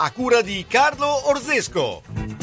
a 0.00 0.12
cura 0.12 0.42
di 0.42 0.64
Carlo 0.68 1.28
Orzesco. 1.28 2.37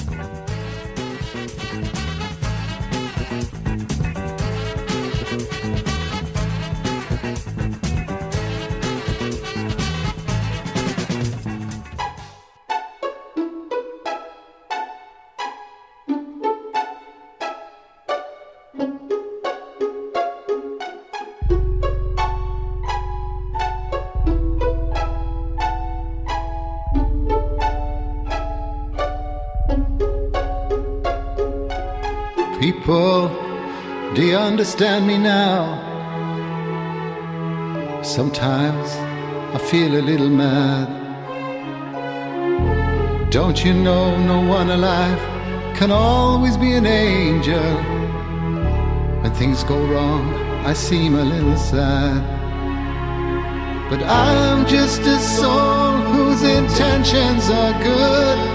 understand 34.76 35.08
me 35.08 35.18
now. 35.18 35.80
Sometimes 38.04 38.90
I 39.56 39.58
feel 39.58 39.96
a 39.96 40.02
little 40.02 40.28
mad. 40.28 40.90
Don't 43.32 43.64
you 43.64 43.74
know 43.74 44.18
no 44.18 44.42
one 44.42 44.70
alive 44.72 45.18
can 45.78 45.92
always 45.92 46.58
be 46.58 46.74
an 46.74 46.86
angel? 46.86 47.76
When 49.22 49.34
things 49.34 49.64
go 49.64 49.78
wrong, 49.86 50.34
I 50.66 50.74
seem 50.74 51.16
a 51.16 51.24
little 51.24 51.56
sad. 51.56 52.22
But 53.90 54.04
I'm 54.04 54.68
just 54.68 55.00
a 55.04 55.20
soul 55.20 55.92
whose 56.12 56.44
intentions 56.44 57.50
are 57.50 57.82
good. 57.82 58.55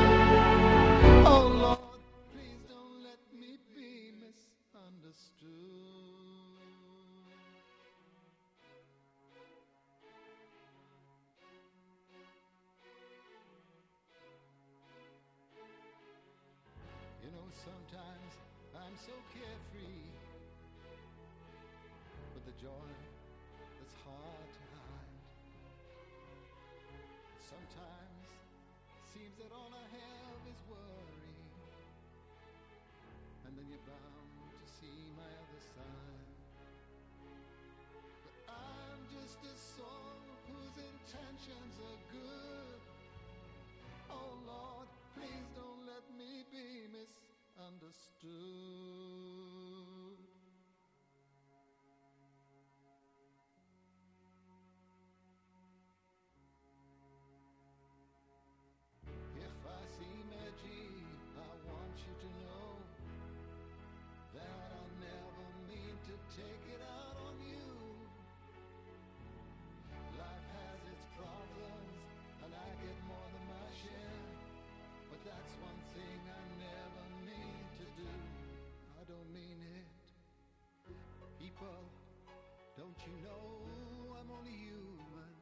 Don't 83.00 83.16
you 83.16 83.24
know 83.24 84.12
I'm 84.12 84.28
only 84.28 84.52
human? 84.52 85.32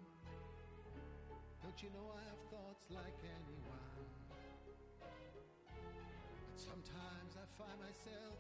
Don't 1.59 1.83
you 1.83 1.91
know 1.91 2.07
I 2.15 2.23
have 2.31 2.39
thoughts 2.55 2.87
like 2.95 3.19
anyone? 3.19 4.07
But 5.03 6.55
sometimes 6.55 7.35
I 7.35 7.43
find 7.59 7.75
myself 7.83 8.39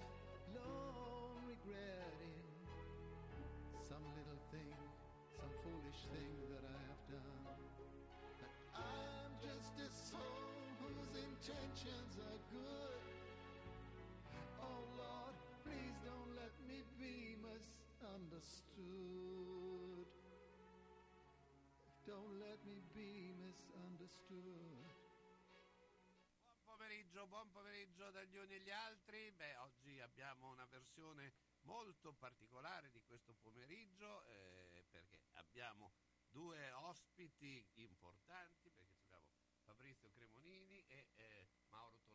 long 0.55 1.35
regretting 1.51 2.47
some 3.83 4.07
little 4.15 4.39
thing, 4.55 4.79
some 5.35 5.51
foolish 5.67 6.07
thing 6.15 6.39
that 6.55 6.63
I 6.63 6.79
have 6.87 7.03
done. 7.11 7.59
I'm 8.71 9.35
just 9.43 9.83
a 9.83 9.91
soul 9.91 10.47
whose 10.79 11.19
intention 11.19 12.07
me 22.69 22.83
be 22.93 23.33
misunderstood. 23.33 24.45
Buon 26.43 26.61
pomeriggio, 26.65 27.27
buon 27.27 27.51
pomeriggio 27.51 28.11
dagli 28.11 28.37
uni 28.37 28.57
e 28.57 28.61
gli 28.61 28.71
altri. 28.71 29.31
Beh, 29.33 29.57
oggi 29.57 29.99
abbiamo 30.01 30.51
una 30.51 30.67
versione 30.67 31.33
molto 31.63 32.13
particolare 32.13 32.91
di 32.91 33.03
questo 33.07 33.35
pomeriggio 33.41 34.25
eh, 34.27 34.85
perché 34.91 35.19
abbiamo 35.35 35.93
due 36.29 36.71
ospiti 36.73 37.65
importanti 37.75 38.71
perché 38.71 39.01
abbiamo 39.01 39.33
Fabrizio 39.63 40.11
Cremonini 40.11 40.85
e 40.87 41.09
eh, 41.17 41.49
Mauro 41.69 42.08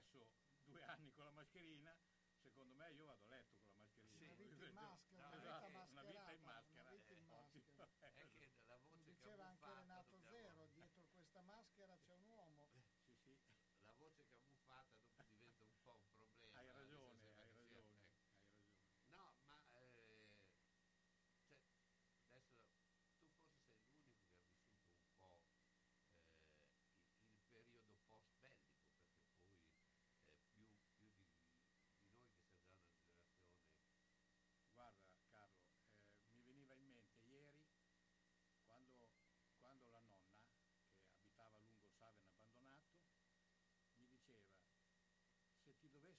adesso 0.00 0.26
due 0.64 0.82
anni 0.84 1.12
con 1.12 1.24
la 1.24 1.30
mascherina, 1.30 1.94
secondo 2.40 2.74
me 2.74 2.90
io 2.92 3.04
vado 3.04 3.22
a 3.24 3.28
letto 3.28 3.60
con 3.60 3.76
la 3.76 3.84
mascherina. 3.84 4.34
Sì, 5.04 5.09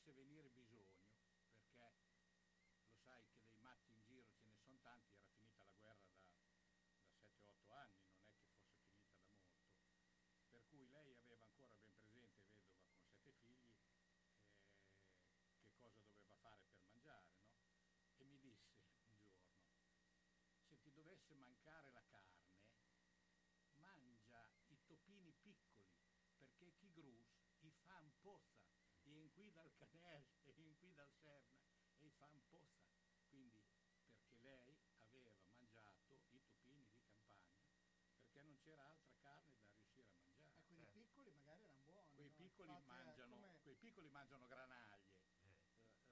dovesse 0.02 0.14
venire 0.14 0.50
bisogno, 0.50 0.98
perché 1.54 2.88
lo 2.88 2.98
sai 2.98 3.24
che 3.30 3.40
dei 3.46 3.60
matti 3.60 3.92
in 3.94 4.02
giro 4.02 4.32
ce 4.34 4.42
ne 4.48 4.56
sono 4.56 4.80
tanti, 4.82 5.14
era 5.14 5.28
finita 5.30 5.64
la 5.64 5.70
guerra 5.78 6.10
da, 6.10 6.26
da 6.90 7.14
7-8 7.14 7.72
anni, 7.76 8.02
non 8.02 8.18
è 8.18 8.34
che 8.34 8.42
fosse 8.42 8.82
finita 8.82 9.12
da 9.12 9.22
molto, 9.30 9.62
per 10.50 10.66
cui 10.70 10.88
lei 10.90 11.14
aveva 11.22 11.44
ancora 11.44 11.70
ben 11.70 11.86
presente, 11.92 12.50
vedova 12.50 12.82
con 12.82 12.90
sette 12.98 13.32
figli, 13.46 13.78
eh, 14.98 15.62
che 15.62 15.76
cosa 15.78 16.02
doveva 16.02 16.34
fare 16.38 16.58
per 16.64 16.76
mangiare, 16.80 17.30
no? 17.36 17.54
E 18.18 18.26
mi 18.26 18.40
disse 18.40 18.72
un 18.72 18.82
giorno, 18.88 19.22
se 20.66 20.80
ti 20.80 20.92
dovesse 20.92 21.36
mancare 21.36 21.92
la 21.92 22.04
carne, 22.08 22.58
mangia 23.76 24.50
i 24.66 24.82
topini 24.84 25.32
piccoli, 25.34 25.94
perché 26.34 26.74
chi 26.74 26.92
grus 26.92 27.38
i 27.60 27.72
fan 27.84 28.12
pozza, 28.22 28.62
e 29.04 29.14
in 29.14 29.32
qui 29.32 29.52
dal 29.52 29.74
canel, 29.76 30.24
e 30.44 30.52
in 30.62 30.76
qui 30.78 30.94
dal 30.94 31.12
serna, 31.12 31.60
pozza. 32.28 32.60
Quindi 33.28 33.52
perché 33.52 34.38
lei 34.40 34.88
aveva 34.98 35.36
mangiato 35.48 36.22
i 36.32 36.42
topini 36.44 36.86
di 36.86 36.96
campagna, 37.00 37.50
perché 38.20 38.42
non 38.42 38.58
c'era 38.58 38.90
altra 38.90 39.16
carne 39.20 39.56
da 39.58 39.68
riuscire 39.68 40.08
a 40.08 40.12
mangiare. 40.12 40.54
E 40.56 40.64
quelli 40.64 40.86
Certo. 40.86 40.88
piccoli 40.88 41.32
magari 41.32 41.64
erano 41.64 41.82
buoni. 41.82 42.14
Quei 42.14 42.30
no? 42.30 42.32
piccoli, 42.32 42.78
Infatti, 42.78 43.00
eh, 43.00 43.16
mangiano, 43.16 43.28
come 43.28 43.58
quei 43.62 43.76
piccoli 43.76 44.10
mangiano 44.10 44.48
granaglie, 44.48 45.18
Eh. 45.44 45.56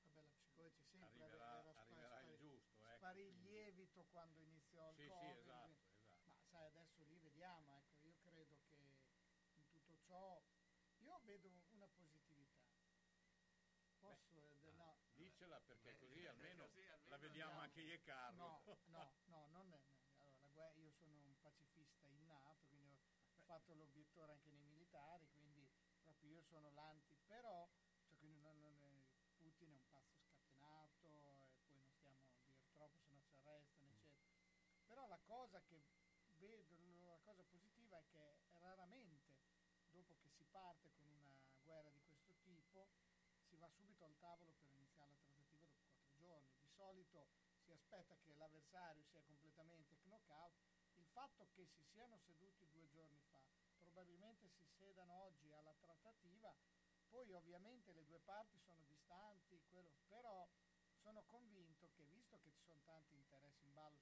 Vabbè, 0.00 0.22
la 0.22 0.30
psicosi 0.30 0.82
c'è 0.84 0.90
sempre. 0.90 1.04
arriverà, 1.04 1.58
era 1.60 1.74
spa- 1.74 1.82
arriverà 1.82 2.20
il 2.22 2.34
spari- 2.34 2.36
giusto. 2.36 2.84
Ecco, 2.84 2.96
Sparì 2.96 3.22
il 3.26 3.36
lievito 3.96 4.04
quando 4.10 4.40
iniziò 4.40 4.90
il 4.90 4.96
Sì, 4.96 5.02
sì, 5.04 5.08
Covid. 5.08 5.36
esatto, 5.38 5.64
quindi- 5.64 5.80
esatto. 5.96 6.24
Ma 6.26 6.36
sai, 6.50 6.66
adesso 6.66 7.02
lì 7.04 7.18
vediamo, 7.18 7.72
ecco, 7.76 7.96
io 8.06 8.14
credo 8.20 8.44
che 8.46 8.74
in 9.54 9.68
tutto 9.70 9.96
ciò 10.06 10.42
io 10.98 11.18
vedo 11.24 11.50
una 11.70 11.86
positività. 11.88 12.64
Posso, 13.98 14.36
eh, 14.38 14.58
de- 14.60 14.70
ah, 14.70 14.74
no, 14.76 14.98
Dicela 15.14 15.58
perché 15.60 15.92
Beh, 15.92 15.98
così 15.98 16.26
almeno 16.26 16.64
così 16.68 16.86
almeno 16.86 17.08
la 17.08 17.16
vediamo 17.16 17.58
anche 17.60 17.80
io 17.80 17.94
e 17.94 18.02
Carlo. 18.02 18.36
No, 18.36 18.60
no, 18.64 19.10
no, 19.26 19.46
non 19.52 19.72
è, 19.72 19.80
no, 20.04 20.14
allora, 20.16 20.36
la 20.40 20.48
guerra- 20.48 20.74
io 20.76 20.90
sono 20.92 21.12
un 21.14 21.40
pacifista 21.40 22.06
innato, 22.06 22.66
quindi 22.68 22.98
ho 23.34 23.40
fatto 23.44 23.74
l'obiettore 23.74 24.32
anche 24.32 24.50
nei 24.50 24.62
militari, 24.62 25.28
quindi 25.30 25.68
proprio 26.02 26.30
io 26.30 26.42
sono 26.42 26.70
l'anti, 26.70 27.16
però 27.26 27.68
cioè, 28.06 28.16
quindi 28.18 28.38
non- 28.40 28.58
non 28.60 28.76
è- 28.94 29.04
Putin 29.36 29.70
è 29.70 29.74
un 29.76 29.86
pazzo 29.88 30.16
scatenato 30.18 31.30
e 31.30 31.48
poi 31.62 31.76
non 31.76 31.86
stiamo 31.92 32.16
a 32.16 32.20
dire 32.22 32.70
troppo 32.74 32.98
se 33.00 33.10
no 33.12 33.20
ci 33.22 33.32
arrestano, 33.34 33.92
eccetera. 33.92 34.34
Però 34.86 35.06
la 35.06 35.15
cosa 35.26 35.60
che 35.62 35.82
vedo, 36.38 36.78
la 37.04 37.18
cosa 37.22 37.42
positiva 37.44 37.98
è 37.98 38.04
che 38.06 38.36
raramente 38.60 39.34
dopo 39.90 40.16
che 40.20 40.28
si 40.30 40.44
parte 40.44 40.92
con 40.94 41.08
una 41.10 41.34
guerra 41.62 41.90
di 41.90 42.02
questo 42.06 42.36
tipo 42.44 42.88
si 43.42 43.56
va 43.56 43.68
subito 43.68 44.04
al 44.04 44.16
tavolo 44.18 44.52
per 44.54 44.68
iniziare 44.70 45.10
la 45.12 45.18
trattativa 45.18 45.66
dopo 45.66 45.80
quattro 45.82 46.12
giorni. 46.14 46.54
Di 46.58 46.68
solito 46.68 47.26
si 47.64 47.72
aspetta 47.72 48.16
che 48.18 48.34
l'avversario 48.34 49.04
sia 49.04 49.22
completamente 49.22 49.96
knockout. 50.04 50.54
Il 50.94 51.06
fatto 51.06 51.48
che 51.52 51.66
si 51.66 51.82
siano 51.82 52.16
seduti 52.18 52.68
due 52.70 52.88
giorni 52.88 53.20
fa, 53.28 53.42
probabilmente 53.78 54.48
si 54.48 54.66
sedano 54.66 55.12
oggi 55.24 55.52
alla 55.52 55.74
trattativa, 55.74 56.54
poi 57.08 57.32
ovviamente 57.32 57.92
le 57.92 58.04
due 58.04 58.20
parti 58.20 58.58
sono 58.60 58.82
distanti, 58.84 59.60
quello- 59.68 59.92
però 60.08 60.48
sono 61.02 61.22
convinto 61.24 61.90
che 61.94 62.04
visto 62.06 62.38
che 62.40 62.50
ci 62.52 62.62
sono 62.62 62.80
tanti 62.84 63.14
interessi 63.14 63.62
in 63.62 63.72
ballo, 63.72 64.00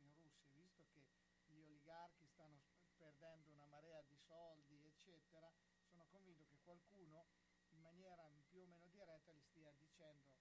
in 0.00 0.12
Russia, 0.14 0.50
visto 0.52 0.84
che 0.92 1.06
gli 1.46 1.73
oligarchi 1.84 2.26
stanno 2.28 2.62
perdendo 2.96 3.50
una 3.50 3.66
marea 3.66 4.00
di 4.02 4.16
soldi, 4.16 4.86
eccetera, 4.86 5.52
sono 5.86 6.06
convinto 6.06 6.46
che 6.46 6.58
qualcuno 6.62 7.26
in 7.68 7.80
maniera 7.82 8.26
più 8.48 8.62
o 8.62 8.66
meno 8.66 8.86
diretta 8.88 9.32
gli 9.32 9.42
stia 9.42 9.70
dicendo 9.72 10.32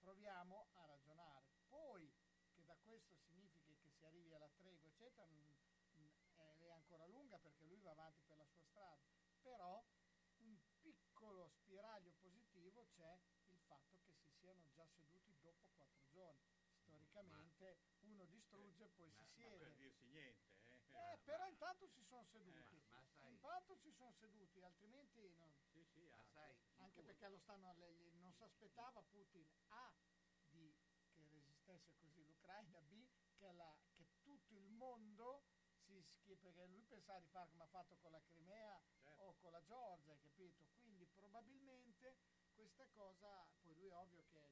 proviamo 0.00 0.66
a 0.72 0.86
ragionare. 0.86 1.52
Poi 1.68 2.12
che 2.52 2.64
da 2.64 2.76
questo 2.82 3.14
significhi 3.14 3.76
che 3.78 3.90
si 3.92 4.04
arrivi 4.06 4.34
alla 4.34 4.48
tregua, 4.48 4.88
eccetera, 4.88 5.28
mm, 5.28 6.08
è 6.58 6.68
ancora 6.70 7.06
lunga 7.06 7.38
perché 7.38 7.64
lui 7.64 7.80
va 7.80 7.92
avanti 7.92 8.24
per 8.24 8.36
la 8.36 8.46
sua 8.46 8.62
strada, 8.64 9.06
però 9.40 9.84
un 10.38 10.58
piccolo 10.80 11.48
spiraglio 11.48 12.12
positivo 12.18 12.86
c'è 12.88 13.16
il 13.50 13.60
fatto 13.66 14.00
che 14.02 14.14
si 14.16 14.30
siano 14.32 14.68
già 14.72 14.86
seduti 14.88 15.38
dopo 15.40 15.68
quattro 15.76 16.04
giorni. 16.08 16.44
Storicamente 16.82 17.78
uno 18.00 18.24
distrugge 18.26 18.84
e 18.84 18.88
poi 18.90 19.10
ma- 19.12 19.24
si 19.26 19.42
ma 19.42 19.48
Per 19.58 19.58
siede. 19.58 19.74
dirsi 19.76 20.06
niente, 20.06 20.55
eh. 20.96 21.12
Eh, 21.12 21.18
però 21.24 21.46
intanto 21.46 21.86
si 21.88 22.02
sono 22.04 22.24
seduti. 22.24 22.76
ma, 22.88 23.00
ma 23.00 23.04
sai, 23.18 23.30
Intanto 23.32 23.76
si 23.76 23.90
sono 23.92 24.12
seduti, 24.12 24.62
altrimenti 24.62 25.32
non- 25.36 25.52
Sì, 25.70 25.84
sì, 25.92 26.06
ma 26.08 26.16
anche. 26.18 26.32
sai, 26.32 26.56
anche 26.76 27.02
perché 27.02 27.28
lo 27.28 27.38
stanno, 27.38 27.72
le- 27.74 27.90
le- 27.92 28.12
non 28.12 28.32
si 28.32 28.42
aspettava 28.42 29.02
Putin 29.02 29.46
A 29.68 29.92
di, 30.48 30.74
che 31.12 31.26
resistesse 31.30 31.94
così 31.96 32.24
l'Ucraina, 32.24 32.80
B 32.82 33.06
che, 33.36 33.52
la- 33.52 33.76
che 33.94 34.06
tutto 34.22 34.54
il 34.54 34.68
mondo 34.70 35.44
si 35.84 36.02
schie- 36.02 36.36
perché 36.36 36.66
lui 36.66 36.84
pensava 36.84 37.20
di 37.20 37.28
fare 37.28 37.48
come 37.50 37.64
ha 37.64 37.68
fatto 37.68 37.96
con 37.98 38.10
la 38.12 38.20
Crimea 38.22 38.80
Certo. 39.02 39.22
o 39.22 39.34
con 39.36 39.52
la 39.52 39.62
Georgia, 39.62 40.12
hai 40.12 40.18
capito? 40.20 40.66
Quindi 40.80 41.06
probabilmente 41.06 42.16
questa 42.52 42.86
cosa, 42.88 43.46
poi 43.60 43.74
lui 43.74 43.88
è 43.88 43.94
ovvio 43.94 44.24
che 44.30 44.50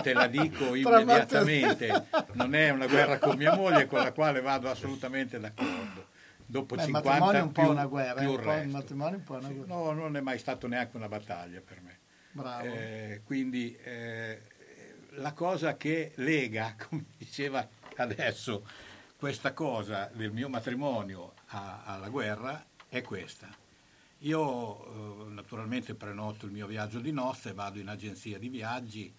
te 0.00 0.12
la 0.12 0.26
dico 0.26 0.74
immediatamente, 0.74 2.06
non 2.32 2.54
è 2.54 2.70
una 2.70 2.86
guerra 2.86 3.18
con 3.18 3.36
mia 3.36 3.54
moglie 3.54 3.86
con 3.86 4.00
la 4.00 4.12
quale 4.12 4.40
vado 4.40 4.70
assolutamente 4.70 5.38
d'accordo. 5.38 6.08
Dopo 6.44 6.74
Beh, 6.74 6.82
il 6.82 6.86
50 6.88 7.08
matrimonio 7.10 7.40
è 7.40 7.42
un 7.42 7.52
po' 7.52 7.62
più, 7.62 7.70
una 7.70 7.86
guerra, 7.86 8.20
più 8.20 8.28
eh, 8.28 8.34
un 8.34 8.62
il 8.62 8.68
matrimonio 8.68 9.14
è 9.14 9.18
un 9.18 9.24
po' 9.24 9.34
una 9.34 9.48
guerra. 9.48 9.74
No, 9.74 9.92
non 9.92 10.16
è 10.16 10.20
mai 10.20 10.38
stato 10.38 10.66
neanche 10.66 10.96
una 10.96 11.08
battaglia 11.08 11.60
per 11.64 11.80
me. 11.80 11.98
Bravo. 12.32 12.64
Eh, 12.64 13.20
quindi 13.24 13.76
eh, 13.82 14.40
la 15.16 15.32
cosa 15.32 15.76
che 15.76 16.12
lega, 16.16 16.74
come 16.88 17.04
diceva 17.16 17.66
adesso, 17.96 18.66
questa 19.16 19.52
cosa 19.52 20.10
del 20.12 20.32
mio 20.32 20.48
matrimonio 20.48 21.34
a- 21.46 21.82
alla 21.84 22.08
guerra 22.08 22.64
è 22.88 23.02
questa. 23.02 23.48
Io 24.18 25.26
eh, 25.26 25.30
naturalmente 25.30 25.94
prenoto 25.94 26.46
il 26.46 26.52
mio 26.52 26.66
viaggio 26.66 27.00
di 27.00 27.12
nozze, 27.12 27.54
vado 27.54 27.78
in 27.78 27.88
agenzia 27.88 28.38
di 28.38 28.48
viaggi 28.48 29.12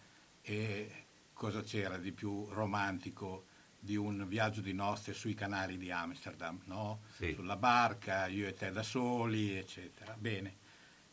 e 0.43 1.05
cosa 1.33 1.63
c'era 1.63 1.97
di 1.97 2.11
più 2.11 2.45
romantico 2.49 3.45
di 3.79 3.95
un 3.95 4.25
viaggio 4.27 4.61
di 4.61 4.73
nozze 4.73 5.13
sui 5.13 5.33
canali 5.33 5.77
di 5.77 5.91
Amsterdam, 5.91 6.61
no? 6.65 7.01
Sì. 7.15 7.33
sulla 7.33 7.57
barca, 7.57 8.27
io 8.27 8.47
e 8.47 8.53
te 8.53 8.71
da 8.71 8.83
soli, 8.83 9.57
eccetera. 9.57 10.15
Bene, 10.17 10.55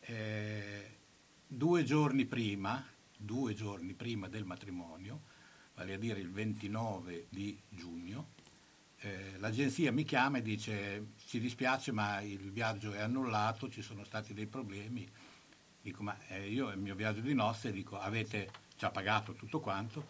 eh, 0.01 0.97
due 1.45 1.83
giorni 1.83 2.25
prima, 2.25 2.85
due 3.17 3.53
giorni 3.53 3.93
prima 3.93 4.29
del 4.29 4.45
matrimonio, 4.45 5.21
vale 5.75 5.95
a 5.95 5.97
dire 5.97 6.19
il 6.21 6.31
29 6.31 7.25
di 7.29 7.59
giugno, 7.67 8.29
eh, 8.99 9.33
l'agenzia 9.39 9.91
mi 9.91 10.03
chiama 10.03 10.37
e 10.37 10.41
dice 10.41 11.07
ci 11.25 11.39
dispiace 11.39 11.91
ma 11.91 12.21
il 12.21 12.51
viaggio 12.51 12.93
è 12.93 13.01
annullato, 13.01 13.69
ci 13.69 13.81
sono 13.81 14.05
stati 14.05 14.33
dei 14.33 14.47
problemi. 14.47 15.09
Dico 15.81 16.03
ma 16.03 16.15
eh, 16.27 16.47
io 16.47 16.69
il 16.69 16.77
mio 16.77 16.95
viaggio 16.95 17.21
di 17.21 17.33
nozze, 17.33 17.71
dico 17.71 17.99
avete 17.99 18.49
già 18.81 18.89
pagato 18.89 19.33
tutto 19.33 19.59
quanto? 19.59 20.07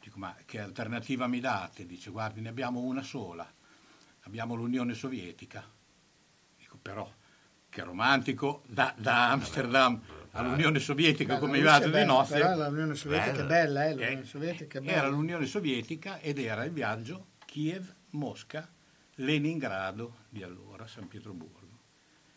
Dico 0.00 0.18
ma 0.20 0.36
che 0.44 0.60
alternativa 0.60 1.26
mi 1.26 1.40
date? 1.40 1.84
Dice 1.84 2.10
guardi 2.10 2.40
ne 2.40 2.48
abbiamo 2.48 2.78
una 2.78 3.02
sola, 3.02 3.44
abbiamo 4.20 4.54
l'Unione 4.54 4.94
Sovietica. 4.94 5.68
Dico 6.56 6.78
però 6.80 7.10
che 7.68 7.82
romantico 7.82 8.62
da, 8.68 8.94
da 8.96 9.30
Amsterdam 9.32 10.00
all'Unione 10.30 10.78
Sovietica 10.78 11.34
Beh, 11.34 11.40
come 11.40 11.58
è 11.58 11.60
di 11.86 11.90
bella, 11.90 12.04
nozze. 12.04 12.34
Però 12.38 12.54
l'Unione 12.70 12.94
Sovietica 12.94 13.42
è 13.42 13.46
Bella. 13.46 13.84
eh, 13.84 13.90
l'Unione 13.94 14.20
Eh, 14.20 14.24
Sovietica 14.24 14.78
è 14.78 14.82
era 14.84 15.00
bella. 15.00 15.08
l'Unione 15.08 15.46
Sovietica 15.46 16.18
ed 16.20 16.38
era 16.38 16.62
il 16.62 16.70
viaggio 16.72 17.26
Kiev-Mosca, 17.46 18.70
Leningrado 19.14 20.18
di 20.28 20.44
allora, 20.44 20.86
San 20.86 21.08
Pietroburgo. 21.08 21.78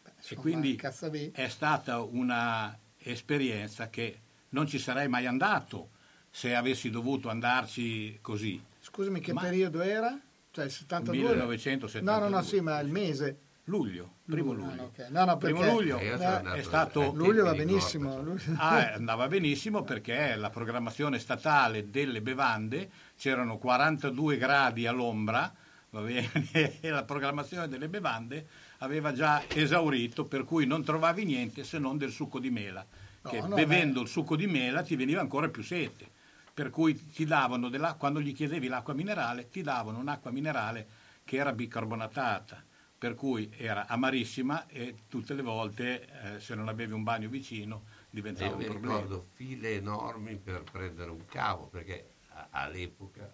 e 0.06 0.12
Insomma, 0.18 0.42
quindi 0.42 0.76
cazzo 0.76 1.08
lì. 1.10 1.30
è 1.32 1.48
stata 1.50 2.02
una 2.02 2.76
esperienza 2.98 3.90
che 3.92 4.22
non 4.50 4.68
ci 4.68 4.80
sarei 4.80 5.08
mai 5.08 5.26
andato 5.26 5.90
se 6.30 6.56
avessi 6.56 6.90
dovuto 6.90 7.30
andarci 7.30 8.20
così. 8.22 8.62
Scusami, 8.80 9.20
che 9.20 9.34
Ma- 9.34 9.42
periodo 9.42 9.82
era? 9.82 10.18
Cioè 10.52 10.66
il 10.66 10.72
72? 10.72 11.30
1972. 11.36 12.02
No, 12.12 12.20
no, 12.20 12.30
no, 12.36 12.42
sì, 12.44 12.60
ma 12.62 12.80
il 12.80 12.90
mese. 12.90 13.38
Luglio, 13.66 14.14
primo 14.26 14.54
Luglio, 14.54 14.66
luglio. 14.70 14.82
ah, 14.82 14.86
ok. 14.86 15.08
No, 15.10 15.26
no, 15.26 15.38
primo 15.38 15.62
luglio 15.66 15.98
Eh, 16.00 16.06
Eh, 16.08 16.52
è 16.54 16.62
stato- 16.64 17.02
ai 17.02 17.14
Luglio 17.16 17.44
va 17.44 17.52
di 17.52 17.58
benissimo. 17.58 18.22
Luglio- 18.22 18.54
Ah, 18.56 18.80
eh, 18.80 18.94
andava 18.96 19.28
benissimo 19.28 19.84
perché 19.84 20.36
la 20.38 20.50
programmazione 20.50 21.20
statale 21.20 21.90
delle 21.92 22.22
bevande 22.22 22.90
c'erano 23.18 23.58
42 23.58 24.38
gradi 24.38 24.88
all'ombra, 24.88 25.54
va 25.90 26.00
bene, 26.02 26.32
e 26.80 26.90
la 26.90 27.04
programmazione 27.04 27.68
delle 27.68 27.90
bevande 27.90 28.48
aveva 28.78 29.12
già 29.12 29.44
esaurito, 29.50 30.24
per 30.24 30.46
cui 30.46 30.66
non 30.66 30.82
trovavi 30.84 31.26
niente 31.26 31.66
se 31.66 31.78
non 31.78 31.98
del 31.98 32.12
succo 32.12 32.40
di 32.40 32.50
mela, 32.50 32.86
che 33.28 33.42
No, 33.42 33.48
no, 33.48 33.56
bevendo 33.56 34.02
il 34.02 34.08
succo 34.08 34.36
di 34.36 34.48
mela 34.48 34.82
ti 34.82 34.96
veniva 34.96 35.22
ancora 35.22 35.50
più 35.50 35.64
sete. 35.64 36.10
Per 36.54 36.70
cui 36.72 36.96
ti 37.12 37.26
davano 37.26 37.70
della- 37.70 37.94
quando 37.94 38.20
gli 38.20 38.34
chiedevi 38.34 38.68
l'acqua 38.68 38.94
minerale, 38.94 39.50
ti 39.50 39.62
davano 39.62 40.00
un'acqua 40.00 40.32
minerale 40.32 40.88
che 41.24 41.38
era 41.38 41.52
bicarbonatata, 41.54 42.64
per 42.98 43.14
cui 43.14 43.52
era 43.56 43.86
amarissima 43.88 44.66
e 44.68 44.96
tutte 45.08 45.36
le 45.36 45.44
volte 45.44 46.08
eh, 46.36 46.40
se 46.40 46.56
non 46.56 46.68
avevi 46.68 46.94
un 46.94 47.04
bagno 47.04 47.30
vicino 47.30 47.84
diventava 48.10 48.50
Io 48.50 48.56
un 48.56 48.62
mi 48.64 48.66
problema. 48.70 48.96
ricordo 48.96 49.26
file 49.34 49.76
enormi 49.76 50.36
per 50.38 50.64
prendere 50.64 51.12
un 51.12 51.26
cavo, 51.26 51.68
perché 51.68 52.14
a- 52.30 52.48
all'epoca, 52.50 53.32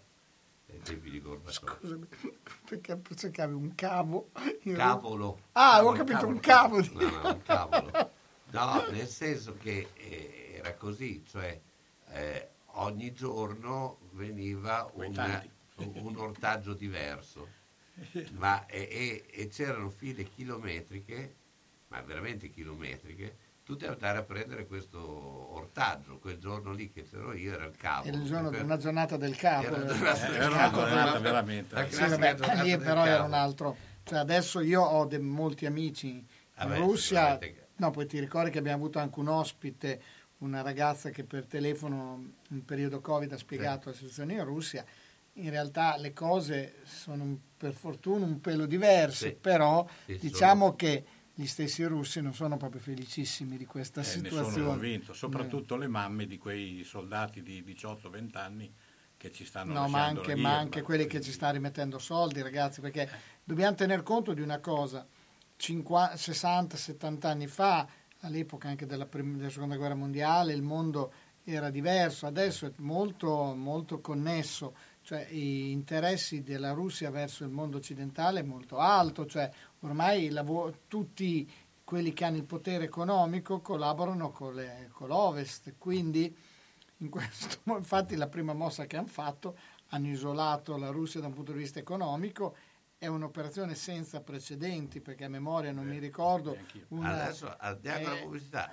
ai 0.69 0.81
tempi 0.81 1.09
di 1.09 1.21
Gorbaciov, 1.21 1.77
Scusami, 1.77 2.07
perché 2.67 2.99
cercavi 3.15 3.53
un 3.53 3.73
cavo? 3.75 4.31
cavolo. 4.73 5.39
Ah, 5.53 5.77
Cavolo, 5.77 5.89
ho 5.89 5.93
capito, 5.93 6.13
cavolo. 6.17 6.33
un 6.33 6.39
cavo. 6.41 6.81
di- 6.81 6.89
No, 6.93 6.99
no, 7.09 7.33
un 7.33 7.41
cavolo. 7.43 7.91
No, 8.53 8.85
nel 8.91 9.07
senso 9.07 9.55
che 9.57 9.89
eh, 9.95 10.53
era 10.57 10.73
così, 10.75 11.23
cioè 11.27 11.59
eh, 12.11 12.49
ogni 12.75 13.11
giorno 13.13 13.97
veniva 14.11 14.89
Quei 14.93 15.07
un, 15.75 16.15
ortaggio 16.17 16.73
diverso, 16.73 17.47
ma, 18.33 18.65
e, 18.67 18.87
e- 18.91 19.25
e 19.41 19.47
c'erano 19.47 19.89
file 19.89 20.23
chilometriche, 20.23 21.35
ma 21.87 22.01
veramente 22.01 22.49
chilometriche, 22.49 23.37
tutte 23.63 23.87
andare 23.87 24.19
a 24.19 24.23
prendere 24.23 24.67
questo 24.67 24.99
ortaggio. 25.55 26.19
Quel 26.19 26.37
giorno 26.37 26.73
lì 26.73 26.91
che 26.91 27.03
c'ero 27.09 27.33
io 27.33 27.53
era 27.53 27.65
il 27.65 27.75
cavo. 27.77 28.07
Era 28.07 28.17
il 28.17 28.23
giorno- 28.25 28.49
Per- 28.49 28.63
una 28.63 28.77
giornata 28.77 29.17
del 29.17 29.35
cavo. 29.35 29.65
Era 29.65 29.75
eh. 29.77 29.79
una 29.81 29.93
del 29.93 30.33
era 30.35 30.47
una 30.47 30.69
giornata 30.71 31.19
veramente. 31.19 31.73
la 31.75 31.87
Sì, 31.89 31.99
vabbè, 32.01 32.35
giornata 32.35 32.61
lì 32.63 32.77
però 32.77 33.05
era 33.05 33.15
cavo. 33.15 33.27
un 33.27 33.33
altro. 33.33 33.77
Cioè 34.03 34.19
adesso 34.19 34.59
io 34.59 34.81
ho 34.81 35.05
de- 35.05 35.17
molti 35.19 35.65
amici 35.65 36.07
in 36.09 36.23
Vabbè, 36.55 36.77
Russia. 36.77 37.19
sicuramente 37.31 37.62
No, 37.75 37.91
poi 37.91 38.05
ti 38.05 38.19
ricordi 38.19 38.51
che 38.51 38.59
abbiamo 38.59 38.77
avuto 38.83 38.99
anche 38.99 39.19
un 39.19 39.27
ospite, 39.27 40.01
una 40.39 40.61
ragazza 40.61 41.09
che 41.09 41.23
per 41.23 41.45
telefono 41.45 42.33
in 42.49 42.63
periodo 42.65 43.01
Covid 43.01 43.31
ha 43.31 43.37
spiegato 43.37 43.89
la 43.89 43.95
situazione 43.95 44.33
in 44.33 44.43
Russia. 44.43 44.85
In 45.37 45.49
realtà 45.49 45.97
le 45.97 46.13
cose 46.13 46.75
sono 46.83 47.37
per 47.57 47.73
fortuna 47.73 48.25
un 48.25 48.39
pelo 48.39 48.65
diverse, 48.65 49.29
Sì. 49.29 49.35
però 49.39 49.85
Sì, 50.05 50.17
diciamo 50.19 50.65
sono- 50.65 50.75
che 50.75 51.05
gli 51.33 51.45
stessi 51.47 51.83
russi 51.85 52.21
non 52.21 52.33
sono 52.35 52.57
proprio 52.57 52.79
felicissimi 52.79 53.57
di 53.57 53.65
questa 53.65 54.01
Eh, 54.01 54.03
ne 54.03 54.29
sono 54.29 54.43
situazione. 54.43 54.69
convinto, 54.69 55.13
soprattutto 55.13 55.75
le 55.75 55.87
mamme 55.87 56.27
di 56.27 56.37
quei 56.37 56.83
soldati 56.83 57.41
di 57.41 57.63
18-20 57.63 58.37
anni 58.37 58.71
che 59.17 59.31
ci 59.31 59.43
stanno 59.45 59.73
No, 59.73 59.87
ma 59.87 60.03
anche, 60.03 60.35
ma 60.35 60.57
anche 60.59 60.81
quelli 60.83 61.07
che 61.07 61.21
ci 61.21 61.31
stanno 61.31 61.53
rimettendo 61.53 61.97
soldi, 61.97 62.41
ragazzi, 62.41 62.81
perché 62.81 63.09
dobbiamo 63.43 63.73
tener 63.75 64.03
conto 64.03 64.33
di 64.33 64.41
una 64.41 64.59
cosa. 64.59 65.07
60-70 65.57 67.27
anni 67.27 67.47
fa, 67.47 67.87
all'epoca 68.21 68.67
anche 68.67 68.85
della, 68.85 69.05
prim- 69.05 69.37
della 69.37 69.49
seconda 69.49 69.75
guerra 69.75 69.95
mondiale, 69.95 70.53
il 70.53 70.61
mondo 70.61 71.11
era 71.43 71.69
diverso, 71.69 72.25
adesso 72.25 72.65
è 72.65 72.71
molto, 72.77 73.53
molto 73.55 73.99
connesso, 73.99 74.75
cioè 75.01 75.27
gli 75.29 75.69
interessi 75.69 76.41
della 76.41 76.71
Russia 76.71 77.09
verso 77.09 77.43
il 77.43 77.49
mondo 77.49 77.77
occidentale 77.77 78.39
è 78.39 78.43
molto 78.43 78.77
alto, 78.77 79.25
cioè 79.25 79.49
ormai 79.81 80.29
lavo- 80.29 80.73
tutti 80.87 81.49
quelli 81.83 82.13
che 82.13 82.23
hanno 82.23 82.37
il 82.37 82.45
potere 82.45 82.85
economico 82.85 83.59
collaborano 83.59 84.31
con, 84.31 84.55
le- 84.55 84.89
con 84.93 85.09
l'Ovest, 85.09 85.73
quindi 85.77 86.33
in 86.97 87.09
questo, 87.09 87.57
infatti 87.75 88.15
la 88.15 88.27
prima 88.27 88.53
mossa 88.53 88.85
che 88.85 88.95
hanno 88.95 89.07
fatto 89.07 89.57
hanno 89.89 90.07
isolato 90.07 90.77
la 90.77 90.89
Russia 90.89 91.19
da 91.19 91.27
un 91.27 91.33
punto 91.33 91.51
di 91.51 91.59
vista 91.59 91.79
economico 91.79 92.55
è 93.03 93.07
un'operazione 93.07 93.75
senza 93.75 94.21
precedenti 94.21 95.01
perché 95.01 95.25
a 95.25 95.27
memoria 95.27 95.73
non 95.73 95.85
mi 95.85 95.97
ricordo 95.99 96.53
neanch'io. 96.53 96.85
una, 96.87 97.23
Adesso 97.23 97.53
andiamo 97.59 98.05
alla 98.05 98.15
eh, 98.15 98.21
pubblicità. 98.21 98.71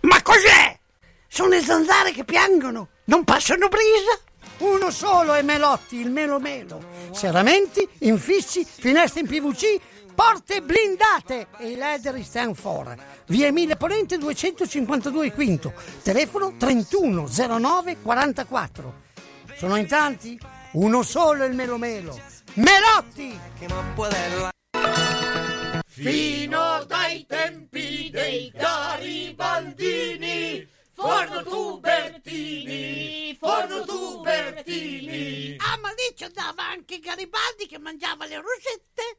Ma 0.00 0.22
cos'è? 0.22 0.78
Sono 1.26 1.48
le 1.48 1.62
zanzare 1.62 2.12
che 2.12 2.24
piangono, 2.24 2.88
non 3.04 3.24
passano 3.24 3.68
brisa. 3.68 4.20
Uno 4.58 4.90
solo 4.90 5.32
è 5.32 5.40
Melotti, 5.40 5.96
il 6.00 6.10
Melo 6.10 6.38
Melo. 6.38 6.84
Serramenti, 7.12 7.88
infissi, 8.00 8.62
finestre 8.62 9.20
in 9.20 9.26
PVC, 9.26 9.80
porte 10.14 10.62
blindate 10.62 11.48
e 11.58 11.70
i 11.70 11.76
leder 11.76 12.22
stand 12.22 12.54
for. 12.54 12.94
Via 13.26 13.46
Emile 13.46 13.76
Ponente 13.76 14.18
252 14.18 15.32
Quinto, 15.32 15.72
telefono 16.02 16.54
3109 16.56 17.98
44. 18.02 18.94
Sono 19.56 19.76
in 19.76 19.86
tanti? 19.86 20.38
Uno 20.72 21.02
solo 21.02 21.44
è 21.44 21.48
il 21.48 21.54
Melo 21.54 21.76
Melo. 21.76 22.18
Melotti! 22.54 23.38
Fino 25.86 26.84
dai 26.84 27.26
tempi 27.26 28.08
dei 28.10 28.50
Garibaldini, 28.54 30.66
forno 30.94 31.42
tubertini, 31.42 33.36
forno 33.38 33.84
tubertini. 33.84 35.56
Ah, 35.58 35.76
ma 35.78 35.90
lì 35.90 36.16
ci 36.16 36.24
andava 36.24 36.66
anche 36.68 36.98
Garibaldi 37.00 37.66
che 37.66 37.78
mangiava 37.78 38.24
le 38.26 38.36
rosette. 38.36 39.18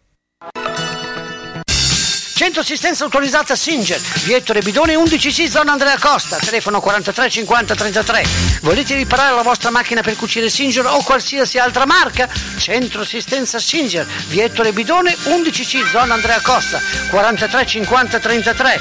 Centro 2.41 2.61
assistenza 2.61 3.03
autorizzata 3.03 3.55
Singer, 3.55 4.01
via 4.23 4.37
Ettore 4.37 4.61
Bidone 4.61 4.95
11C, 4.95 5.47
zona 5.47 5.73
Andrea 5.73 5.99
Costa, 5.99 6.37
telefono 6.37 6.81
43 6.81 7.29
50 7.29 7.75
33. 7.75 8.25
Volete 8.61 8.95
riparare 8.95 9.35
la 9.35 9.43
vostra 9.43 9.69
macchina 9.69 10.01
per 10.01 10.15
cucire 10.15 10.49
Singer 10.49 10.87
o 10.87 11.03
qualsiasi 11.03 11.59
altra 11.59 11.85
marca? 11.85 12.27
Centro 12.57 13.01
assistenza 13.01 13.59
Singer, 13.59 14.07
via 14.29 14.45
Ettore 14.45 14.73
Bidone 14.73 15.15
11C, 15.25 15.87
zona 15.91 16.15
Andrea 16.15 16.41
Costa, 16.41 16.81
43 17.11 17.63
50 17.67 18.19
33. 18.19 18.79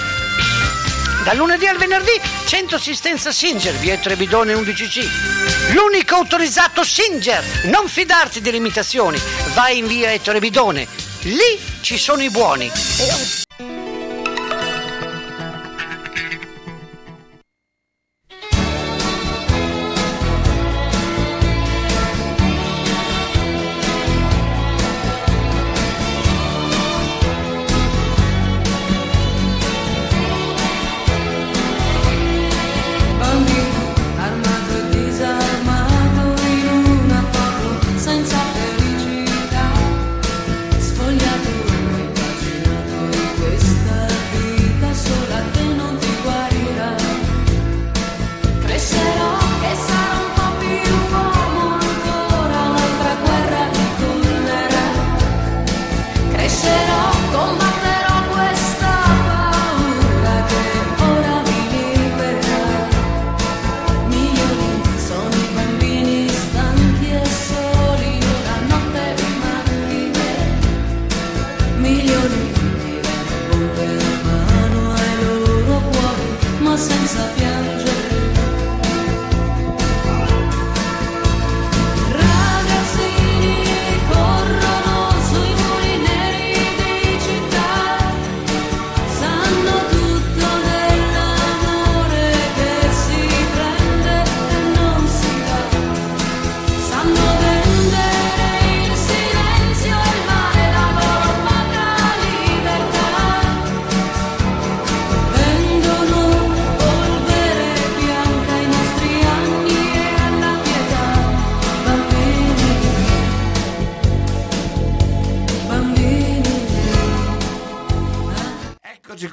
Dal 1.22 1.36
lunedì 1.36 1.66
al 1.66 1.76
venerdì, 1.76 2.18
centro 2.46 2.78
assistenza 2.78 3.30
Singer, 3.30 3.74
via 3.74 3.92
Ettore 3.92 4.16
Bidone 4.16 4.54
11C. 4.54 5.06
L'unico 5.74 6.14
autorizzato 6.14 6.82
Singer. 6.82 7.44
Non 7.64 7.88
fidarti 7.88 8.40
delle 8.40 8.56
imitazioni. 8.56 9.20
Vai 9.52 9.76
in 9.76 9.86
via 9.86 10.10
Ettore 10.10 10.38
Bidone. 10.38 10.88
Lì 11.24 11.60
ci 11.82 11.98
sono 11.98 12.22
i 12.22 12.30
buoni. 12.30 13.48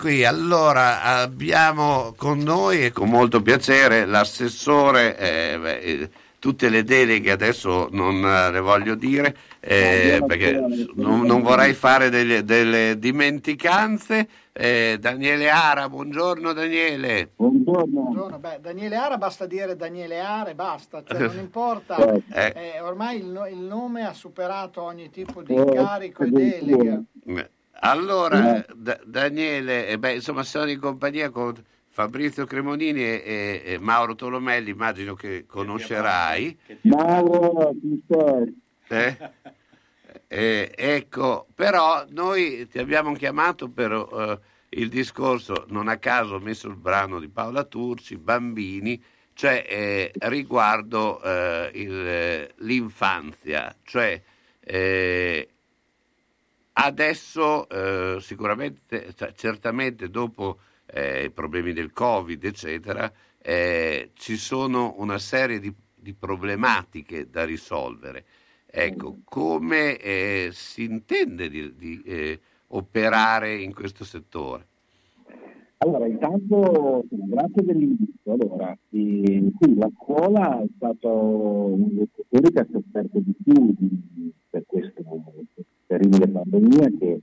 Qui, 0.07 0.23
allora 0.23 1.01
abbiamo 1.01 2.13
con 2.15 2.39
noi 2.39 2.85
e 2.85 2.91
con 2.93 3.09
molto 3.09 3.41
piacere 3.41 4.05
l'assessore, 4.05 5.17
eh, 5.17 5.59
beh, 5.59 5.79
eh, 5.79 6.09
tutte 6.39 6.69
le 6.69 6.85
deleghe 6.85 7.31
adesso 7.31 7.89
non 7.91 8.23
eh, 8.23 8.49
le 8.51 8.59
voglio 8.61 8.95
dire 8.95 9.35
eh, 9.59 10.23
perché 10.25 10.53
non, 10.95 11.25
non 11.25 11.41
vorrei 11.41 11.73
fare 11.73 12.09
delle, 12.09 12.45
delle 12.45 12.97
dimenticanze. 12.97 14.29
Eh, 14.53 14.97
Daniele 14.97 15.49
Ara, 15.49 15.89
buongiorno 15.89 16.53
Daniele. 16.53 17.31
Buongiorno, 17.35 18.39
beh, 18.39 18.59
Daniele 18.61 18.95
Ara 18.95 19.17
basta 19.17 19.45
dire 19.45 19.75
Daniele 19.75 20.21
Ara 20.21 20.51
e 20.51 20.55
basta, 20.55 21.03
cioè 21.05 21.19
non 21.19 21.37
importa, 21.37 21.97
Eh. 22.31 22.53
eh, 22.55 22.79
ormai 22.79 23.17
il, 23.17 23.47
il 23.51 23.59
nome 23.59 24.05
ha 24.05 24.13
superato 24.13 24.81
ogni 24.81 25.09
tipo 25.09 25.43
di 25.43 25.53
incarico 25.53 26.23
e 26.23 26.29
delega. 26.29 27.01
Eh, 27.79 27.87
Allora, 27.87 28.65
Da- 28.75 28.99
Daniele, 29.05 29.87
eh, 29.87 29.97
beh, 29.99 30.15
insomma, 30.15 30.43
sono 30.43 30.69
in 30.69 30.79
compagnia 30.79 31.29
con 31.29 31.53
Fabrizio 31.89 32.45
Cremonini 32.45 33.01
e, 33.03 33.61
e- 33.65 33.77
Mauro 33.79 34.15
Tolomelli, 34.15 34.71
immagino 34.71 35.13
che 35.13 35.45
conoscerai. 35.45 36.57
Mauro, 36.81 37.71
chi 37.79 38.03
sei? 38.07 38.61
Eh? 38.87 39.17
Eh, 40.29 40.73
ecco, 40.75 41.47
però 41.53 42.03
noi 42.09 42.67
ti 42.67 42.79
abbiamo 42.79 43.13
chiamato 43.13 43.69
per 43.69 43.91
eh, 43.91 44.39
il 44.79 44.89
discorso, 44.89 45.65
non 45.69 45.87
a 45.87 45.97
caso 45.97 46.35
ho 46.35 46.39
messo 46.39 46.67
il 46.67 46.75
brano 46.75 47.19
di 47.19 47.29
Paola 47.29 47.63
Turci, 47.63 48.17
Bambini, 48.17 49.01
cioè 49.33 49.63
eh, 49.67 50.11
riguardo 50.27 51.21
eh, 51.21 51.71
il, 51.75 51.93
eh, 52.07 52.53
l'infanzia, 52.57 53.73
cioè 53.83 54.19
eh, 54.59 55.47
adesso 56.79 57.67
eh, 57.69 58.19
sicuramente, 58.21 59.13
cioè, 59.15 59.33
certamente 59.33 60.09
dopo 60.09 60.59
eh, 60.85 61.25
i 61.25 61.31
problemi 61.31 61.73
del 61.73 61.91
Covid, 61.91 62.43
eccetera, 62.43 63.11
eh, 63.41 64.11
ci 64.13 64.37
sono 64.37 64.95
una 64.97 65.17
serie 65.17 65.59
di, 65.59 65.73
di 65.95 66.13
problematiche 66.13 67.29
da 67.29 67.45
risolvere. 67.45 68.25
Ecco, 68.65 69.19
come 69.23 69.97
eh, 69.97 70.49
si 70.51 70.83
intende 70.83 71.49
di, 71.49 71.75
di, 71.75 72.01
eh, 72.03 72.39
operare 72.67 73.55
in 73.55 73.73
questo 73.73 74.03
settore? 74.03 74.67
Allora, 75.79 76.07
intanto 76.07 77.05
grazie 77.09 77.63
dell'invito. 77.63 78.31
Allora, 78.31 78.75
eh, 78.89 79.51
sì, 79.59 79.75
la 79.75 79.89
scuola 79.95 80.61
è 80.63 80.67
stato 80.75 81.09
uno 81.09 81.87
dei 81.91 82.09
settori 82.15 82.51
che 82.51 82.59
ha 82.59 82.67
sofferto 82.71 83.19
di 83.19 83.33
più 83.43 83.75
per 84.49 84.63
questa 84.65 85.01
terribile 85.85 86.27
pandemia 86.27 86.91
che 86.99 87.21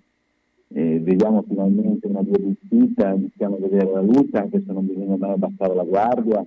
eh, 0.68 1.00
vediamo 1.00 1.42
finalmente 1.42 2.06
una 2.06 2.22
via 2.22 2.38
di 2.38 2.56
uscita, 2.60 3.12
iniziamo 3.12 3.56
a 3.56 3.60
vedere 3.60 3.90
la 3.90 4.00
luce, 4.00 4.36
anche 4.36 4.62
se 4.64 4.72
non 4.72 4.86
bisogna 4.86 5.16
mai 5.16 5.32
abbassare 5.32 5.74
la 5.74 5.84
guardia 5.84 6.46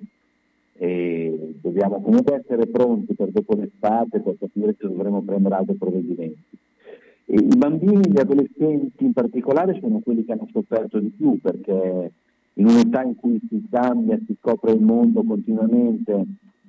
e 0.80 1.56
dobbiamo 1.62 2.02
comunque 2.02 2.36
essere 2.36 2.68
pronti 2.68 3.16
per 3.16 3.32
dopo 3.32 3.56
l'estate 3.56 4.20
per 4.20 4.38
capire 4.40 4.76
se 4.80 4.88
dovremo 4.88 5.22
prendere 5.22 5.56
altri 5.56 5.76
provvedimenti. 5.76 6.58
E 7.30 7.36
I 7.36 7.58
bambini, 7.58 8.10
gli 8.10 8.20
adolescenti 8.20 9.04
in 9.04 9.12
particolare, 9.12 9.78
sono 9.82 10.00
quelli 10.00 10.24
che 10.24 10.32
hanno 10.32 10.48
sofferto 10.50 10.98
di 10.98 11.10
più 11.10 11.38
perché 11.42 12.12
in 12.54 12.66
un'età 12.66 13.04
in 13.04 13.16
cui 13.18 13.38
si 13.50 13.68
cambia, 13.70 14.18
si 14.26 14.34
scopre 14.40 14.72
il 14.72 14.82
mondo 14.82 15.24
continuamente, 15.24 16.26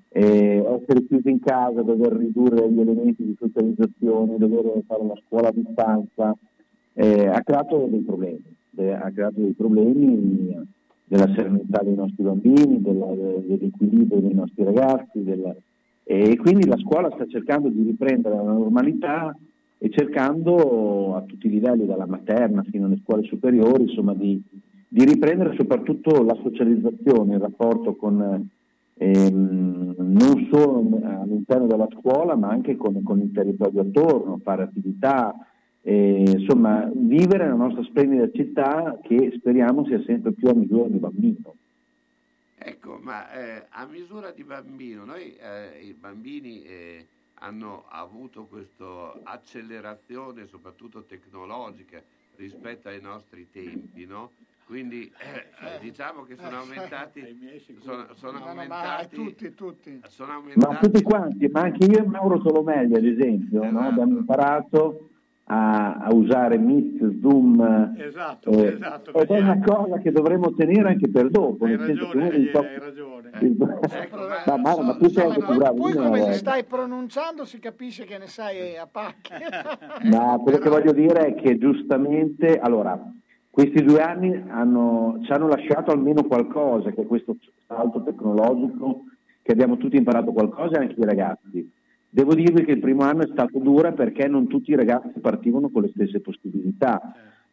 eh, 0.08 0.64
essere 0.80 1.06
chiusi 1.06 1.30
in 1.30 1.38
casa, 1.38 1.82
dover 1.82 2.12
ridurre 2.12 2.68
gli 2.70 2.80
elementi 2.80 3.24
di 3.24 3.36
socializzazione, 3.38 4.36
dover 4.36 4.82
fare 4.84 5.04
la 5.04 5.14
scuola 5.24 5.48
a 5.48 5.52
distanza, 5.52 6.36
eh, 6.94 7.26
ha 7.28 7.40
creato 7.42 7.86
dei 7.88 8.00
problemi, 8.00 8.42
ha 8.78 9.10
creato 9.12 9.40
dei 9.40 9.52
problemi 9.52 10.56
della 11.04 11.32
serenità 11.36 11.82
dei 11.84 11.94
nostri 11.94 12.24
bambini, 12.24 12.82
della- 12.82 13.14
dell'equilibrio 13.14 14.20
dei 14.20 14.34
nostri 14.34 14.64
ragazzi, 14.64 15.22
della- 15.22 15.54
e 16.02 16.36
quindi 16.36 16.66
la 16.66 16.76
scuola 16.78 17.10
sta 17.14 17.26
cercando 17.26 17.68
di 17.68 17.82
riprendere 17.82 18.34
la 18.34 18.42
normalità 18.42 19.36
e 19.78 19.90
cercando 19.90 21.14
a 21.14 21.22
tutti 21.22 21.46
i 21.46 21.50
livelli, 21.50 21.86
dalla 21.86 22.06
materna 22.06 22.64
fino 22.68 22.86
alle 22.86 22.98
scuole 23.02 23.22
superiori, 23.22 23.84
insomma, 23.84 24.12
di, 24.12 24.42
di 24.88 25.04
riprendere 25.04 25.54
soprattutto 25.56 26.22
la 26.22 26.36
socializzazione, 26.42 27.34
il 27.34 27.40
rapporto 27.40 27.94
con, 27.94 28.50
ehm, 28.94 29.94
non 29.96 30.48
solo 30.50 30.78
all'interno 31.04 31.66
della 31.66 31.88
scuola, 31.98 32.34
ma 32.34 32.48
anche 32.48 32.76
con, 32.76 33.02
con 33.04 33.20
il 33.20 33.30
territorio 33.30 33.82
attorno, 33.82 34.40
fare 34.42 34.64
attività, 34.64 35.34
eh, 35.82 36.24
insomma, 36.26 36.90
vivere 36.92 37.46
la 37.46 37.54
nostra 37.54 37.84
splendida 37.84 38.28
città 38.32 38.98
che 39.00 39.32
speriamo 39.36 39.86
sia 39.86 40.02
sempre 40.04 40.32
più 40.32 40.48
a 40.48 40.54
misura 40.54 40.88
di 40.88 40.98
bambino. 40.98 41.54
Ecco, 42.58 42.98
ma 43.00 43.30
eh, 43.32 43.66
a 43.68 43.86
misura 43.86 44.32
di 44.32 44.42
bambino, 44.42 45.04
noi 45.04 45.36
eh, 45.36 45.86
i 45.86 45.94
bambini 45.98 46.64
eh, 46.64 47.06
hanno 47.40 47.84
avuto 47.88 48.46
questa 48.46 49.18
accelerazione, 49.22 50.46
soprattutto 50.46 51.04
tecnologica, 51.04 52.02
rispetto 52.36 52.88
ai 52.88 53.00
nostri 53.00 53.48
tempi, 53.50 54.06
no? 54.06 54.32
Quindi 54.64 55.10
eh, 55.18 55.76
eh, 55.76 55.78
diciamo 55.80 56.22
che 56.24 56.36
sono 56.36 56.56
Eh, 56.56 56.58
aumentati, 56.58 57.60
sicuro. 57.64 57.82
sono, 57.82 58.06
sono 58.14 58.32
No, 58.32 58.38
no, 58.38 58.44
ma 58.44 58.50
aumentati, 58.50 59.16
tutti, 59.16 59.54
tutti. 59.54 60.00
sono 60.08 60.32
Ma 60.32 60.36
aumentati 60.36 60.86
tutti 60.86 61.02
quanti, 61.02 61.48
ma 61.48 61.60
anche 61.62 61.84
io 61.86 61.98
e 61.98 62.06
Mauro 62.06 62.38
Tolomelli 62.38 62.94
ad 62.94 63.04
esempio, 63.04 63.62
no? 63.62 63.68
Esatto. 63.68 63.88
abbiamo 63.88 64.18
imparato 64.18 65.08
a, 65.44 65.94
a 65.94 66.12
usare 66.12 66.58
Meet, 66.58 67.20
Zoom, 67.20 67.94
Esatto, 67.96 68.50
eh, 68.50 68.72
esatto. 68.74 69.12
ed 69.14 69.30
è 69.30 69.38
una 69.40 69.58
cosa 69.58 69.96
che 69.98 70.12
dovremmo 70.12 70.52
tenere 70.52 70.90
anche 70.90 71.08
per 71.08 71.30
dopo, 71.30 71.64
Hai 71.64 71.76
ragione, 71.76 72.50
top- 72.50 72.64
hai 72.64 72.78
ragione. 72.78 73.17
Ecco, 73.46 74.16
ma, 74.46 74.56
Mauro, 74.56 74.82
ma 74.82 74.96
tu 74.96 75.08
sei 75.08 75.26
anche 75.26 75.44
più 75.44 75.56
bravo 75.56 75.76
poi 75.76 75.92
come 75.92 76.18
li 76.18 76.28
eh. 76.28 76.32
stai 76.32 76.64
pronunciando 76.64 77.44
si 77.44 77.58
capisce 77.58 78.04
che 78.04 78.18
ne 78.18 78.26
sai 78.26 78.76
a 78.76 78.86
pacchi. 78.86 79.32
Ma 80.10 80.38
quello 80.42 80.58
che 80.58 80.68
voglio 80.68 80.92
dire 80.92 81.26
è 81.26 81.34
che 81.34 81.58
giustamente, 81.58 82.58
allora, 82.58 83.00
questi 83.50 83.82
due 83.82 84.00
anni 84.00 84.34
hanno- 84.48 85.18
ci 85.22 85.32
hanno 85.32 85.48
lasciato 85.48 85.90
almeno 85.90 86.24
qualcosa, 86.24 86.90
che 86.90 87.02
è 87.02 87.06
questo 87.06 87.36
salto 87.66 88.02
tecnologico, 88.02 89.04
che 89.42 89.52
abbiamo 89.52 89.76
tutti 89.76 89.96
imparato 89.96 90.32
qualcosa, 90.32 90.78
e 90.78 90.82
anche 90.82 91.00
i 91.00 91.04
ragazzi. 91.04 91.70
Devo 92.10 92.34
dirvi 92.34 92.64
che 92.64 92.72
il 92.72 92.80
primo 92.80 93.02
anno 93.02 93.22
è 93.22 93.28
stato 93.30 93.58
duro 93.58 93.92
perché 93.92 94.26
non 94.28 94.46
tutti 94.46 94.70
i 94.70 94.76
ragazzi 94.76 95.20
partivano 95.20 95.70
con 95.70 95.82
le 95.82 95.90
stesse 95.94 96.20
possibilità. 96.20 97.00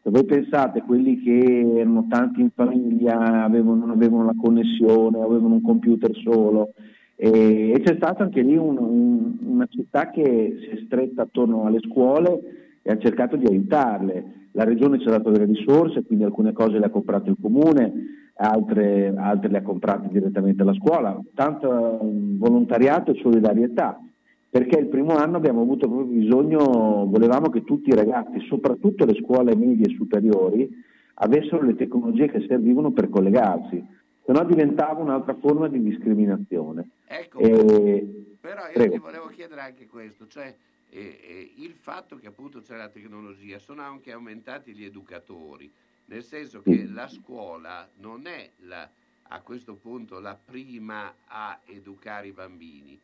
Se 0.06 0.12
voi 0.12 0.24
pensate, 0.24 0.82
quelli 0.82 1.20
che 1.20 1.78
erano 1.80 2.06
tanti 2.08 2.40
in 2.40 2.50
famiglia, 2.54 3.42
avevano, 3.42 3.74
non 3.74 3.90
avevano 3.90 4.24
la 4.26 4.36
connessione, 4.40 5.20
avevano 5.20 5.54
un 5.54 5.62
computer 5.62 6.14
solo, 6.22 6.74
e, 7.16 7.72
e 7.72 7.80
c'è 7.80 7.96
stata 7.96 8.22
anche 8.22 8.40
lì 8.40 8.56
un- 8.56 8.78
un- 8.78 9.36
una 9.40 9.66
città 9.68 10.10
che 10.10 10.58
si 10.60 10.66
è 10.76 10.82
stretta 10.84 11.22
attorno 11.22 11.64
alle 11.64 11.80
scuole 11.80 12.78
e 12.82 12.92
ha 12.92 12.98
cercato 12.98 13.34
di 13.34 13.46
aiutarle. 13.46 14.50
La 14.52 14.62
regione 14.62 15.00
ci 15.00 15.08
ha 15.08 15.10
dato 15.10 15.30
delle 15.30 15.46
risorse, 15.46 16.04
quindi 16.04 16.22
alcune 16.22 16.52
cose 16.52 16.78
le 16.78 16.86
ha 16.86 16.90
comprate 16.90 17.30
il 17.30 17.36
comune, 17.42 17.92
altre, 18.36 19.12
altre 19.16 19.48
le 19.50 19.58
ha 19.58 19.62
comprate 19.62 20.06
direttamente 20.12 20.62
la 20.62 20.74
scuola, 20.74 21.20
tanto 21.34 21.98
mm, 22.04 22.38
volontariato 22.38 23.10
e 23.10 23.18
solidarietà, 23.20 23.98
perché 24.48 24.78
il 24.78 24.86
primo 24.86 25.16
anno 25.16 25.36
abbiamo 25.36 25.62
avuto 25.62 25.88
proprio 25.88 26.06
bisogno, 26.18 27.06
volevamo 27.06 27.50
che 27.50 27.64
tutti 27.64 27.90
i 27.90 27.94
ragazzi, 27.94 28.40
soprattutto 28.46 29.04
le 29.04 29.14
scuole 29.14 29.54
medie 29.56 29.86
e 29.86 29.94
superiori, 29.94 30.68
avessero 31.14 31.62
le 31.62 31.74
tecnologie 31.74 32.28
che 32.30 32.44
servivano 32.46 32.90
per 32.92 33.08
collegarsi, 33.08 33.84
se 34.24 34.32
no 34.32 34.44
diventava 34.44 35.00
un'altra 35.00 35.34
forma 35.34 35.68
di 35.68 35.82
discriminazione. 35.82 36.90
ecco, 37.06 37.38
E- 37.38 38.36
Però 38.40 38.64
io 38.66 38.72
Prego. 38.74 38.92
ti 38.92 38.98
volevo 39.00 39.26
chiedere 39.26 39.60
anche 39.60 39.86
questo, 39.86 40.26
cioè 40.28 40.54
eh, 40.90 41.18
eh, 41.20 41.52
il 41.56 41.72
fatto 41.72 42.16
che 42.16 42.28
appunto 42.28 42.60
c'è 42.60 42.76
la 42.76 42.88
tecnologia, 42.88 43.58
sono 43.58 43.82
anche 43.82 44.12
aumentati 44.12 44.72
gli 44.72 44.84
educatori, 44.84 45.70
nel 46.06 46.22
senso 46.22 46.62
che 46.62 46.86
Sì. 46.86 46.92
la 46.92 47.08
scuola 47.08 47.88
non 47.98 48.26
è 48.26 48.48
la- 48.58 48.88
a 49.28 49.40
questo 49.40 49.74
punto 49.74 50.20
la 50.20 50.38
prima 50.42 51.12
a 51.26 51.58
educare 51.66 52.28
i 52.28 52.32
bambini, 52.32 52.96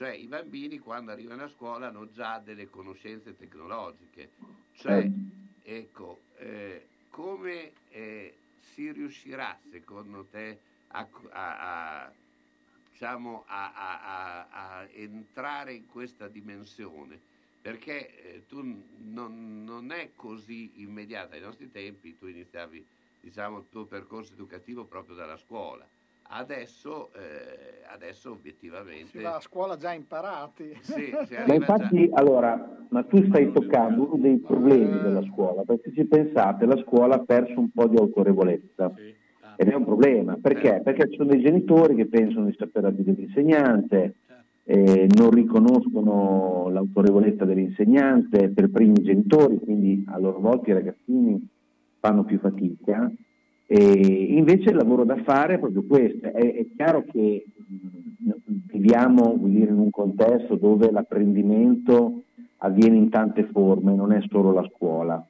cioè 0.00 0.12
i 0.12 0.28
bambini 0.28 0.78
quando 0.78 1.12
arrivano 1.12 1.42
a 1.44 1.48
scuola 1.48 1.88
hanno 1.88 2.08
già 2.08 2.38
delle 2.38 2.70
conoscenze 2.70 3.36
tecnologiche, 3.36 4.32
cioè 4.72 4.96
Eh. 4.96 5.12
ecco, 5.60 6.28
eh, 6.38 6.92
come 7.10 7.80
eh, 7.84 8.44
si 8.56 8.90
riuscirà 8.92 9.60
secondo 9.70 10.26
te 10.26 10.62
a, 10.88 11.06
a- 11.32 12.04
a- 12.06 12.16
diciamo, 12.90 13.44
a, 13.46 14.88
entrare 14.90 15.74
in 15.74 15.84
questa 15.86 16.28
dimensione? 16.28 17.22
Perché 17.60 18.36
eh, 18.36 18.46
tu 18.46 18.62
non, 18.62 19.64
non 19.64 19.90
è 19.92 20.14
così 20.14 20.80
immediata. 20.80 21.34
Ai 21.34 21.42
nostri 21.42 21.70
tempi 21.70 22.16
tu 22.16 22.26
iniziavi 22.26 22.88
diciamo, 23.20 23.58
il 23.58 23.68
tuo 23.68 23.86
percorso 23.86 24.32
educativo 24.32 24.86
proprio 24.86 25.14
dalla 25.14 25.36
scuola. 25.36 25.86
Adesso, 26.32 27.10
eh, 27.14 27.82
adesso 27.92 28.30
obiettivamente... 28.30 29.08
Si 29.08 29.18
va 29.18 29.36
a 29.36 29.40
scuola 29.40 29.76
già 29.76 29.92
imparati. 29.92 30.78
Sì, 30.80 31.12
Ma 31.44 31.54
infatti, 31.54 32.08
già- 32.08 32.16
allora, 32.16 32.86
ma 32.90 33.02
tu 33.02 33.24
stai 33.26 33.50
toccando 33.50 34.06
uno 34.12 34.16
dei 34.22 34.38
problemi 34.38 35.00
della 35.00 35.22
scuola, 35.22 35.62
perché 35.64 35.92
se 35.92 36.06
pensate, 36.06 36.66
la 36.66 36.76
scuola 36.76 37.16
ha 37.16 37.24
perso 37.24 37.58
un 37.58 37.70
po' 37.70 37.88
di 37.88 37.96
autorevolezza. 37.96 38.92
Sì, 38.94 39.12
ah, 39.40 39.54
Ed 39.56 39.68
è 39.68 39.74
un 39.74 39.84
problema, 39.84 40.38
perché? 40.40 40.80
Perché 40.84 41.10
ci 41.10 41.16
sono 41.16 41.30
dei 41.30 41.42
genitori 41.42 41.96
che 41.96 42.06
pensano 42.06 42.46
di 42.46 42.54
sapere 42.56 42.86
la 42.86 42.92
vita 42.92 43.10
dell'insegnante, 43.10 44.14
eh, 44.62 45.08
non 45.16 45.30
riconoscono 45.30 46.68
l'autorevolezza 46.70 47.44
dell'insegnante 47.44 48.50
per 48.50 48.70
primi 48.70 49.02
genitori, 49.02 49.58
quindi 49.58 50.04
a 50.06 50.18
loro 50.18 50.38
volta 50.38 50.70
i 50.70 50.74
ragazzini 50.74 51.44
fanno 51.98 52.24
più 52.24 52.38
fatica. 52.38 53.10
E 53.72 54.34
invece 54.36 54.70
il 54.70 54.76
lavoro 54.76 55.04
da 55.04 55.22
fare 55.22 55.54
è 55.54 55.58
proprio 55.60 55.84
questo. 55.86 56.26
È, 56.26 56.32
è 56.32 56.66
chiaro 56.74 57.04
che 57.04 57.44
mh, 57.54 58.30
viviamo 58.66 59.38
dire, 59.44 59.70
in 59.70 59.78
un 59.78 59.90
contesto 59.90 60.56
dove 60.56 60.90
l'apprendimento 60.90 62.24
avviene 62.56 62.96
in 62.96 63.10
tante 63.10 63.44
forme, 63.52 63.94
non 63.94 64.10
è 64.10 64.20
solo 64.28 64.50
la 64.50 64.68
scuola. 64.74 65.24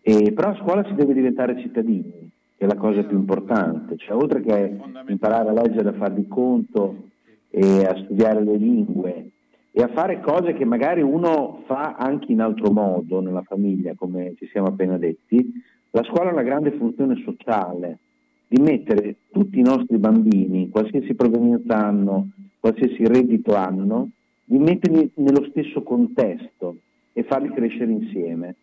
E, 0.00 0.32
però 0.32 0.48
a 0.50 0.56
scuola 0.60 0.84
si 0.88 0.94
deve 0.94 1.14
diventare 1.14 1.60
cittadini, 1.60 2.28
che 2.56 2.64
è 2.64 2.66
la 2.66 2.74
cosa 2.74 3.04
più 3.04 3.16
importante. 3.16 3.96
Cioè, 3.96 4.16
oltre 4.16 4.40
che 4.40 4.76
imparare 5.06 5.50
a 5.50 5.52
leggere, 5.52 5.90
a 5.90 5.92
far 5.92 6.12
di 6.12 6.26
conto 6.26 7.10
e 7.48 7.84
a 7.84 7.94
studiare 8.02 8.42
le 8.42 8.56
lingue 8.56 9.30
e 9.70 9.82
a 9.84 9.88
fare 9.94 10.20
cose 10.20 10.52
che 10.54 10.64
magari 10.64 11.00
uno 11.00 11.62
fa 11.66 11.94
anche 11.96 12.32
in 12.32 12.40
altro 12.40 12.72
modo 12.72 13.20
nella 13.20 13.42
famiglia, 13.42 13.94
come 13.94 14.34
ci 14.36 14.48
siamo 14.50 14.66
appena 14.66 14.98
detti, 14.98 15.62
la 15.90 16.02
scuola 16.04 16.30
ha 16.30 16.32
una 16.32 16.42
grande 16.42 16.72
funzione 16.72 17.20
sociale 17.24 17.98
di 18.46 18.60
mettere 18.60 19.16
tutti 19.30 19.58
i 19.58 19.62
nostri 19.62 19.98
bambini, 19.98 20.68
qualsiasi 20.70 21.14
provenienza 21.14 21.76
hanno, 21.76 22.30
qualsiasi 22.58 23.06
reddito 23.06 23.54
hanno, 23.54 24.10
di 24.44 24.58
metterli 24.58 25.10
nello 25.16 25.46
stesso 25.50 25.82
contesto 25.82 26.76
e 27.12 27.22
farli 27.24 27.50
crescere 27.50 27.92
insieme. 27.92 28.56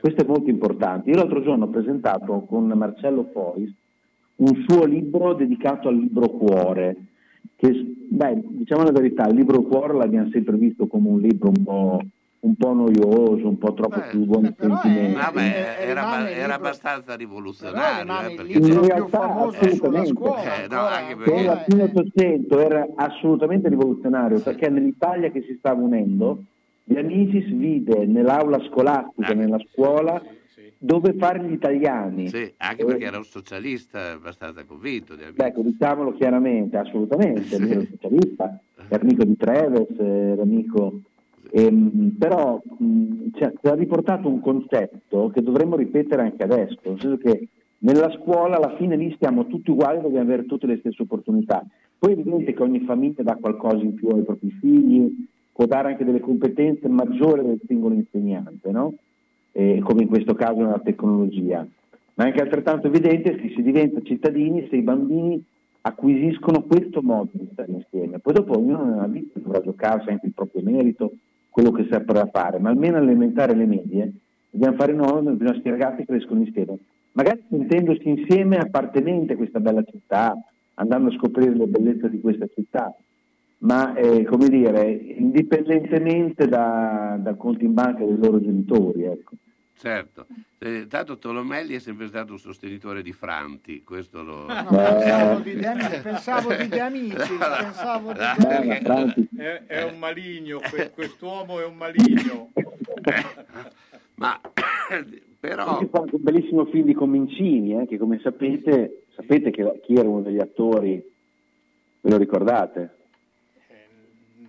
Questo 0.00 0.22
è 0.22 0.26
molto 0.26 0.50
importante. 0.50 1.10
Io 1.10 1.16
l'altro 1.16 1.42
giorno 1.42 1.64
ho 1.64 1.68
presentato 1.68 2.44
con 2.48 2.66
Marcello 2.66 3.28
Fois 3.32 3.70
un 4.36 4.64
suo 4.66 4.84
libro 4.84 5.34
dedicato 5.34 5.88
al 5.88 5.96
libro 5.96 6.28
cuore, 6.30 6.96
che 7.56 7.70
beh, 8.08 8.42
diciamo 8.48 8.82
la 8.82 8.92
verità, 8.92 9.28
il 9.28 9.36
libro 9.36 9.62
cuore 9.62 9.94
l'abbiamo 9.94 10.28
sempre 10.30 10.56
visto 10.56 10.86
come 10.86 11.08
un 11.08 11.20
libro 11.20 11.48
un 11.48 11.62
po', 11.62 12.00
un 12.44 12.56
po' 12.56 12.72
noioso, 12.72 13.46
un 13.46 13.56
po' 13.58 13.72
troppo 13.72 14.00
però 14.00 14.06
è- 14.08 14.10
sentimenti. 14.10 15.12
Vabbè, 15.14 15.76
era, 15.78 16.28
era 16.30 16.54
abbastanza 16.54 17.14
rivoluzionario. 17.14 18.30
eh, 18.30 18.34
perché 18.34 18.58
In 18.58 18.80
realtà, 18.84 19.34
assolutamente. 19.36 20.06
scuola. 20.06 20.62
Eh, 20.64 20.66
no, 20.68 20.78
anche 20.80 21.14
Per 21.16 21.24
perché- 21.24 21.44
la 21.44 21.52
ancora, 21.52 21.64
fine 21.68 21.82
eh. 21.82 21.84
Ottocento 21.84 22.58
era 22.60 22.88
assolutamente 22.96 23.68
rivoluzionario 23.68 24.40
perché 24.40 24.68
nell'Italia 24.70 25.30
che 25.30 25.42
si 25.42 25.54
stava 25.58 25.80
unendo, 25.82 26.42
gli 26.84 26.96
Amicis 26.96 27.48
vide 27.52 28.06
nell'aula 28.06 28.58
scolastica, 28.68 29.30
Ah, 29.30 29.34
nella 29.34 29.58
scuola, 29.70 30.20
sì, 30.48 30.60
sì. 30.62 30.72
dove 30.78 31.14
fare 31.16 31.44
gli 31.44 31.52
italiani. 31.52 32.28
Sì, 32.28 32.52
anche 32.56 32.82
Eh, 32.82 32.86
perché 32.86 33.04
era 33.04 33.18
un 33.18 33.24
socialista 33.24 34.10
abbastanza 34.14 34.64
convinto. 34.64 35.14
Di 35.14 35.22
ecco, 35.36 35.60
diciamolo 35.62 36.12
chiaramente, 36.14 36.76
assolutamente, 36.76 37.42
Sì. 37.44 37.70
era 37.70 37.82
socialista, 37.88 38.58
era 38.88 39.00
amico 39.00 39.22
di 39.24 39.36
Treves, 39.36 39.96
era 39.96 40.42
amico... 40.42 41.02
ehm, 41.52 42.16
però 42.18 42.60
mh, 42.78 43.28
ci 43.34 43.44
ha, 43.44 43.74
riportato 43.74 44.28
un 44.28 44.40
concetto 44.40 45.28
che 45.28 45.42
dovremmo 45.42 45.76
ripetere 45.76 46.22
anche 46.22 46.42
adesso, 46.42 46.78
nel 46.82 47.00
senso 47.00 47.16
che 47.18 47.48
Nella 47.84 48.10
scuola 48.12 48.56
alla 48.56 48.76
fine 48.76 48.96
lì 48.96 49.12
stiamo 49.16 49.48
tutti 49.48 49.70
uguali, 49.70 50.00
dobbiamo 50.00 50.24
avere 50.24 50.46
tutte 50.46 50.68
le 50.68 50.78
stesse 50.78 51.02
opportunità. 51.02 51.66
Poi 51.98 52.10
è 52.10 52.12
evidente 52.12 52.54
che 52.54 52.62
ogni 52.62 52.80
famiglia 52.80 53.24
dà 53.24 53.34
qualcosa 53.34 53.82
in 53.82 53.94
più 53.94 54.08
ai 54.08 54.22
propri 54.22 54.50
figli, 54.60 55.26
può 55.52 55.66
dare 55.66 55.88
anche 55.88 56.04
delle 56.04 56.20
competenze 56.20 56.86
maggiori 56.88 57.42
del 57.42 57.60
singolo 57.66 57.94
insegnante, 57.94 58.70
no? 58.70 58.94
Eh, 59.50 59.80
come 59.82 60.02
in 60.02 60.08
questo 60.08 60.34
caso 60.34 60.60
nella 60.60 60.78
tecnologia. 60.78 61.66
Ma 62.14 62.24
è 62.24 62.26
anche 62.28 62.42
altrettanto 62.42 62.86
evidente 62.86 63.34
che 63.34 63.52
si 63.54 63.62
diventa 63.62 64.00
cittadini 64.02 64.68
se 64.70 64.76
i 64.76 64.82
bambini 64.82 65.42
acquisiscono 65.80 66.62
questo 66.62 67.02
modo 67.02 67.30
di 67.32 67.48
stare 67.52 67.72
insieme. 67.72 68.20
Poi 68.20 68.32
dopo 68.32 68.58
ognuno 68.58 68.84
nella 68.84 69.08
vita 69.08 69.40
dovrà 69.40 69.60
giocarsi 69.60 70.08
anche 70.08 70.26
il 70.26 70.32
proprio 70.32 70.62
merito, 70.62 71.12
quello 71.52 71.70
che 71.70 71.86
saprà 71.90 72.26
fare, 72.32 72.58
ma 72.58 72.70
almeno 72.70 72.96
all'elementare 72.96 73.52
e 73.52 73.54
alle 73.54 73.66
medie 73.66 74.12
dobbiamo 74.48 74.76
fare 74.76 74.92
in 74.92 74.98
modo 74.98 75.36
che 75.36 75.42
i 75.42 75.46
nostri 75.46 75.70
ragazzi 75.70 76.06
crescono 76.06 76.40
insieme. 76.40 76.78
Magari 77.12 77.42
sentendosi 77.50 78.08
insieme 78.08 78.56
appartenenti 78.56 79.34
a 79.34 79.36
questa 79.36 79.60
bella 79.60 79.82
città, 79.82 80.34
andando 80.74 81.10
a 81.10 81.12
scoprire 81.12 81.54
le 81.54 81.66
bellezze 81.66 82.08
di 82.08 82.20
questa 82.20 82.46
città, 82.54 82.94
ma 83.58 83.94
eh, 83.94 84.24
come 84.24 84.48
dire, 84.48 84.90
indipendentemente 84.90 86.48
da- 86.48 87.18
dal 87.20 87.36
conto 87.36 87.64
in 87.64 87.74
banca 87.74 88.02
dei 88.02 88.16
loro 88.16 88.40
genitori. 88.40 89.02
Ecco. 89.02 89.32
Certo, 89.74 90.26
Eh, 90.58 90.86
tanto 90.86 91.18
Tolomelli 91.18 91.74
è 91.74 91.80
sempre 91.80 92.06
stato 92.06 92.32
un 92.32 92.38
sostenitore 92.38 93.02
di 93.02 93.12
Franti, 93.12 93.82
questo 93.82 94.22
lo... 94.22 94.46
No, 94.46 94.66
pensavo 94.68 95.40
di 95.40 95.54
De 95.54 95.66
Amici, 95.66 96.00
pensavo 96.02 96.54
di 96.54 96.68
De 96.68 96.80
Amici, 96.80 97.16
pensavo 97.16 98.12
di 98.12 98.18
De 98.18 98.78
Eh, 98.78 98.82
Amici. 98.84 99.28
È, 99.36 99.62
è 99.66 99.82
un 99.82 99.98
maligno, 99.98 100.60
que- 100.70 100.90
quest'uomo 100.92 101.58
è 101.60 101.64
un 101.64 101.76
maligno. 101.76 102.50
Ma 104.16 104.40
però... 105.40 105.66
Anche 105.66 105.88
fa 105.88 105.98
anche 105.98 106.14
un 106.14 106.22
bellissimo 106.22 106.64
film 106.66 106.84
di 106.86 106.94
Comincini, 106.94 107.80
eh, 107.80 107.86
che 107.86 107.98
come 107.98 108.20
sapete, 108.22 109.06
sapete 109.16 109.50
che, 109.50 109.80
chi 109.84 109.94
era 109.94 110.08
uno 110.08 110.20
degli 110.22 110.38
attori, 110.38 111.02
ve 112.02 112.10
lo 112.10 112.18
ricordate? 112.18 112.94
Eh, 113.68 113.86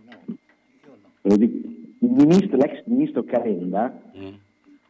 no, 0.05 0.11
io 0.29 0.97
no. 1.01 1.09
Ve 1.21 1.29
lo 1.29 1.37
dico. 1.37 1.67
Il 1.99 2.09
ministro- 2.09 2.57
l'ex 2.57 2.83
ministro 2.85 3.23
Calenda 3.23 3.99
Mm. 4.15 4.33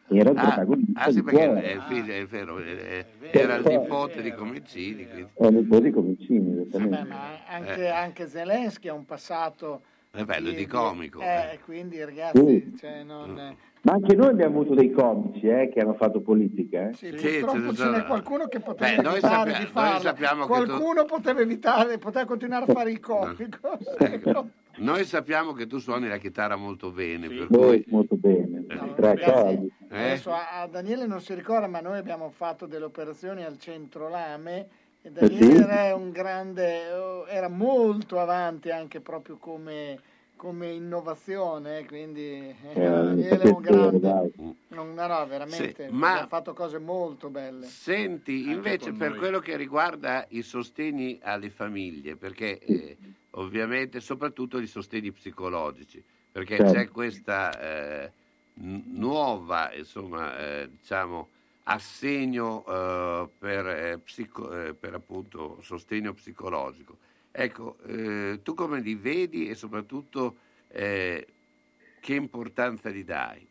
Era 0.08 0.30
il 0.30 0.36
Ah, 0.38 0.42
protagonista 0.42 1.00
ah, 1.00 1.08
sì, 1.10 1.14
di 1.14 1.22
perché 1.22 1.54
è 1.62 1.72
il 1.72 1.82
figlio, 1.88 2.12
è 2.12 2.26
vero, 2.26 2.58
è- 2.58 2.62
è- 2.76 3.06
vero, 3.18 3.38
era 3.38 3.54
il 3.56 3.64
nipote 3.66 4.22
di 4.22 4.28
vero. 4.30 4.42
Comincini, 4.42 5.08
quindi... 5.08 5.28
È 5.34 5.46
un 5.46 5.66
po' 5.66 5.80
di 5.80 5.90
Comincini, 5.90 6.52
esattamente. 6.60 6.96
Beh, 6.96 7.04
ma 7.08 7.28
anche, 7.48 7.88
anche 7.88 8.28
Zelensky 8.28 8.88
ha 8.88 8.92
un 8.94 9.04
passato 9.06 9.82
È 10.10 10.22
bello, 10.24 10.50
di 10.50 10.66
comico. 10.66 11.20
Eh, 11.20 11.58
quindi 11.64 12.02
ragazzi, 12.04 12.74
cioè, 12.78 13.02
non, 13.02 13.38
eh, 13.38 13.56
Ma 13.82 13.92
anche 13.92 14.14
noi 14.14 14.28
abbiamo 14.28 14.60
avuto 14.60 14.74
dei 14.74 14.90
comici 14.92 15.46
eh, 15.46 15.70
che 15.72 15.80
hanno 15.80 15.94
fatto 15.94 16.20
politica. 16.20 16.88
eh. 16.90 16.92
sì, 16.94 17.10
Sì, 17.10 17.18
ce 17.18 17.38
purtroppo 17.40 17.70
ce 17.72 17.76
sono- 17.76 17.96
n'è 17.96 18.04
qualcuno 18.04 18.46
che 18.46 18.60
poteva 18.60 18.90
Beh, 19.02 19.08
evitare 19.08 19.20
sappia- 19.20 19.52
di 19.58 19.62
noi 19.64 19.72
farlo. 19.72 20.00
sappiamo 20.00 20.46
che 20.46 20.52
tu- 20.52 20.66
Qualcuno 20.66 21.04
poteva 21.04 21.40
evitare, 21.40 21.98
poteva 21.98 22.24
continuare 22.26 22.64
a 22.70 22.72
fare 22.74 22.90
il 22.90 23.00
comico. 23.00 23.78
Ecco. 23.98 24.48
Noi 24.76 25.04
sappiamo 25.04 25.52
che 25.52 25.66
tu 25.66 25.78
suoni 25.78 26.08
la 26.08 26.18
chitarra 26.18 26.56
molto 26.56 26.90
bene, 26.90 27.28
Sì. 27.28 27.34
per 27.36 27.50
Noi 27.50 27.82
cui... 27.82 27.92
molto 27.92 28.16
bene, 28.16 28.64
Eh. 28.68 28.76
tre 28.76 28.92
Ragazzi, 28.96 29.30
accordi. 29.30 29.72
Eh? 29.90 29.98
Adesso 30.04 30.32
a, 30.32 30.60
a 30.62 30.66
Daniele 30.66 31.06
non 31.06 31.20
si 31.20 31.34
ricorda, 31.34 31.66
ma 31.68 31.80
noi 31.80 31.98
abbiamo 31.98 32.30
fatto 32.30 32.66
delle 32.66 32.84
operazioni 32.84 33.44
al 33.44 33.58
centro 33.58 34.08
Lame 34.08 34.66
e 35.02 35.10
Daniele 35.10 35.44
sì? 35.56 35.62
era 35.62 35.94
un 35.94 36.10
grande, 36.10 36.90
oh, 36.92 37.26
era 37.26 37.48
molto 37.48 38.18
avanti 38.18 38.70
anche 38.70 39.00
proprio 39.00 39.36
come, 39.36 40.00
come 40.34 40.70
innovazione, 40.72 41.78
eh, 41.80 41.84
quindi 41.86 42.22
eh, 42.22 42.54
Eh, 42.72 42.80
Daniele 42.88 43.42
è 43.44 43.50
un 43.50 43.60
grande, 43.62 44.32
non, 44.68 44.94
no, 44.94 45.06
no, 45.06 45.26
veramente, 45.26 45.86
Sì, 45.88 45.94
ma- 45.94 46.22
ha 46.22 46.26
fatto 46.26 46.52
cose 46.52 46.78
molto 46.78 47.28
belle. 47.28 47.66
Senti, 47.66 48.38
Anche 48.46 48.50
invece 48.50 48.92
per 48.92 49.10
noi. 49.10 49.18
quello 49.18 49.38
che 49.38 49.56
riguarda 49.56 50.24
i 50.30 50.42
sostegni 50.42 51.20
alle 51.22 51.50
famiglie, 51.50 52.16
perché 52.16 52.58
eh, 52.58 52.96
ovviamente 53.36 54.00
soprattutto 54.00 54.58
i 54.58 54.66
sostegni 54.66 55.12
psicologici, 55.12 56.02
perché 56.30 56.56
Certo. 56.56 56.72
c'è 56.72 56.88
questa 56.88 57.60
eh, 57.60 58.10
nuova, 58.54 59.72
insomma, 59.74 60.38
eh, 60.38 60.68
diciamo, 60.70 61.28
assegno 61.64 62.64
eh, 62.66 63.28
per, 63.38 63.66
eh, 63.66 63.98
psico- 63.98 64.52
eh, 64.52 64.74
per 64.74 64.94
appunto 64.94 65.58
sostegno 65.62 66.12
psicologico. 66.12 66.96
Ecco, 67.30 67.76
eh, 67.86 68.40
tu 68.42 68.54
come 68.54 68.80
li 68.80 68.94
vedi 68.94 69.48
e 69.48 69.54
soprattutto 69.54 70.36
che 70.74 71.24
importanza 72.08 72.90
gli 72.90 73.04
dai? 73.04 73.46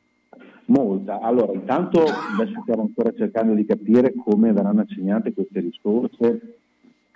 Molta. 0.66 1.20
Allora, 1.22 1.54
intanto 1.54 2.02
adesso 2.02 2.60
stiamo 2.64 2.82
ancora 2.82 3.14
cercando 3.16 3.54
di 3.54 3.66
capire 3.66 4.14
come 4.14 4.52
verranno 4.52 4.82
assegnate 4.82 5.34
queste 5.34 5.62
risorse, 5.62 6.58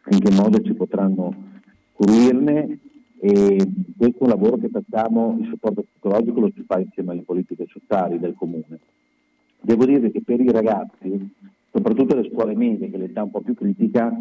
in 0.09 0.19
che 0.19 0.31
modo 0.33 0.61
ci 0.61 0.73
potranno 0.73 1.46
fruirne 1.97 2.79
e 3.19 3.67
questo 3.97 4.19
è 4.19 4.23
un 4.23 4.29
lavoro 4.29 4.57
che 4.57 4.69
facciamo, 4.69 5.37
il 5.39 5.47
supporto 5.47 5.83
psicologico 5.83 6.39
lo 6.39 6.51
si 6.53 6.63
fa 6.65 6.79
insieme 6.79 7.11
alle 7.11 7.23
politiche 7.23 7.65
sociali 7.67 8.19
del 8.19 8.35
comune. 8.35 8.79
Devo 9.59 9.85
dire 9.85 10.11
che 10.11 10.21
per 10.21 10.39
i 10.39 10.51
ragazzi, 10.51 11.29
soprattutto 11.71 12.15
le 12.15 12.29
scuole 12.31 12.55
medie, 12.55 12.89
che 12.89 12.95
è 12.95 12.99
l'età 12.99 13.23
un 13.23 13.31
po' 13.31 13.41
più 13.41 13.55
critica, 13.55 14.11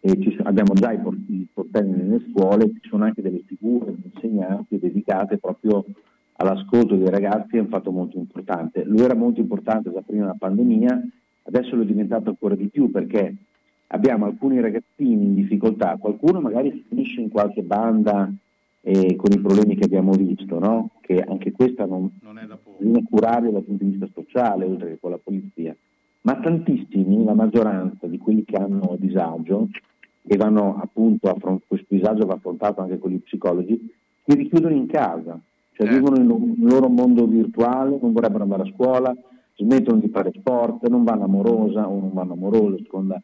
eh, 0.00 0.36
abbiamo 0.42 0.74
già 0.74 0.92
i, 0.92 0.98
por- 0.98 1.18
i 1.28 1.46
sportelli 1.50 1.90
nelle 1.90 2.22
scuole, 2.30 2.70
ci 2.80 2.88
sono 2.88 3.04
anche 3.04 3.22
delle 3.22 3.42
figure 3.46 3.94
di 3.96 4.10
insegnanti 4.12 4.78
dedicate 4.78 5.38
proprio 5.38 5.84
all'ascolto 6.36 6.96
dei 6.96 7.08
ragazzi, 7.08 7.56
è 7.56 7.60
un 7.60 7.68
fatto 7.68 7.90
molto 7.90 8.18
importante. 8.18 8.84
Lui 8.84 9.00
era 9.00 9.14
molto 9.14 9.40
importante 9.40 9.90
già 9.90 10.02
prima 10.02 10.22
della 10.22 10.36
pandemia, 10.38 11.02
adesso 11.44 11.74
lo 11.74 11.82
è 11.82 11.86
diventato 11.86 12.28
ancora 12.28 12.54
di 12.54 12.68
più 12.68 12.90
perché 12.90 13.34
abbiamo 13.94 14.26
alcuni 14.26 14.60
ragazzini 14.60 15.24
in 15.24 15.34
difficoltà, 15.34 15.96
qualcuno 15.96 16.40
magari 16.40 16.84
finisce 16.88 17.20
in 17.20 17.30
qualche 17.30 17.62
banda 17.62 18.30
eh, 18.80 19.16
con 19.16 19.32
i 19.32 19.40
problemi 19.40 19.76
che 19.76 19.84
abbiamo 19.84 20.12
visto, 20.12 20.58
no? 20.58 20.90
che 21.00 21.20
anche 21.20 21.52
questa 21.52 21.86
non, 21.86 22.10
Non 22.22 22.38
è 22.38 22.44
da 22.44 22.58
bisogna 22.78 23.02
curarli 23.08 23.52
dal 23.52 23.62
punto 23.62 23.84
di 23.84 23.90
vista 23.90 24.08
sociale, 24.12 24.64
oltre 24.64 24.90
che 24.90 24.98
con 25.00 25.10
la 25.10 25.20
polizia. 25.22 25.74
Ma 26.22 26.40
tantissimi, 26.40 27.22
la 27.24 27.34
maggioranza 27.34 28.06
di 28.06 28.18
quelli 28.18 28.44
che 28.44 28.56
hanno 28.56 28.96
disagio, 28.98 29.68
e 30.26 30.36
vanno 30.36 30.80
appunto 30.82 31.28
affron- 31.28 31.60
questo 31.66 31.94
disagio 31.94 32.26
va 32.26 32.34
affrontato 32.34 32.80
anche 32.80 32.98
con 32.98 33.10
gli 33.10 33.20
psicologi, 33.20 33.78
si 34.26 34.36
richiudono 34.36 34.74
in 34.74 34.86
casa, 34.86 35.38
cioè 35.72 35.86
Certo. 35.86 35.94
vivono 35.94 36.22
in 36.22 36.30
un 36.30 36.54
il 36.56 36.64
loro 36.64 36.88
mondo 36.88 37.26
virtuale, 37.26 37.98
non 38.00 38.12
vorrebbero 38.12 38.42
andare 38.42 38.62
a 38.62 38.72
scuola, 38.72 39.14
smettono 39.56 40.00
di 40.00 40.08
fare 40.08 40.32
sport, 40.34 40.88
non 40.88 41.04
vanno 41.04 41.24
amorosa 41.24 41.88
o 41.88 42.00
non 42.00 42.10
vanno 42.12 42.32
amoroso, 42.32 42.74
a 42.74 42.78
seconda. 42.78 43.22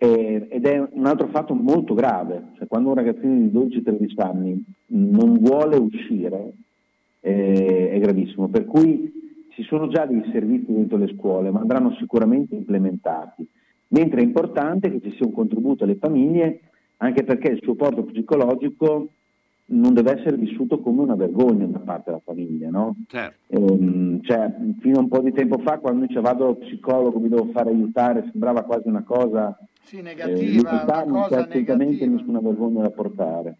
Eh, 0.00 0.46
ed 0.48 0.64
è 0.64 0.78
un 0.92 1.06
altro 1.06 1.26
fatto 1.28 1.54
molto 1.54 1.92
grave, 1.94 2.50
cioè 2.56 2.68
quando 2.68 2.90
un 2.90 2.94
ragazzino 2.94 3.34
di 3.34 3.80
12-13 3.82 4.20
anni 4.24 4.64
non 4.86 5.38
vuole 5.40 5.76
uscire 5.76 6.52
eh, 7.20 7.90
è 7.90 7.98
gravissimo, 7.98 8.46
per 8.48 8.64
cui 8.64 9.12
ci 9.50 9.64
sono 9.64 9.88
già 9.88 10.06
dei 10.06 10.22
servizi 10.30 10.72
dentro 10.72 10.98
le 10.98 11.12
scuole, 11.16 11.50
ma 11.50 11.60
andranno 11.60 11.96
sicuramente 11.98 12.54
implementati, 12.54 13.44
mentre 13.88 14.20
è 14.20 14.24
importante 14.24 14.88
che 14.90 15.00
ci 15.00 15.16
sia 15.16 15.26
un 15.26 15.32
contributo 15.32 15.82
alle 15.82 15.96
famiglie, 15.96 16.60
anche 16.98 17.24
perché 17.24 17.48
il 17.48 17.60
supporto 17.62 18.04
psicologico 18.04 19.08
non 19.70 19.92
deve 19.92 20.18
essere 20.18 20.36
vissuto 20.36 20.80
come 20.80 21.02
una 21.02 21.16
vergogna 21.16 21.66
da 21.66 21.80
parte 21.80 22.04
della 22.06 22.22
famiglia, 22.24 22.70
no? 22.70 22.94
Certo. 23.08 23.36
Ehm, 23.48 24.22
cioè, 24.22 24.54
fino 24.80 24.98
a 24.98 25.02
un 25.02 25.08
po' 25.08 25.20
di 25.20 25.32
tempo 25.32 25.58
fa, 25.58 25.78
quando 25.78 26.06
dice 26.06 26.20
vado 26.20 26.44
allo 26.44 26.54
psicologo, 26.54 27.18
mi 27.18 27.28
devo 27.28 27.50
fare 27.52 27.70
aiutare, 27.70 28.28
sembrava 28.30 28.62
quasi 28.62 28.88
una 28.88 29.02
cosa 29.02 29.58
Sì, 29.88 29.98
eh, 29.98 30.02
negativa, 30.02 30.36
limitata, 30.44 31.02
una 31.04 31.22
cosa 31.22 31.38
assolutamente 31.38 31.72
negativa. 31.72 32.12
nessuna 32.12 32.40
vergogna 32.40 32.82
da 32.82 32.90
portare. 32.90 33.56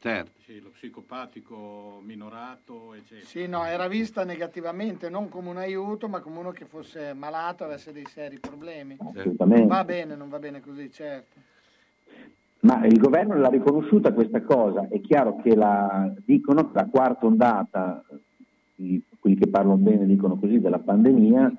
Certo. 0.00 0.30
Sì, 0.46 0.60
lo 0.60 0.70
psicopatico 0.70 2.00
minorato, 2.02 2.94
eccetera. 2.94 3.26
Sì, 3.26 3.46
no, 3.46 3.66
era 3.66 3.86
vista 3.86 4.24
negativamente, 4.24 5.10
non 5.10 5.28
come 5.28 5.50
un 5.50 5.58
aiuto, 5.58 6.08
ma 6.08 6.20
come 6.20 6.38
uno 6.38 6.52
che 6.52 6.64
fosse 6.64 7.12
malato, 7.12 7.64
avesse 7.64 7.92
dei 7.92 8.06
seri 8.06 8.38
problemi. 8.38 8.96
Assolutamente. 8.98 9.58
Non 9.58 9.66
va 9.66 9.84
bene, 9.84 10.16
non 10.16 10.30
va 10.30 10.38
bene 10.38 10.62
così, 10.62 10.90
certo. 10.90 11.38
Ma 12.60 12.86
il 12.86 12.98
governo 12.98 13.36
l'ha 13.36 13.50
riconosciuta 13.50 14.14
questa 14.14 14.40
cosa, 14.40 14.88
è 14.88 15.02
chiaro 15.02 15.36
che 15.42 15.54
la, 15.54 16.10
dicono 16.24 16.70
che 16.70 16.78
la 16.78 16.86
quarta 16.86 17.26
ondata, 17.26 18.02
quelli 18.74 19.36
che 19.36 19.48
parlano 19.48 19.76
bene 19.76 20.06
dicono 20.06 20.38
così, 20.38 20.60
della 20.60 20.78
pandemia, 20.78 21.52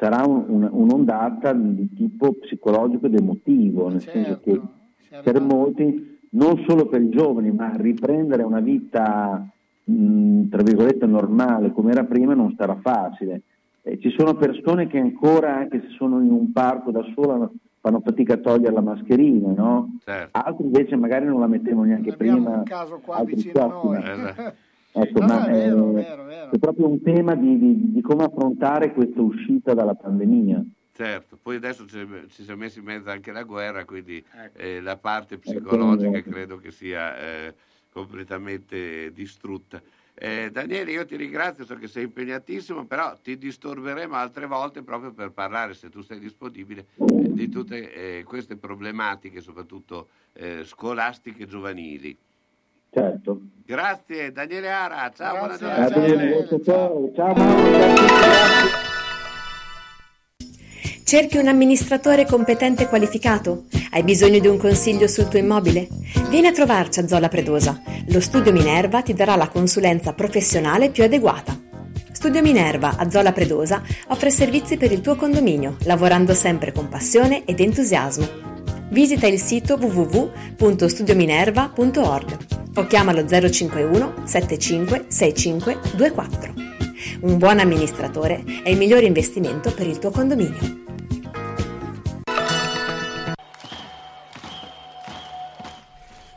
sarà 0.00 0.24
un- 0.26 0.44
un- 0.48 0.68
un'ondata 0.72 1.52
di 1.52 1.92
tipo 1.94 2.32
psicologico 2.40 3.04
ed 3.06 3.18
emotivo, 3.18 3.88
nel 3.90 4.00
senso 4.00 4.40
che 4.42 4.50
Certo, 4.52 4.68
si 5.06 5.14
è 5.14 5.20
per 5.22 5.40
molti, 5.42 6.18
non 6.30 6.64
solo 6.66 6.86
per 6.86 7.02
i 7.02 7.10
giovani, 7.10 7.50
ma 7.52 7.72
riprendere 7.76 8.42
una 8.42 8.60
vita 8.60 9.46
mh, 9.84 10.48
tra 10.48 10.62
virgolette 10.62 11.04
normale 11.06 11.72
come 11.72 11.90
era 11.92 12.04
prima 12.04 12.32
non 12.34 12.54
sarà 12.56 12.76
facile. 12.80 13.42
Eh, 13.82 13.98
ci 13.98 14.10
sono 14.16 14.34
persone 14.34 14.86
che 14.86 14.98
ancora, 14.98 15.56
anche 15.56 15.80
se 15.80 15.88
sono 15.96 16.20
in 16.20 16.30
un 16.30 16.52
parco 16.52 16.90
da 16.90 17.02
sola, 17.14 17.50
fanno 17.80 18.00
fatica 18.04 18.34
a 18.34 18.36
togliere 18.38 18.72
la 18.72 18.82
mascherina, 18.82 19.52
no? 19.56 19.96
Certo. 20.04 20.38
Altri 20.38 20.64
invece 20.66 20.96
magari 20.96 21.24
non 21.26 21.40
la 21.40 21.46
mettevano 21.46 21.86
neanche 21.86 22.10
Abbiamo 22.10 22.36
prima. 22.42 22.56
un 22.58 22.62
caso 22.64 23.00
qua 23.04 23.16
altri 23.16 23.34
vicino 23.36 23.62
a 23.64 23.66
noi. 23.66 24.02
Eh, 24.92 25.00
Ecco, 25.02 25.20
No, 25.20 25.26
ma 25.26 25.38
no, 25.40 25.46
è 25.46 25.52
vero, 25.52 25.88
eh, 25.90 25.92
vero, 25.92 26.24
vero. 26.24 26.50
è 26.52 26.58
proprio 26.58 26.88
un 26.88 27.00
tema 27.02 27.34
di, 27.34 27.58
di- 27.58 27.92
di 27.92 28.00
come 28.00 28.24
affrontare 28.24 28.92
questa 28.92 29.20
uscita 29.20 29.72
dalla 29.74 29.94
pandemia. 29.94 30.64
Certo, 30.92 31.38
poi 31.40 31.56
adesso 31.56 31.86
ci, 31.86 32.06
ci 32.28 32.42
si 32.44 32.50
è 32.50 32.54
messi 32.54 32.80
in 32.80 32.84
mezzo 32.84 33.08
anche 33.08 33.32
la 33.32 33.44
guerra, 33.44 33.84
quindi 33.84 34.16
Ecco. 34.16 34.58
eh, 34.58 34.80
la 34.80 34.96
parte 34.96 35.38
psicologica 35.38 36.20
credo 36.22 36.58
che 36.58 36.70
sia 36.72 37.16
eh, 37.18 37.54
completamente 37.90 39.12
distrutta. 39.12 39.80
Eh, 40.12 40.50
Daniele, 40.52 40.90
io 40.92 41.06
ti 41.06 41.16
ringrazio, 41.16 41.64
so 41.64 41.76
che 41.76 41.86
sei 41.88 42.04
impegnatissimo, 42.04 42.84
però 42.84 43.16
ti 43.22 43.38
disturberemo 43.38 44.14
altre 44.14 44.46
volte 44.46 44.82
proprio 44.82 45.12
per 45.12 45.30
parlare, 45.30 45.72
se 45.72 45.88
tu 45.88 46.02
sei 46.02 46.18
disponibile, 46.18 46.84
eh, 46.96 47.32
di 47.32 47.48
tutte 47.48 48.18
eh, 48.18 48.24
queste 48.24 48.56
problematiche, 48.56 49.40
soprattutto 49.40 50.08
eh, 50.34 50.64
scolastiche 50.64 51.46
giovanili. 51.46 52.14
Certo. 52.92 53.40
Grazie 53.64 54.32
Daniele 54.32 54.68
Ara, 54.68 55.12
ciao, 55.14 55.38
buona 55.38 55.56
giornata. 55.56 55.88
Daniele, 55.90 56.46
ciao. 56.48 56.60
ciao. 56.64 57.12
Ciao. 57.14 57.34
Cerchi 61.04 61.38
un 61.38 61.48
amministratore 61.48 62.24
competente 62.24 62.84
e 62.84 62.86
qualificato? 62.88 63.64
Hai 63.90 64.02
bisogno 64.02 64.38
di 64.38 64.46
un 64.46 64.58
consiglio 64.58 65.08
sul 65.08 65.28
tuo 65.28 65.38
immobile? 65.38 65.88
Vieni 66.28 66.46
a 66.46 66.52
trovarci 66.52 67.00
a 67.00 67.08
Zola 67.08 67.28
Predosa. 67.28 67.82
Lo 68.08 68.20
studio 68.20 68.52
Minerva 68.52 69.02
ti 69.02 69.12
darà 69.12 69.34
la 69.34 69.48
consulenza 69.48 70.12
professionale 70.12 70.90
più 70.90 71.02
adeguata. 71.02 71.58
Studio 72.12 72.42
Minerva 72.42 72.96
a 72.96 73.08
Zola 73.10 73.32
Predosa 73.32 73.82
offre 74.08 74.30
servizi 74.30 74.76
per 74.76 74.92
il 74.92 75.00
tuo 75.00 75.16
condominio, 75.16 75.76
lavorando 75.84 76.34
sempre 76.34 76.70
con 76.70 76.88
passione 76.88 77.44
ed 77.44 77.60
entusiasmo. 77.60 78.49
Visita 78.90 79.26
il 79.28 79.38
sito 79.38 79.76
www.studiominerva.org 79.76 82.36
o 82.74 82.86
chiamalo 82.86 83.24
051 83.24 84.14
75 84.24 85.04
65 85.08 85.78
24. 85.96 86.52
Un 87.20 87.38
buon 87.38 87.60
amministratore 87.60 88.42
è 88.64 88.70
il 88.70 88.76
migliore 88.76 89.06
investimento 89.06 89.72
per 89.72 89.86
il 89.86 89.98
tuo 89.98 90.10
condominio. 90.10 90.89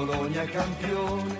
Polonia 0.00 0.46
campeón. 0.46 1.39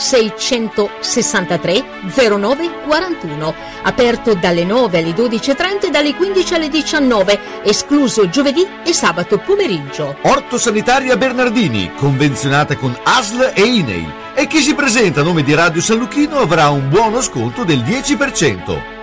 663 0.00 1.84
0941. 2.08 3.54
Aperto 3.82 4.34
dalle 4.34 4.64
9 4.64 4.98
alle 4.98 5.10
12.30 5.10 5.86
e 5.86 5.90
dalle 5.90 6.14
15 6.14 6.54
alle 6.54 6.68
19, 6.68 7.62
escluso 7.62 8.28
giovedì 8.28 8.66
e 8.84 8.92
sabato 8.92 9.38
pomeriggio. 9.38 10.16
Orto 10.22 10.58
Sanitaria 10.58 11.16
Bernardini, 11.16 11.92
convenzionata 11.94 12.76
con 12.76 12.98
ASL 13.02 13.52
e 13.54 13.62
INEIL. 13.62 14.12
E 14.34 14.46
chi 14.46 14.60
si 14.60 14.74
presenta 14.74 15.20
a 15.20 15.24
nome 15.24 15.42
di 15.42 15.54
Radio 15.54 15.82
San 15.82 15.98
Lucchino 15.98 16.38
avrà 16.38 16.70
un 16.70 16.88
buono 16.88 17.20
sconto 17.20 17.62
del 17.64 17.80
10%. 17.80 18.98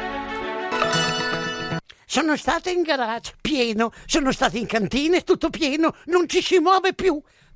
Sono 2.09 2.37
stato 2.37 2.69
in 2.69 2.83
garage, 2.83 3.33
pieno, 3.41 3.91
sono 4.05 4.31
stato 4.31 4.57
in 4.57 4.65
cantina, 4.65 5.19
tutto 5.19 5.49
pieno, 5.49 5.93
non 6.05 6.27
ci 6.27 6.41
si 6.41 6.57
muove 6.57 6.93
più, 6.93 7.21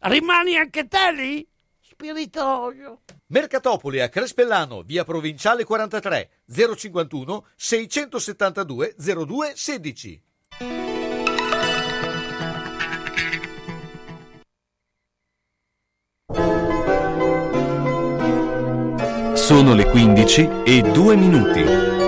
rimani 0.00 0.56
anche 0.56 0.86
te 0.86 1.12
lì? 1.12 1.46
Spiritoso. 1.80 3.00
Mercatopoli 3.28 4.00
a 4.00 4.08
Crespellano, 4.08 4.82
via 4.82 5.04
Provinciale 5.04 5.64
43, 5.64 6.30
051 6.76 7.46
672 7.56 8.94
02 8.96 9.52
16. 9.54 10.22
Sono 19.34 19.72
le 19.74 19.88
15 19.88 20.48
e 20.64 20.82
2 20.82 21.16
minuti. 21.16 22.07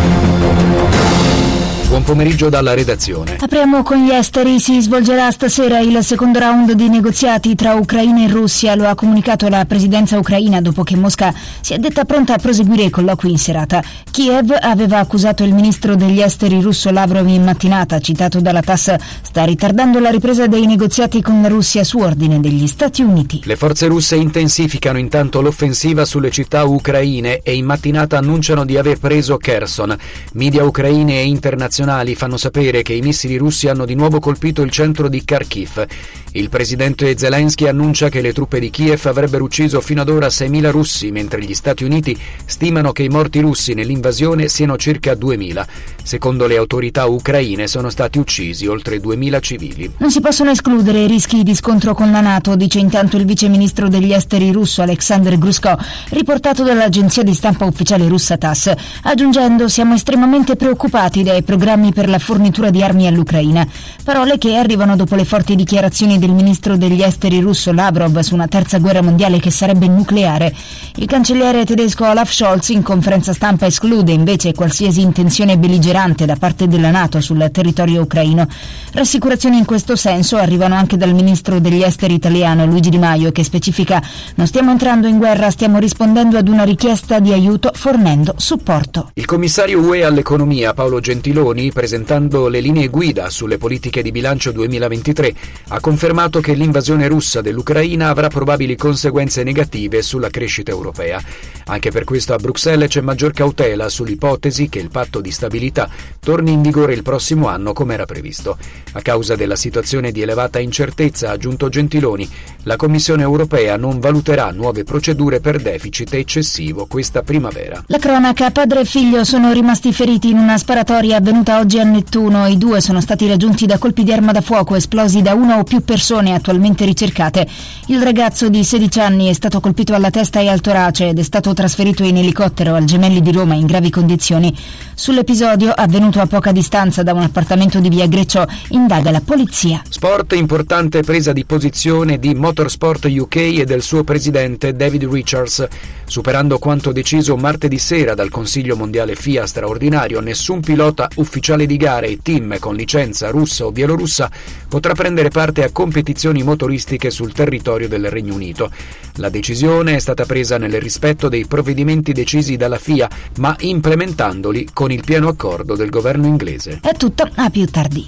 Buon 1.91 2.03
pomeriggio 2.03 2.47
dalla 2.47 2.73
redazione. 2.73 3.35
Apriamo 3.37 3.83
con 3.83 3.97
gli 3.97 4.11
esteri. 4.11 4.61
Si 4.61 4.79
svolgerà 4.79 5.29
stasera 5.29 5.79
il 5.79 6.01
secondo 6.05 6.39
round 6.39 6.71
di 6.71 6.87
negoziati 6.87 7.53
tra 7.53 7.73
Ucraina 7.73 8.23
e 8.23 8.29
Russia. 8.29 8.75
Lo 8.75 8.87
ha 8.87 8.95
comunicato 8.95 9.49
la 9.49 9.65
presidenza 9.65 10.17
ucraina 10.17 10.61
dopo 10.61 10.83
che 10.83 10.95
Mosca 10.95 11.33
si 11.59 11.73
è 11.73 11.79
detta 11.79 12.05
pronta 12.05 12.35
a 12.35 12.37
proseguire 12.37 12.83
i 12.83 12.89
colloqui 12.89 13.29
in 13.29 13.37
serata. 13.37 13.83
Kiev 14.09 14.55
aveva 14.57 14.99
accusato 14.99 15.43
il 15.43 15.53
ministro 15.53 15.97
degli 15.97 16.21
esteri 16.21 16.61
russo 16.61 16.91
Lavrov 16.91 17.27
in 17.27 17.43
mattinata, 17.43 17.99
citato 17.99 18.39
dalla 18.39 18.61
TASS, 18.61 18.95
sta 19.21 19.43
ritardando 19.43 19.99
la 19.99 20.11
ripresa 20.11 20.47
dei 20.47 20.65
negoziati 20.65 21.21
con 21.21 21.41
la 21.41 21.49
Russia 21.49 21.83
su 21.83 21.97
ordine 21.97 22.39
degli 22.39 22.67
Stati 22.67 23.01
Uniti. 23.01 23.41
Le 23.43 23.57
forze 23.57 23.87
russe 23.87 24.15
intensificano 24.15 24.97
intanto 24.97 25.41
l'offensiva 25.41 26.05
sulle 26.05 26.31
città 26.31 26.63
ucraine 26.63 27.41
e 27.43 27.53
in 27.53 27.65
mattinata 27.65 28.17
annunciano 28.17 28.63
di 28.63 28.77
aver 28.77 28.97
preso 28.97 29.35
Kherson. 29.35 29.93
Media 30.35 30.63
ucraine 30.63 31.19
e 31.19 31.25
internazionali 31.25 31.79
fanno 32.15 32.37
sapere 32.37 32.81
che 32.83 32.93
i 32.93 33.01
missili 33.01 33.37
russi 33.37 33.67
hanno 33.67 33.85
di 33.85 33.95
nuovo 33.95 34.19
colpito 34.19 34.61
il 34.61 34.71
centro 34.71 35.09
di 35.09 35.23
Kharkiv. 35.23 35.85
Il 36.33 36.49
presidente 36.49 37.17
Zelensky 37.17 37.67
annuncia 37.67 38.07
che 38.07 38.21
le 38.21 38.31
truppe 38.31 38.59
di 38.59 38.69
Kiev 38.69 39.05
avrebbero 39.05 39.43
ucciso 39.43 39.81
fino 39.81 40.01
ad 40.01 40.07
ora 40.07 40.27
6.000 40.27 40.69
russi, 40.69 41.11
mentre 41.11 41.43
gli 41.43 41.53
Stati 41.53 41.83
Uniti 41.83 42.17
stimano 42.45 42.93
che 42.93 43.03
i 43.03 43.09
morti 43.09 43.39
russi 43.41 43.73
nell'invasione 43.73 44.47
siano 44.47 44.77
circa 44.77 45.11
2.000. 45.13 45.65
Secondo 46.03 46.47
le 46.47 46.55
autorità 46.55 47.05
ucraine 47.05 47.67
sono 47.67 47.89
stati 47.89 48.17
uccisi 48.17 48.65
oltre 48.67 48.97
2.000 48.97 49.41
civili. 49.41 49.91
Non 49.97 50.09
si 50.09 50.21
possono 50.21 50.51
escludere 50.51 51.05
rischi 51.05 51.43
di 51.43 51.53
scontro 51.53 51.93
con 51.93 52.11
la 52.11 52.21
Nato, 52.21 52.55
dice 52.55 52.79
intanto 52.79 53.17
il 53.17 53.25
vice 53.25 53.49
ministro 53.49 53.89
degli 53.89 54.13
esteri 54.13 54.51
russo 54.51 54.81
Alexander 54.81 55.37
Grushko, 55.37 55.77
riportato 56.09 56.63
dall'agenzia 56.63 57.23
di 57.23 57.33
stampa 57.33 57.65
ufficiale 57.65 58.07
russa 58.07 58.37
TASS, 58.37 58.73
aggiungendo 59.03 59.67
siamo 59.67 59.95
estremamente 59.95 60.55
preoccupati 60.55 61.23
dai 61.23 61.43
programmi 61.43 61.69
per 61.93 62.09
la 62.09 62.19
fornitura 62.19 62.69
di 62.69 62.83
armi 62.83 63.07
all'Ucraina. 63.07 63.65
Parole 64.03 64.37
che 64.37 64.55
arrivano 64.55 64.97
dopo 64.97 65.15
le 65.15 65.23
forti 65.23 65.55
dichiarazioni 65.55 66.19
del 66.19 66.31
ministro 66.31 66.75
degli 66.75 67.01
esteri 67.01 67.39
russo 67.39 67.71
Lavrov 67.71 68.19
su 68.19 68.33
una 68.33 68.47
terza 68.47 68.77
guerra 68.79 69.01
mondiale 69.01 69.39
che 69.39 69.51
sarebbe 69.51 69.87
nucleare. 69.87 70.53
Il 70.95 71.05
cancelliere 71.05 71.63
tedesco 71.63 72.07
Olaf 72.07 72.31
Scholz 72.31 72.69
in 72.69 72.81
conferenza 72.81 73.31
stampa 73.31 73.67
esclude 73.67 74.11
invece 74.11 74.53
qualsiasi 74.53 74.99
intenzione 75.01 75.57
belligerante 75.57 76.25
da 76.25 76.35
parte 76.35 76.67
della 76.67 76.91
Nato 76.91 77.21
sul 77.21 77.49
territorio 77.51 78.01
ucraino. 78.01 78.47
Rassicurazioni 78.91 79.57
in 79.57 79.65
questo 79.65 79.95
senso 79.95 80.37
arrivano 80.37 80.75
anche 80.75 80.97
dal 80.97 81.13
ministro 81.13 81.59
degli 81.59 81.83
esteri 81.83 82.15
italiano 82.15 82.65
Luigi 82.65 82.89
Di 82.89 82.97
Maio 82.97 83.31
che 83.31 83.43
specifica 83.43 84.03
non 84.35 84.47
stiamo 84.47 84.71
entrando 84.71 85.07
in 85.07 85.17
guerra, 85.17 85.49
stiamo 85.49 85.79
rispondendo 85.79 86.37
ad 86.37 86.49
una 86.49 86.63
richiesta 86.63 87.19
di 87.19 87.31
aiuto 87.31 87.71
fornendo 87.73 88.33
supporto. 88.37 89.11
Il 89.13 89.25
commissario 89.25 89.79
UE 89.79 90.03
all'economia 90.03 90.73
Paolo 90.73 90.99
Gentiloni, 90.99 91.60
presentando 91.69 92.47
le 92.47 92.61
linee 92.61 92.87
guida 92.87 93.29
sulle 93.29 93.57
politiche 93.57 94.01
di 94.01 94.11
bilancio 94.11 94.53
2023, 94.53 95.33
ha 95.67 95.81
confermato 95.81 96.39
che 96.39 96.53
l'invasione 96.53 97.09
russa 97.09 97.41
dell'Ucraina 97.41 98.07
avrà 98.07 98.29
probabili 98.29 98.77
conseguenze 98.77 99.43
negative 99.43 100.01
sulla 100.01 100.29
crescita 100.29 100.71
europea. 100.71 101.21
Anche 101.65 101.91
per 101.91 102.05
questo 102.05 102.33
a 102.33 102.37
Bruxelles 102.37 102.89
c'è 102.89 103.01
maggior 103.01 103.33
cautela 103.33 103.89
sull'ipotesi 103.89 104.69
che 104.69 104.79
il 104.79 104.89
patto 104.89 105.19
di 105.19 105.31
stabilità 105.31 105.89
torni 106.19 106.53
in 106.53 106.61
vigore 106.61 106.93
il 106.93 107.03
prossimo 107.03 107.47
anno 107.47 107.73
come 107.73 107.93
era 107.93 108.05
previsto. 108.05 108.57
A 108.93 109.01
causa 109.01 109.35
della 109.35 109.55
situazione 109.55 110.11
di 110.11 110.21
elevata 110.21 110.59
incertezza, 110.59 111.29
ha 111.29 111.33
aggiunto 111.33 111.69
Gentiloni, 111.69 112.27
la 112.63 112.77
Commissione 112.77 113.23
europea 113.23 113.75
non 113.75 113.99
valuterà 113.99 114.51
nuove 114.51 114.83
procedure 114.83 115.39
per 115.39 115.61
deficit 115.61 116.13
eccessivo 116.13 116.85
questa 116.85 117.21
primavera. 117.21 117.83
La 117.87 117.97
cronaca, 117.97 118.51
padre 118.51 118.81
e 118.81 118.85
figlio 118.85 119.23
sono 119.23 119.51
rimasti 119.51 119.91
feriti 119.93 120.29
in 120.29 120.37
una 120.37 120.57
sparatoria 120.57 121.17
avvenuta 121.17 121.50
oggi 121.57 121.79
a 121.79 121.83
Nettuno. 121.83 122.47
I 122.47 122.57
due 122.57 122.79
sono 122.79 123.01
stati 123.01 123.27
raggiunti 123.27 123.65
da 123.65 123.77
colpi 123.77 124.03
di 124.03 124.13
arma 124.13 124.31
da 124.31 124.41
fuoco 124.41 124.75
esplosi 124.75 125.21
da 125.21 125.33
una 125.33 125.59
o 125.59 125.63
più 125.63 125.83
persone 125.83 126.33
attualmente 126.33 126.85
ricercate. 126.85 127.47
Il 127.87 128.01
ragazzo 128.01 128.47
di 128.47 128.63
16 128.63 128.99
anni 128.99 129.27
è 129.27 129.33
stato 129.33 129.59
colpito 129.59 129.93
alla 129.93 130.09
testa 130.09 130.39
e 130.39 130.47
al 130.47 130.61
torace 130.61 131.09
ed 131.09 131.19
è 131.19 131.23
stato 131.23 131.53
trasferito 131.53 132.03
in 132.03 132.17
elicottero 132.17 132.75
al 132.75 132.85
Gemelli 132.85 133.21
di 133.21 133.31
Roma 133.31 133.55
in 133.55 133.65
gravi 133.65 133.89
condizioni. 133.89 134.55
Sull'episodio, 134.93 135.71
avvenuto 135.71 136.21
a 136.21 136.27
poca 136.27 136.51
distanza 136.51 137.03
da 137.03 137.13
un 137.13 137.23
appartamento 137.23 137.79
di 137.79 137.89
via 137.89 138.07
Greccio, 138.07 138.47
indaga 138.69 139.11
la 139.11 139.21
polizia. 139.21 139.81
Sport, 139.89 140.33
importante 140.33 141.01
presa 141.01 141.33
di 141.33 141.43
posizione 141.43 142.17
di 142.17 142.33
Motorsport 142.33 143.05
UK 143.09 143.35
e 143.35 143.65
del 143.65 143.81
suo 143.81 144.03
presidente 144.03 144.75
David 144.75 145.05
Richards. 145.05 145.67
Superando 146.05 146.59
quanto 146.59 146.91
deciso 146.91 147.35
martedì 147.37 147.77
sera 147.77 148.13
dal 148.13 148.29
Consiglio 148.29 148.75
Mondiale 148.75 149.15
FIA 149.15 149.45
straordinario, 149.45 150.19
nessun 150.19 150.59
pilota 150.59 151.07
ufficiale 151.15 151.39
di 151.41 151.75
gare 151.75 152.07
e 152.07 152.19
team 152.21 152.59
con 152.59 152.75
licenza 152.75 153.29
russa 153.31 153.65
o 153.65 153.71
bielorussa 153.71 154.29
potrà 154.67 154.93
prendere 154.93 155.29
parte 155.29 155.63
a 155.63 155.71
competizioni 155.71 156.43
motoristiche 156.43 157.09
sul 157.09 157.33
territorio 157.33 157.87
del 157.87 158.09
Regno 158.09 158.35
Unito. 158.35 158.71
La 159.15 159.29
decisione 159.29 159.95
è 159.95 159.99
stata 159.99 160.25
presa 160.25 160.57
nel 160.57 160.79
rispetto 160.79 161.27
dei 161.29 161.47
provvedimenti 161.47 162.13
decisi 162.13 162.57
dalla 162.57 162.77
FIA, 162.77 163.09
ma 163.37 163.55
implementandoli 163.59 164.69
con 164.71 164.91
il 164.91 165.03
pieno 165.03 165.27
accordo 165.27 165.75
del 165.75 165.89
governo 165.89 166.27
inglese. 166.27 166.79
È 166.81 166.93
tutto, 166.93 167.27
a 167.35 167.49
più 167.49 167.65
tardi. 167.65 168.07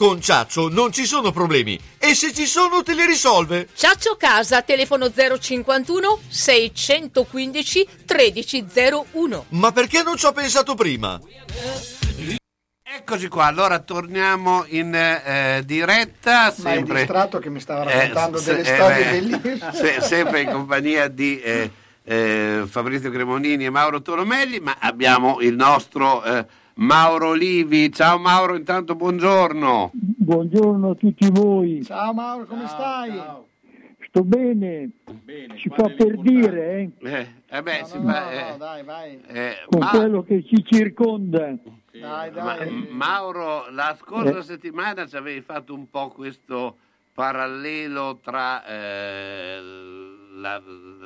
Con 0.00 0.18
Ciaccio 0.18 0.70
non 0.70 0.92
ci 0.92 1.04
sono 1.04 1.30
problemi 1.30 1.78
e 1.98 2.14
se 2.14 2.32
ci 2.32 2.46
sono 2.46 2.82
te 2.82 2.94
li 2.94 3.04
risolve. 3.04 3.68
Ciaccio 3.74 4.16
Casa, 4.16 4.62
telefono 4.62 5.10
051 5.12 6.20
615 6.26 7.86
1301. 8.08 9.44
Ma 9.50 9.72
perché 9.72 10.02
non 10.02 10.16
ci 10.16 10.24
ho 10.24 10.32
pensato 10.32 10.74
prima? 10.74 11.20
Eccoci 12.82 13.28
qua, 13.28 13.44
allora 13.44 13.78
torniamo 13.80 14.64
in 14.68 14.94
eh, 14.94 15.60
diretta. 15.66 16.44
Ma 16.44 16.70
è 16.70 16.74
Sempre, 16.76 17.00
distratto 17.00 17.38
che 17.38 17.50
mi 17.50 17.60
stava 17.60 17.84
eh, 17.90 17.92
raccontando 17.98 18.38
se- 18.38 18.54
delle 18.56 18.70
eh, 18.70 18.74
storie 18.74 19.04
bellissime. 19.10 19.72
se- 19.74 20.00
sempre 20.00 20.40
in 20.40 20.50
compagnia 20.50 21.08
di 21.08 21.38
eh, 21.42 21.70
eh, 22.04 22.64
Fabrizio 22.66 23.10
Cremonini 23.10 23.66
e 23.66 23.70
Mauro 23.70 24.00
Tolomelli, 24.00 24.60
ma 24.60 24.78
abbiamo 24.80 25.40
il 25.40 25.54
nostro 25.54 26.24
eh, 26.24 26.46
Mauro 26.80 27.34
Livi. 27.34 27.92
Ciao 27.92 28.18
Mauro, 28.18 28.56
intanto 28.56 28.94
buongiorno. 28.94 29.90
Buongiorno 29.92 30.90
a 30.90 30.94
tutti 30.94 31.28
voi. 31.30 31.84
Ciao 31.84 32.14
Mauro, 32.14 32.46
come 32.46 32.66
stai? 32.68 33.20
Sto 34.08 34.24
bene. 34.24 34.90
si 35.60 35.68
fa 35.68 35.90
per 35.90 36.18
dire, 36.20 36.90
eh, 36.98 37.08
Eh, 37.10 37.26
eh 37.50 37.62
beh, 37.62 37.82
si 37.84 37.98
No, 37.98 38.10
fa, 38.10 38.24
no, 38.24 38.30
eh, 38.30 38.50
no, 38.52 38.56
dai, 38.56 38.82
vai. 38.82 39.20
eh, 39.26 39.56
con 39.66 39.80
Ma- 39.80 39.90
quello 39.90 40.22
che 40.22 40.42
ci 40.42 40.64
circonda. 40.64 41.54
Dai, 41.92 42.30
Ma- 42.32 42.56
dai. 42.56 42.88
Mauro, 42.90 43.68
la 43.70 43.94
scorsa 44.00 44.38
Eh. 44.38 44.42
settimana 44.42 45.06
ci 45.06 45.16
avevi 45.16 45.42
fatto 45.42 45.74
un 45.74 45.88
po' 45.90 46.08
questo 46.08 46.76
parallelo 47.12 48.20
tra 48.22 48.64
eh, 48.64 49.58
la, 50.36 50.60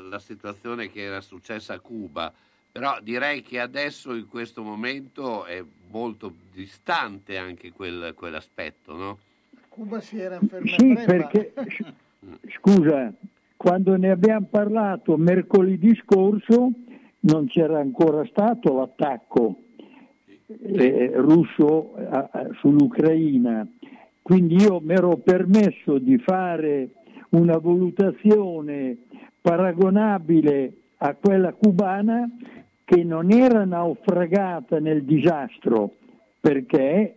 la 0.08 0.18
situazione 0.20 0.88
che 0.90 1.02
era 1.02 1.20
successa 1.20 1.74
a 1.74 1.80
Cuba, 1.80 2.32
però 2.74 2.98
direi 3.00 3.40
che 3.42 3.60
adesso 3.60 4.16
in 4.16 4.26
questo 4.26 4.64
momento 4.64 5.44
è 5.44 5.62
molto 5.92 6.32
distante 6.52 7.38
anche 7.38 7.70
quel, 7.70 8.14
quell'aspetto, 8.16 8.96
no? 8.96 9.18
Cuba 9.68 10.00
si 10.00 10.18
era 10.18 10.40
inferma 10.40 10.66
Sì, 10.76 10.92
perché, 11.06 11.52
scusa, 12.58 13.12
quando 13.56 13.96
ne 13.96 14.10
abbiamo 14.10 14.46
parlato 14.50 15.16
mercoledì 15.16 15.94
scorso 15.94 16.72
non 17.20 17.46
c'era 17.46 17.78
ancora 17.78 18.26
stato 18.26 18.74
l'attacco 18.74 19.56
eh, 20.46 21.12
russo 21.14 21.94
a- 21.94 22.28
a- 22.32 22.48
sull'Ucraina, 22.58 23.68
quindi 24.20 24.56
io 24.56 24.80
mi 24.80 24.94
ero 24.94 25.16
permesso 25.18 25.98
di 25.98 26.18
fare 26.18 26.88
una 27.30 27.56
valutazione 27.56 28.96
paragonabile 29.40 30.72
a 30.98 31.14
quella 31.14 31.52
cubana 31.52 32.28
che 32.84 33.02
non 33.02 33.30
era 33.32 33.64
naufragata 33.64 34.78
nel 34.78 35.04
disastro 35.04 35.94
perché 36.40 37.16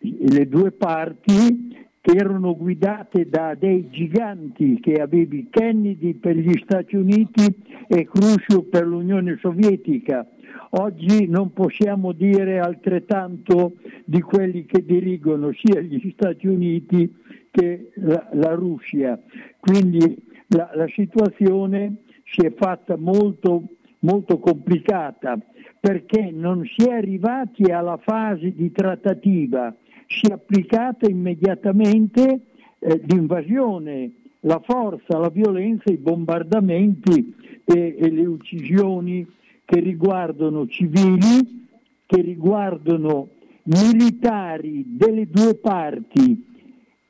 le 0.00 0.48
due 0.48 0.70
parti 0.70 1.78
erano 2.02 2.56
guidate 2.56 3.28
da 3.28 3.54
dei 3.54 3.88
giganti 3.90 4.80
che 4.80 4.94
avevi 4.94 5.48
Kennedy 5.50 6.14
per 6.14 6.36
gli 6.36 6.58
Stati 6.62 6.96
Uniti 6.96 7.44
e 7.86 8.06
Khrushchev 8.06 8.64
per 8.68 8.86
l'Unione 8.86 9.38
Sovietica. 9.40 10.26
oggi 10.70 11.26
non 11.26 11.52
possiamo 11.52 12.12
dire 12.12 12.58
altrettanto 12.58 13.74
di 14.04 14.20
quelli 14.20 14.64
che 14.66 14.84
dirigono 14.84 15.50
sia 15.52 15.80
gli 15.80 16.10
Stati 16.12 16.46
Uniti 16.46 17.12
che 17.50 17.90
la, 17.94 18.28
la 18.32 18.54
Russia. 18.54 19.20
Quindi 19.58 20.16
la, 20.48 20.70
la 20.74 20.86
situazione 20.88 21.96
si 22.24 22.46
è 22.46 22.52
fatta 22.54 22.96
molto, 22.96 23.64
molto 24.00 24.38
complicata 24.38 25.38
perché 25.78 26.30
non 26.30 26.64
si 26.64 26.86
è 26.86 26.92
arrivati 26.92 27.64
alla 27.64 27.96
fase 27.96 28.52
di 28.54 28.70
trattativa, 28.70 29.74
si 30.06 30.26
è 30.26 30.32
applicata 30.32 31.08
immediatamente 31.08 32.40
eh, 32.78 33.00
l'invasione, 33.06 34.12
la 34.40 34.60
forza, 34.62 35.18
la 35.18 35.30
violenza, 35.30 35.90
i 35.90 35.96
bombardamenti 35.96 37.34
e, 37.64 37.96
e 37.98 38.10
le 38.10 38.26
uccisioni 38.26 39.26
che 39.64 39.80
riguardano 39.80 40.66
civili, 40.66 41.68
che 42.06 42.20
riguardano 42.20 43.28
militari 43.64 44.84
delle 44.86 45.28
due 45.30 45.54
parti. 45.54 46.44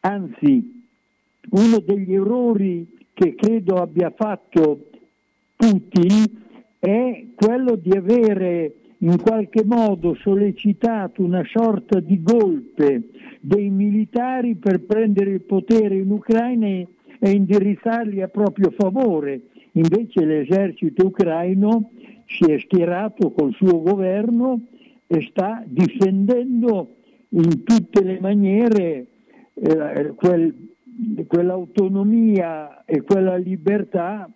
Anzi, 0.00 0.82
uno 1.50 1.78
degli 1.78 2.14
errori 2.14 2.98
che 3.12 3.34
credo 3.34 3.76
abbia 3.76 4.12
fatto 4.14 4.90
Putin 5.56 6.48
è 6.80 7.26
quello 7.34 7.76
di 7.76 7.90
avere 7.90 8.74
in 8.98 9.20
qualche 9.20 9.64
modo 9.64 10.14
sollecitato 10.14 11.22
una 11.22 11.44
sorta 11.44 12.00
di 12.00 12.22
golpe 12.22 13.10
dei 13.40 13.68
militari 13.68 14.56
per 14.56 14.80
prendere 14.84 15.30
il 15.32 15.42
potere 15.42 15.96
in 15.96 16.10
Ucraina 16.10 16.66
e, 16.66 16.88
indirizzarli 17.20 18.22
a 18.22 18.28
proprio 18.28 18.70
favore. 18.70 19.42
Invece 19.72 20.24
l'esercito 20.24 21.06
ucraino 21.06 21.90
si 22.26 22.50
è 22.50 22.58
schierato 22.58 23.30
col 23.32 23.52
suo 23.52 23.82
governo 23.82 24.60
e 25.06 25.20
sta 25.30 25.62
difendendo 25.66 26.96
in 27.30 27.62
tutte 27.62 28.02
le 28.02 28.18
maniere 28.20 29.06
eh, 29.54 30.12
quel, 30.16 30.54
quell'autonomia 31.26 32.84
e 32.84 33.02
quella 33.02 33.36
libertà 33.36 34.30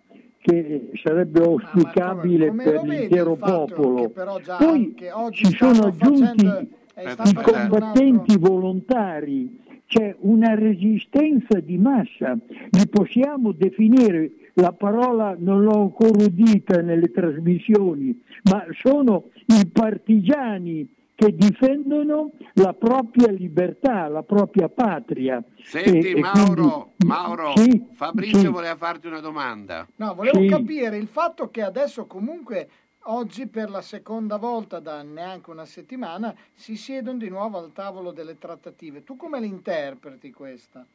che 0.45 0.91
sarebbe 1.01 1.41
auspicabile 1.41 2.49
come 2.49 2.63
per 2.63 2.83
l'intero 2.83 3.35
popolo. 3.35 4.11
Poi 4.59 4.95
ci 5.31 5.55
sono 5.55 5.87
aggiunti 5.87 6.45
eh, 6.45 7.01
i 7.01 7.15
un 7.17 7.41
combattenti 7.41 8.37
volontari, 8.37 9.59
c'è 9.87 10.15
una 10.19 10.53
resistenza 10.53 11.59
di 11.59 11.79
massa, 11.79 12.37
li 12.69 12.87
possiamo 12.87 13.53
definire, 13.53 14.33
la 14.53 14.71
parola 14.71 15.35
non 15.35 15.63
l'ho 15.63 15.81
ancora 15.81 16.23
udita 16.23 16.79
nelle 16.79 17.09
trasmissioni, 17.09 18.21
ma 18.43 18.65
sono 18.83 19.29
i 19.47 19.65
partigiani 19.65 20.87
che 21.25 21.35
difendono 21.35 22.31
la 22.53 22.73
propria 22.73 23.31
libertà, 23.31 24.07
la 24.07 24.21
propria 24.21 24.69
patria. 24.69 25.43
Senti 25.63 26.09
E- 26.11 26.17
e 26.17 26.19
Mauro, 26.19 26.91
quindi- 26.97 27.05
Mauro, 27.05 27.53
Sì, 27.55 27.85
Fabrizio 27.93 28.39
sì. 28.39 28.47
voleva 28.47 28.75
farti 28.75 29.07
una 29.07 29.19
domanda. 29.21 29.87
No, 29.95 30.13
volevo 30.13 30.39
Sì. 30.41 30.47
capire 30.47 30.97
il 30.97 31.07
fatto 31.07 31.49
che 31.49 31.63
adesso 31.63 32.05
comunque 32.05 32.69
oggi 33.07 33.47
per 33.47 33.69
la 33.69 33.81
seconda 33.81 34.37
volta 34.37 34.79
da 34.79 35.01
neanche 35.01 35.49
una 35.49 35.65
settimana 35.65 36.33
si 36.53 36.75
siedono 36.75 37.17
di 37.17 37.29
nuovo 37.29 37.57
al 37.57 37.71
tavolo 37.73 38.11
delle 38.11 38.37
trattative. 38.37 39.03
Tu 39.03 39.15
come 39.15 39.39
l'interpreti 39.39 40.31
questa? 40.31 40.85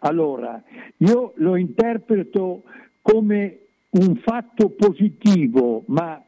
Allora, 0.00 0.62
io 0.98 1.32
lo 1.36 1.56
interpreto 1.56 2.62
come 3.02 3.58
un 3.90 4.16
fatto 4.16 4.70
positivo, 4.70 5.82
ma 5.86 6.22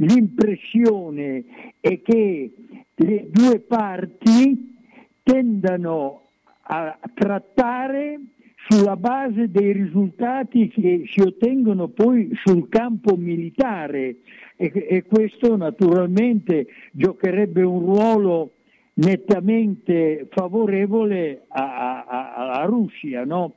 l'impressione 0.00 1.44
è 1.80 2.00
che 2.02 2.52
le 2.94 3.26
due 3.30 3.60
parti 3.60 4.76
tendano 5.22 6.28
a 6.62 6.98
trattare 7.14 8.20
sulla 8.68 8.96
base 8.96 9.50
dei 9.50 9.72
risultati 9.72 10.68
che 10.68 11.04
si 11.06 11.20
ottengono 11.20 11.88
poi 11.88 12.30
sul 12.44 12.68
campo 12.68 13.16
militare 13.16 14.16
e, 14.56 14.70
e 14.88 15.04
questo 15.04 15.56
naturalmente 15.56 16.66
giocherebbe 16.92 17.62
un 17.62 17.80
ruolo 17.80 18.52
nettamente 18.94 20.28
favorevole 20.30 21.44
alla 21.48 22.64
Russia. 22.66 23.24
No? 23.24 23.54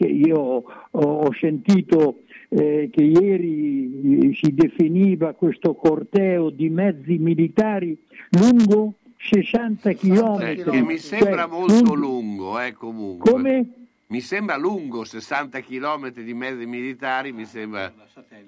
Io 0.00 0.64
ho 0.90 1.32
sentito 1.40 2.23
eh, 2.56 2.88
che 2.92 3.02
ieri 3.02 4.28
eh, 4.30 4.34
si 4.34 4.54
definiva 4.54 5.32
questo 5.34 5.74
corteo 5.74 6.50
di 6.50 6.68
mezzi 6.68 7.18
militari 7.18 7.96
lungo 8.30 8.94
60 9.16 9.90
Eh, 9.90 9.94
chilometri. 9.96 10.70
che 10.70 10.80
mi 10.82 10.98
sembra 10.98 11.48
Cioè, 11.48 11.50
molto 11.50 11.74
lungo- 11.74 11.94
lungo, 11.94 12.60
eh, 12.60 12.72
comunque. 12.72 13.30
Come? 13.30 13.68
Mi 14.14 14.20
sembra 14.20 14.56
lungo, 14.56 15.02
60 15.02 15.58
km 15.58 16.12
di 16.22 16.34
mezzi 16.34 16.66
militari, 16.66 17.32
mi 17.32 17.44
sembra... 17.46 17.92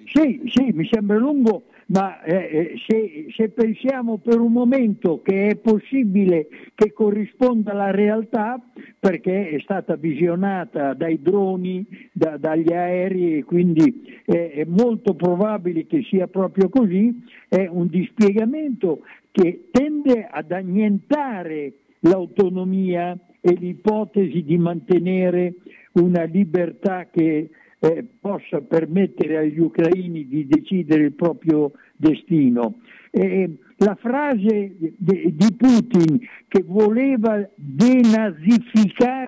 Sì, 0.05 0.41
sì, 0.45 0.71
mi 0.71 0.87
sembra 0.89 1.17
lungo, 1.17 1.63
ma 1.87 2.23
eh, 2.23 2.35
eh, 2.35 2.73
se, 2.87 3.25
se 3.35 3.49
pensiamo 3.49 4.17
per 4.17 4.39
un 4.39 4.53
momento 4.53 5.21
che 5.21 5.47
è 5.49 5.55
possibile 5.57 6.47
che 6.73 6.93
corrisponda 6.93 7.73
alla 7.73 7.91
realtà, 7.91 8.61
perché 8.97 9.49
è 9.49 9.59
stata 9.59 9.97
visionata 9.97 10.93
dai 10.93 11.21
droni, 11.21 11.85
da- 12.13 12.37
dagli 12.37 12.71
aerei, 12.71 13.39
e 13.39 13.43
quindi 13.43 14.21
eh, 14.23 14.51
è 14.51 14.63
molto 14.63 15.15
probabile 15.15 15.85
che 15.85 16.01
sia 16.09 16.27
proprio 16.27 16.69
così, 16.69 17.13
è 17.49 17.67
un 17.67 17.87
dispiegamento 17.87 19.01
che 19.31 19.67
tende 19.69 20.29
ad 20.31 20.49
annientare 20.53 21.73
l'autonomia 21.99 23.19
e 23.47 23.53
l'ipotesi 23.53 24.43
di 24.43 24.57
mantenere 24.57 25.53
una 25.93 26.23
libertà 26.23 27.07
che 27.09 27.49
eh, 27.79 28.05
possa 28.19 28.59
permettere 28.59 29.37
agli 29.37 29.59
ucraini 29.59 30.27
di 30.27 30.45
decidere 30.45 31.03
il 31.03 31.13
proprio 31.13 31.71
destino. 31.95 32.81
Eh, 33.09 33.49
la 33.77 33.95
frase 33.95 34.75
di, 34.77 35.33
di 35.33 35.53
Putin 35.55 36.19
che 36.49 36.61
voleva 36.65 37.47
denazificare 37.55 39.27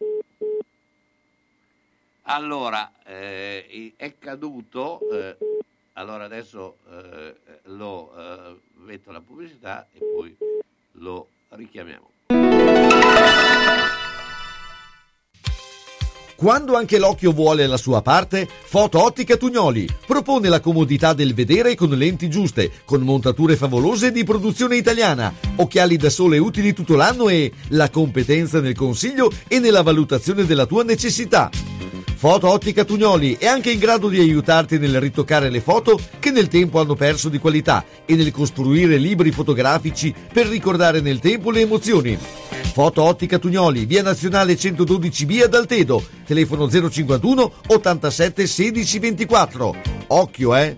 Allora, 2.23 2.91
eh, 3.05 3.93
è 3.95 4.13
caduto, 4.19 4.99
eh, 5.11 5.37
allora 5.93 6.25
adesso 6.25 6.77
eh, 6.91 7.35
lo 7.67 8.11
eh, 8.17 8.55
metto 8.85 9.11
la 9.11 9.21
pubblicità 9.21 9.87
e 9.93 9.99
poi 9.99 10.35
lo 10.93 11.29
richiamiamo. 11.49 12.17
Quando 16.39 16.77
anche 16.77 16.99
l'occhio 16.99 17.33
vuole 17.33 17.67
la 17.67 17.75
sua 17.75 18.01
parte, 18.01 18.47
Foto 18.47 19.03
Ottica 19.03 19.35
Tugnoli 19.35 19.85
propone 20.07 20.47
la 20.47 20.61
comodità 20.61 21.11
del 21.11 21.33
vedere 21.33 21.75
con 21.75 21.89
lenti 21.89 22.29
giuste, 22.29 22.71
con 22.85 23.01
montature 23.01 23.57
favolose 23.57 24.13
di 24.13 24.23
produzione 24.23 24.77
italiana, 24.77 25.33
occhiali 25.57 25.97
da 25.97 26.09
sole 26.09 26.37
utili 26.37 26.71
tutto 26.71 26.95
l'anno 26.95 27.27
e 27.27 27.51
la 27.71 27.89
competenza 27.89 28.61
nel 28.61 28.73
consiglio 28.73 29.29
e 29.49 29.59
nella 29.59 29.81
valutazione 29.81 30.45
della 30.45 30.65
tua 30.65 30.85
necessità. 30.85 31.49
Foto 32.15 32.47
Ottica 32.47 32.85
Tugnoli 32.85 33.35
è 33.37 33.45
anche 33.45 33.71
in 33.71 33.79
grado 33.79 34.07
di 34.07 34.21
aiutarti 34.21 34.77
nel 34.77 34.97
ritoccare 35.01 35.49
le 35.49 35.59
foto 35.59 35.99
che 36.19 36.31
nel 36.31 36.47
tempo 36.47 36.79
hanno 36.79 36.95
perso 36.95 37.27
di 37.27 37.37
qualità 37.37 37.83
e 38.05 38.15
nel 38.15 38.31
costruire 38.31 38.95
libri 38.95 39.31
fotografici 39.31 40.15
per 40.31 40.47
ricordare 40.47 41.01
nel 41.01 41.19
tempo 41.19 41.51
le 41.51 41.59
emozioni. 41.59 42.17
Foto 42.79 43.03
Ottica 43.03 43.39
Tugnoli, 43.39 43.83
via 43.83 44.01
nazionale 44.01 44.53
112B 44.53 45.43
ad 45.43 45.53
Altedo, 45.53 46.01
telefono 46.25 46.69
051 46.69 47.51
87 47.67 48.47
16 48.47 48.99
24. 48.99 49.75
Occhio 50.07 50.55
eh! 50.55 50.77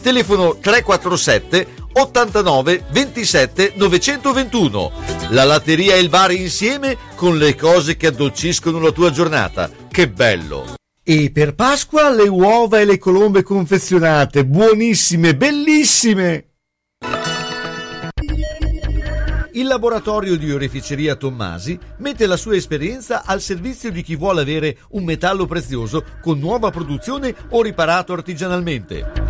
Telefono 0.00 0.56
347 0.60 1.66
89 1.92 2.84
27 2.90 3.72
921. 3.76 4.92
La 5.30 5.44
latteria 5.44 5.94
e 5.94 6.00
il 6.00 6.08
bar 6.08 6.32
insieme 6.32 6.96
con 7.14 7.36
le 7.36 7.54
cose 7.54 7.96
che 7.96 8.08
addolciscono 8.08 8.80
la 8.80 8.92
tua 8.92 9.10
giornata. 9.10 9.70
Che 9.90 10.08
bello! 10.08 10.74
E 11.02 11.30
per 11.32 11.54
Pasqua 11.54 12.10
le 12.10 12.28
uova 12.28 12.78
e 12.78 12.84
le 12.84 12.98
colombe 12.98 13.42
confezionate, 13.42 14.46
buonissime, 14.46 15.34
bellissime! 15.34 16.44
Il 19.52 19.66
laboratorio 19.66 20.36
di 20.36 20.52
oreficeria 20.52 21.16
Tommasi 21.16 21.76
mette 21.98 22.26
la 22.26 22.36
sua 22.36 22.54
esperienza 22.54 23.24
al 23.24 23.40
servizio 23.40 23.90
di 23.90 24.02
chi 24.02 24.14
vuole 24.14 24.40
avere 24.40 24.78
un 24.90 25.04
metallo 25.04 25.46
prezioso 25.46 26.04
con 26.22 26.38
nuova 26.38 26.70
produzione 26.70 27.34
o 27.50 27.60
riparato 27.60 28.12
artigianalmente. 28.12 29.29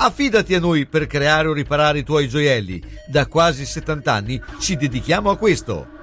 Affidati 0.00 0.54
a 0.54 0.60
noi 0.60 0.86
per 0.86 1.08
creare 1.08 1.48
o 1.48 1.52
riparare 1.52 1.98
i 1.98 2.04
tuoi 2.04 2.28
gioielli. 2.28 2.80
Da 3.08 3.26
quasi 3.26 3.66
70 3.66 4.12
anni 4.12 4.40
ci 4.60 4.76
dedichiamo 4.76 5.28
a 5.28 5.36
questo. 5.36 5.97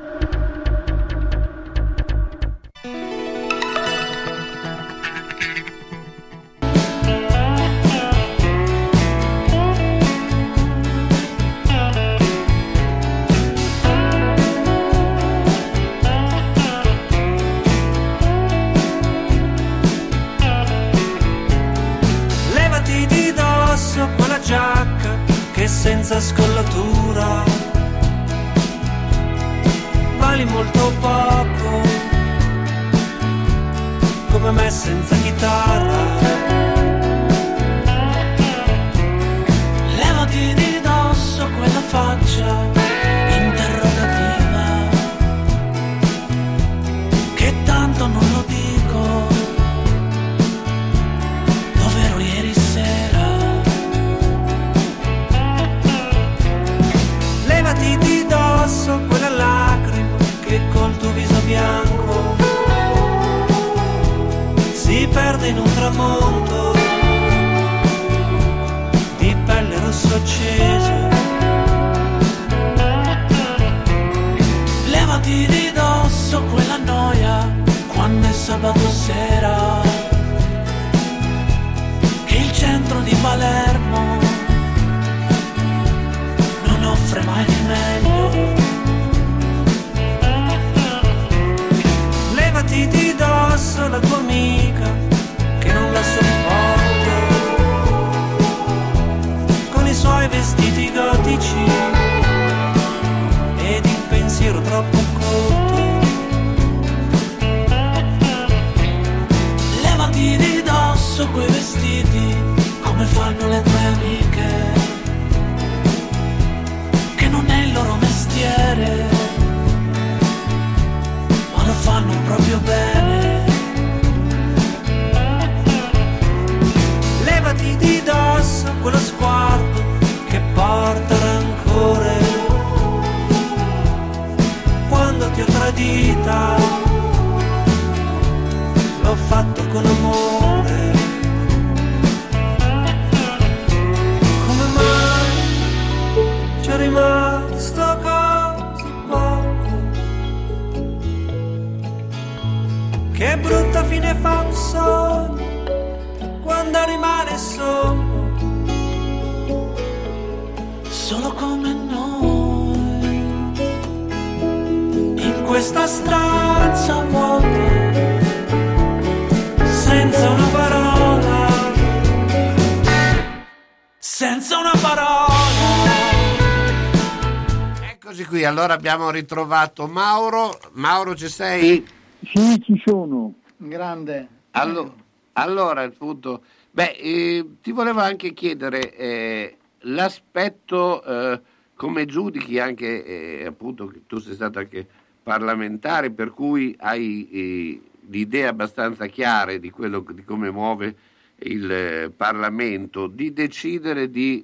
Allora 178.66 178.74
abbiamo 178.80 179.12
ritrovato 179.12 179.86
Mauro. 179.86 180.58
Mauro, 180.72 181.16
ci 181.16 181.28
sei? 181.28 181.86
Sì, 182.24 182.60
ci 182.64 182.82
sono. 182.84 183.36
Grande. 183.58 184.28
Allo- 184.52 184.96
allora, 185.34 185.84
il 185.84 185.92
punto... 185.92 186.42
Beh, 186.72 186.96
eh, 186.98 187.46
ti 187.62 187.72
volevo 187.72 188.00
anche 188.00 188.34
chiedere 188.34 188.96
eh, 188.96 189.58
l'aspetto, 189.82 191.04
eh, 191.04 191.40
come 191.76 192.06
giudichi 192.06 192.58
anche, 192.58 193.06
eh, 193.06 193.46
appunto, 193.46 193.86
che 193.86 194.02
tu 194.08 194.18
sei 194.18 194.34
stato 194.34 194.58
anche 194.58 194.88
parlamentare, 195.22 196.10
per 196.10 196.32
cui 196.32 196.76
hai 196.80 197.30
eh, 197.32 197.82
le 198.10 198.18
idee 198.18 198.48
abbastanza 198.48 199.06
chiare 199.06 199.60
di, 199.60 199.70
quello, 199.70 200.04
di 200.12 200.24
come 200.24 200.50
muove 200.50 200.96
il 201.44 201.72
eh, 201.72 202.10
Parlamento, 202.10 203.06
di 203.06 203.32
decidere 203.32 204.10
di 204.10 204.44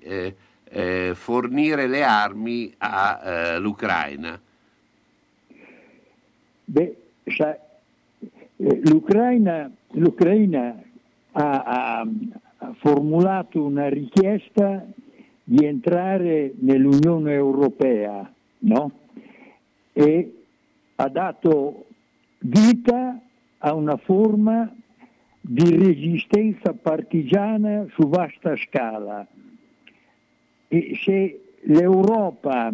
eh, 0.71 1.09
eh, 1.09 1.15
fornire 1.15 1.87
le 1.87 2.03
armi 2.03 2.73
all'Ucraina? 2.77 4.39
Beh, 6.65 6.95
sa, 7.25 7.53
eh, 7.53 8.81
l'Ucraina, 8.83 9.69
l'Ucraina 9.91 10.81
ha, 11.33 11.63
ha- 11.63 12.07
ha 12.57 12.73
formulato 12.77 13.63
una 13.63 13.89
richiesta 13.89 14.85
di 15.43 15.65
entrare 15.65 16.53
nell'Unione 16.59 17.33
Europea, 17.33 18.31
no? 18.59 18.91
E 19.93 20.43
ha 20.95 21.09
dato 21.09 21.85
vita 22.39 23.19
a 23.57 23.73
una 23.73 23.97
forma 23.97 24.73
di 25.41 25.75
resistenza 25.75 26.73
partigiana 26.73 27.85
su 27.93 28.07
vasta 28.07 28.55
scala. 28.55 29.25
Se 31.03 31.39
l'Europa 31.63 32.73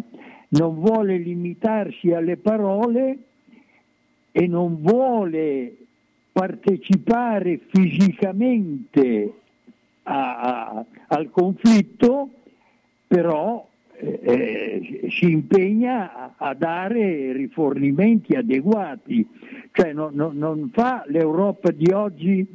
non 0.50 0.74
vuole 0.76 1.16
limitarsi 1.18 2.12
alle 2.12 2.36
parole 2.36 3.18
e 4.30 4.46
non 4.46 4.78
vuole 4.80 5.74
partecipare 6.30 7.58
fisicamente 7.66 9.32
a- 10.04 10.38
a- 10.40 10.84
al 11.08 11.30
conflitto, 11.30 12.30
però 13.06 13.66
eh, 14.00 14.20
eh, 14.22 15.10
si 15.10 15.28
impegna 15.32 16.14
a, 16.14 16.34
a 16.36 16.54
dare 16.54 17.32
rifornimenti 17.32 18.34
adeguati, 18.36 19.26
cioè 19.72 19.92
non, 19.92 20.14
non- 20.14 20.36
non 20.38 20.70
fa 20.72 21.02
l'Europa 21.08 21.72
di 21.72 21.90
oggi 21.90 22.46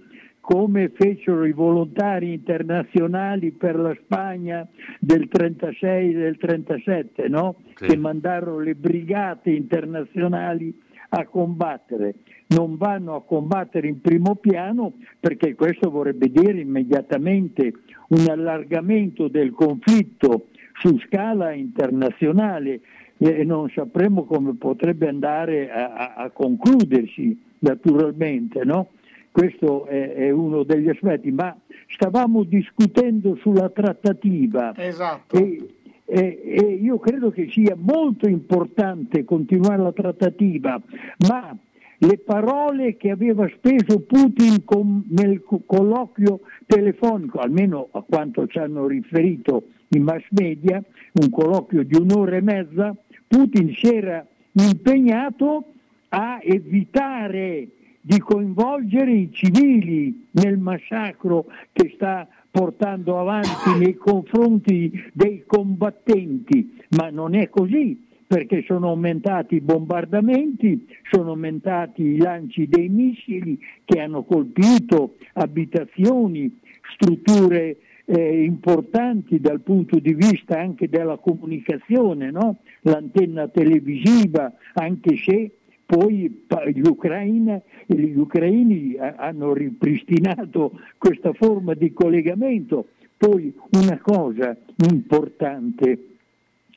come 0.43 0.91
fecero 0.93 1.45
i 1.45 1.53
volontari 1.53 2.33
internazionali 2.33 3.51
per 3.51 3.77
la 3.79 3.95
Spagna 4.03 4.67
del 4.99 5.29
36 5.29 6.09
e 6.09 6.17
del 6.17 6.37
37, 6.37 7.29
no? 7.29 7.55
che 7.75 7.95
mandarono 7.95 8.59
le 8.59 8.75
brigate 8.75 9.51
internazionali 9.51 10.77
a 11.09 11.25
combattere. 11.27 12.15
Non 12.47 12.75
vanno 12.75 13.15
a 13.15 13.23
combattere 13.23 13.87
in 13.87 14.01
primo 14.01 14.35
piano 14.35 14.95
perché 15.17 15.55
questo 15.55 15.89
vorrebbe 15.89 16.29
dire 16.29 16.59
immediatamente 16.59 17.71
un 18.09 18.27
allargamento 18.29 19.29
del 19.29 19.53
conflitto 19.53 20.47
su 20.73 20.99
scala 21.07 21.53
internazionale 21.53 22.81
e 23.17 23.45
non 23.45 23.69
sapremo 23.69 24.25
come 24.25 24.55
potrebbe 24.55 25.07
andare 25.07 25.71
a, 25.71 25.93
a- 25.93 26.13
a 26.15 26.29
concludersi 26.31 27.41
naturalmente. 27.59 28.65
No? 28.65 28.89
Questo 29.33 29.87
è, 29.87 30.13
è 30.13 30.29
uno 30.29 30.61
degli 30.61 30.87
aspetti, 30.89 31.31
ma 31.31 31.57
stavamo 31.87 32.43
discutendo 32.43 33.35
sulla 33.37 33.67
trattativa 33.71 34.77
Esatto. 34.77 35.35
e, 35.35 35.69
e- 36.05 36.41
e 36.45 36.61
io 36.79 36.99
credo 36.99 37.31
che 37.31 37.47
sia 37.49 37.75
molto 37.75 38.29
importante 38.29 39.23
continuare 39.23 39.81
la 39.81 39.91
trattativa, 39.91 40.79
ma 41.27 41.57
le 41.97 42.17
parole 42.19 42.95
che 42.95 43.09
aveva 43.09 43.49
speso 43.55 44.01
Putin 44.01 44.63
con- 44.65 45.03
nel 45.09 45.41
co- 45.41 45.63
colloquio 45.65 46.41
telefonico, 46.67 47.39
almeno 47.39 47.87
a 47.93 48.03
quanto 48.07 48.45
ci 48.45 48.59
hanno 48.59 48.85
riferito 48.85 49.63
i 49.87 49.97
mass 49.99 50.25
media, 50.29 50.79
un 51.13 51.29
colloquio 51.31 51.81
di 51.83 51.95
un'ora 51.99 52.35
e 52.35 52.41
mezza, 52.41 52.95
Putin 53.27 53.73
si 53.73 53.87
era 53.95 54.23
impegnato 54.51 55.65
a 56.09 56.39
evitare 56.43 57.67
di 58.05 58.19
coinvolgere 58.19 59.13
i 59.13 59.29
civili 59.31 60.27
nel 60.31 60.57
massacro 60.57 61.45
che 61.71 61.93
sta 61.95 62.27
portando 62.51 63.17
avanti 63.17 63.77
nei 63.79 63.95
confronti 63.95 64.91
dei 65.13 65.45
combattenti, 65.47 66.81
ma 66.97 67.09
non 67.09 67.33
è 67.33 67.49
così 67.49 68.05
perché 68.27 68.63
sono 68.63 68.89
aumentati 68.89 69.55
i 69.55 69.61
bombardamenti, 69.61 70.85
sono 71.09 71.29
aumentati 71.29 72.01
i 72.01 72.17
lanci 72.17 72.67
dei 72.67 72.89
missili 72.89 73.57
che 73.85 74.01
hanno 74.01 74.23
colpito 74.23 75.15
abitazioni, 75.33 76.59
strutture 76.95 77.77
eh, 78.05 78.43
importanti 78.43 79.39
dal 79.39 79.61
punto 79.61 79.99
di 79.99 80.13
vista 80.13 80.59
anche 80.59 80.89
della 80.89 81.17
comunicazione, 81.17 82.31
no? 82.31 82.57
l'antenna 82.81 83.47
televisiva, 83.47 84.51
anche 84.73 85.15
se 85.15 85.51
poi 85.93 86.45
gli, 86.73 88.17
ucraini 88.17 88.95
ha- 88.97 89.15
hanno 89.17 89.53
ripristinato 89.53 90.71
questa 90.97 91.33
forma 91.33 91.75
di 91.75 91.93
collegamento. 91.93 92.87
Poi 93.15 93.53
una 93.73 93.99
cosa 93.99 94.57
importante, 94.89 96.07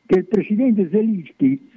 che 0.05 0.19
il 0.19 0.27
presidente 0.27 0.91
Zelensky 0.91 1.71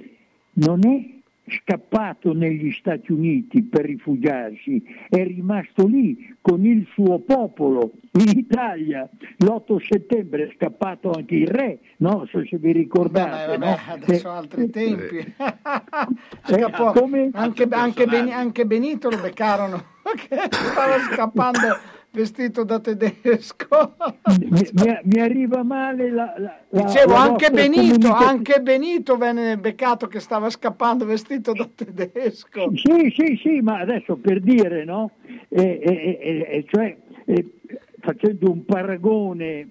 non 0.54 0.86
è 0.86 1.19
scappato 1.50 2.32
negli 2.32 2.70
Stati 2.72 3.12
Uniti 3.12 3.62
per 3.62 3.84
rifugiarsi, 3.84 4.82
è 5.08 5.22
rimasto 5.24 5.86
lì 5.86 6.36
con 6.40 6.64
il 6.64 6.86
suo 6.92 7.18
popolo 7.20 7.92
in 8.12 8.36
Italia. 8.38 9.08
L'8 9.38 9.76
settembre 9.88 10.48
è 10.48 10.52
scappato 10.56 11.10
anche 11.12 11.34
il 11.34 11.46
re, 11.48 11.78
no? 11.98 12.26
So 12.30 12.42
se 12.46 12.56
vi 12.58 12.72
ricordate. 12.72 13.56
Vabbè, 13.56 13.58
no? 13.58 13.78
adesso 13.88 14.28
Eh, 14.28 14.30
altri 14.32 14.70
tempi. 14.70 15.16
eh, 15.16 15.32
Scappò. 16.42 16.92
come- 16.92 17.30
Anche, 17.32 17.66
anche 17.70 18.06
Beni- 18.06 18.32
anche 18.32 18.66
Benito 18.66 19.08
lo 19.10 19.18
beccarono 19.20 19.82
che 20.28 20.36
stava 20.50 20.98
scappando 21.12 21.58
vestito 22.12 22.64
da 22.64 22.80
tedesco. 22.80 23.94
mi, 24.40 24.68
mi- 24.72 24.98
mi 25.04 25.20
arriva 25.20 25.62
male 25.62 26.10
la, 26.10 26.34
la- 26.36 26.60
Dicevo, 26.68 27.12
la 27.12 27.22
anche 27.22 27.50
Benito, 27.50 28.12
anche 28.12 28.60
Benito 28.60 29.16
venne 29.16 29.56
beccato 29.58 30.06
che 30.06 30.20
stava 30.20 30.50
scappando 30.50 31.04
vestito 31.04 31.52
da 31.52 31.68
tedesco. 31.74 32.72
Sì, 32.74 33.12
sì, 33.16 33.38
sì, 33.42 33.60
ma 33.60 33.78
adesso 33.80 34.16
per 34.16 34.40
dire, 34.40 34.84
no? 34.84 35.12
Eh, 35.48 35.80
eh, 35.82 36.18
eh, 36.20 36.64
cioè, 36.68 36.96
facendo 38.00 38.50
un 38.50 38.64
paragone 38.64 39.68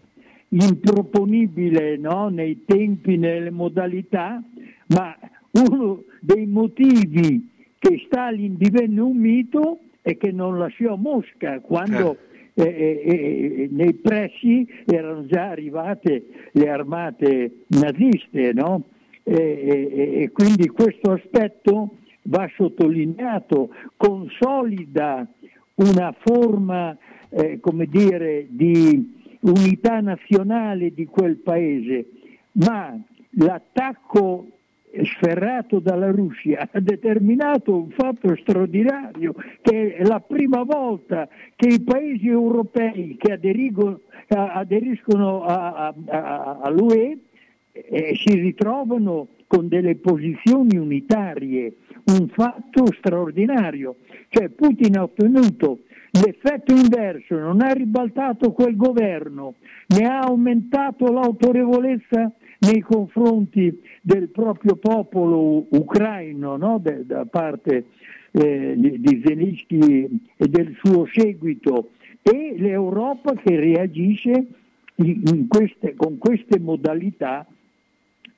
improponibile 0.49 1.97
no? 1.97 2.29
nei 2.29 2.63
tempi, 2.65 3.17
nelle 3.17 3.51
modalità, 3.51 4.41
ma 4.87 5.15
uno 5.51 6.03
dei 6.21 6.45
motivi 6.45 7.47
che 7.77 8.03
Stalin 8.05 8.55
divenne 8.57 8.99
un 9.01 9.17
mito 9.17 9.79
è 10.01 10.17
che 10.17 10.31
non 10.31 10.57
lasciò 10.57 10.95
Mosca 10.95 11.59
quando 11.59 12.13
eh, 12.13 12.28
eh, 12.61 13.01
eh, 13.05 13.69
nei 13.71 13.93
pressi 13.93 14.67
erano 14.85 15.25
già 15.25 15.49
arrivate 15.49 16.25
le 16.51 16.69
armate 16.69 17.65
naziste, 17.67 18.51
no? 18.53 18.83
E, 19.23 20.31
quindi 20.33 20.67
questo 20.69 21.11
aspetto 21.11 21.97
va 22.23 22.49
sottolineato, 22.55 23.69
consolida 23.95 25.27
una 25.75 26.13
forma, 26.19 26.97
eh, 27.29 27.59
come 27.59 27.85
dire, 27.85 28.47
di 28.49 29.17
unità 29.41 30.01
nazionale 30.01 30.91
di 30.93 31.05
quel 31.05 31.37
paese, 31.37 32.07
ma 32.53 32.99
l'attacco 33.31 34.47
sferrato 35.03 35.79
dalla 35.79 36.09
Russia 36.11 36.67
ha 36.71 36.79
determinato 36.79 37.75
un 37.75 37.89
fatto 37.91 38.35
straordinario 38.37 39.33
che 39.61 39.95
è 39.95 40.03
la 40.03 40.19
prima 40.19 40.63
volta 40.63 41.27
che 41.55 41.67
i 41.67 41.81
paesi 41.81 42.27
europei 42.27 43.15
che 43.17 43.31
aderiscono 44.27 45.43
all'UE 45.43 47.17
eh, 47.71 48.15
si 48.15 48.35
ritrovano 48.35 49.27
con 49.47 49.67
delle 49.67 49.95
posizioni 49.95 50.77
unitarie, 50.77 51.73
un 52.05 52.27
fatto 52.29 52.85
straordinario. 52.97 53.95
Cioè 54.29 54.49
Putin 54.49 54.97
ha 54.97 55.03
ottenuto 55.03 55.79
l'effetto 56.11 56.73
inverso, 56.73 57.37
non 57.37 57.61
ha 57.61 57.71
ribaltato 57.71 58.51
quel 58.51 58.75
governo, 58.75 59.55
ne 59.87 60.05
ha 60.05 60.19
aumentato 60.19 61.11
l'autorevolezza 61.11 62.31
nei 62.59 62.81
confronti 62.81 63.81
del 64.01 64.29
proprio 64.29 64.75
popolo 64.75 65.65
ucraino, 65.69 66.57
no? 66.57 66.79
De- 66.79 67.05
da 67.05 67.25
parte 67.25 67.85
eh, 68.31 68.75
di 68.77 69.21
Zelensky 69.25 70.07
e 70.35 70.47
del 70.47 70.75
suo 70.83 71.07
seguito, 71.11 71.91
e 72.21 72.55
l'Europa 72.57 73.33
che 73.33 73.55
reagisce 73.55 74.45
queste- 75.47 75.95
con 75.95 76.17
queste 76.17 76.59
modalità 76.59 77.47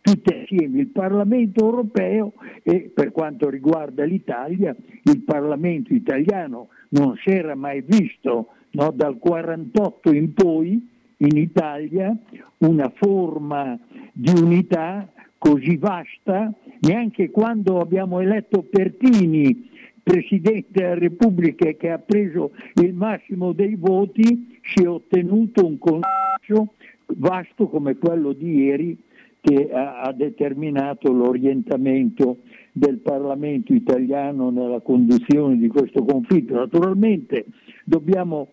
tutte 0.01 0.41
assieme, 0.43 0.79
il 0.79 0.87
Parlamento 0.87 1.63
europeo 1.63 2.33
e 2.63 2.91
per 2.93 3.11
quanto 3.11 3.49
riguarda 3.49 4.03
l'Italia, 4.03 4.75
il 5.03 5.19
Parlamento 5.21 5.93
italiano 5.93 6.69
non 6.89 7.15
si 7.17 7.29
era 7.29 7.55
mai 7.55 7.81
visto 7.85 8.47
no, 8.71 8.91
dal 8.95 9.17
48 9.19 10.11
in 10.11 10.33
poi 10.33 10.89
in 11.21 11.37
Italia 11.37 12.15
una 12.59 12.91
forma 12.95 13.79
di 14.13 14.31
unità 14.39 15.07
così 15.37 15.77
vasta, 15.77 16.53
neanche 16.81 17.31
quando 17.31 17.79
abbiamo 17.79 18.19
eletto 18.19 18.63
Pertini 18.63 19.69
Presidente 20.03 20.67
della 20.71 20.95
Repubblica 20.95 21.71
che 21.71 21.89
ha 21.89 21.99
preso 21.99 22.51
il 22.75 22.93
massimo 22.93 23.51
dei 23.53 23.75
voti 23.75 24.59
si 24.61 24.83
è 24.83 24.87
ottenuto 24.87 25.65
un 25.65 25.77
consenso 25.77 26.73
vasto 27.17 27.67
come 27.67 27.97
quello 27.97 28.33
di 28.33 28.63
ieri 28.63 28.97
che 29.41 29.69
ha, 29.71 30.11
determinato 30.15 31.11
l'orientamento 31.11 32.37
del 32.71 32.99
Parlamento 32.99 33.73
italiano 33.73 34.51
nella 34.51 34.81
conduzione 34.81 35.57
di 35.57 35.67
questo 35.67 36.03
conflitto. 36.05 36.53
Naturalmente 36.53 37.45
dobbiamo 37.83 38.49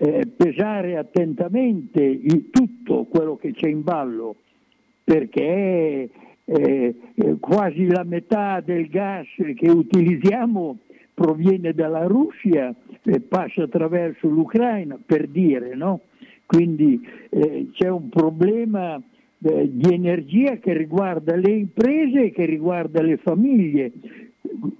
eh, 0.00 0.26
pesare 0.36 0.96
attentamente 0.96 2.02
il- 2.02 2.50
tutto 2.50 3.04
quello 3.04 3.36
che 3.36 3.52
c'è 3.52 3.68
in 3.68 3.82
ballo 3.82 4.36
perché 5.02 6.08
eh, 6.44 6.94
quasi 7.40 7.86
la 7.86 8.04
metà 8.04 8.60
del 8.64 8.88
gas 8.88 9.26
che 9.54 9.68
utilizziamo 9.70 10.78
proviene 11.12 11.72
dalla 11.72 12.04
Russia 12.06 12.74
e 13.02 13.20
passa 13.20 13.64
attraverso 13.64 14.28
l'Ucraina, 14.28 14.98
per 15.04 15.26
dire, 15.26 15.74
no? 15.74 16.00
Quindi 16.46 17.06
eh, 17.30 17.68
c'è 17.72 17.88
un 17.88 18.08
problema 18.08 18.94
eh, 18.96 19.68
di 19.70 19.92
energia 19.92 20.56
che 20.56 20.72
riguarda 20.74 21.34
le 21.36 21.50
imprese 21.50 22.24
e 22.24 22.30
che 22.30 22.44
riguarda 22.44 23.02
le 23.02 23.16
famiglie, 23.18 23.92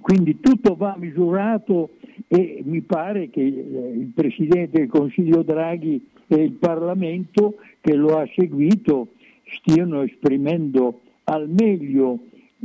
quindi 0.00 0.40
tutto 0.40 0.74
va 0.74 0.94
misurato 0.98 1.90
e 2.26 2.62
mi 2.64 2.80
pare 2.80 3.30
che 3.30 3.40
eh, 3.40 3.44
il 3.44 4.10
Presidente 4.14 4.78
del 4.78 4.88
Consiglio 4.88 5.42
Draghi 5.42 6.08
e 6.26 6.36
il 6.42 6.52
Parlamento 6.52 7.56
che 7.80 7.94
lo 7.94 8.18
ha 8.18 8.26
seguito 8.34 9.08
stiano 9.56 10.02
esprimendo 10.02 11.00
al 11.24 11.48
meglio 11.48 12.18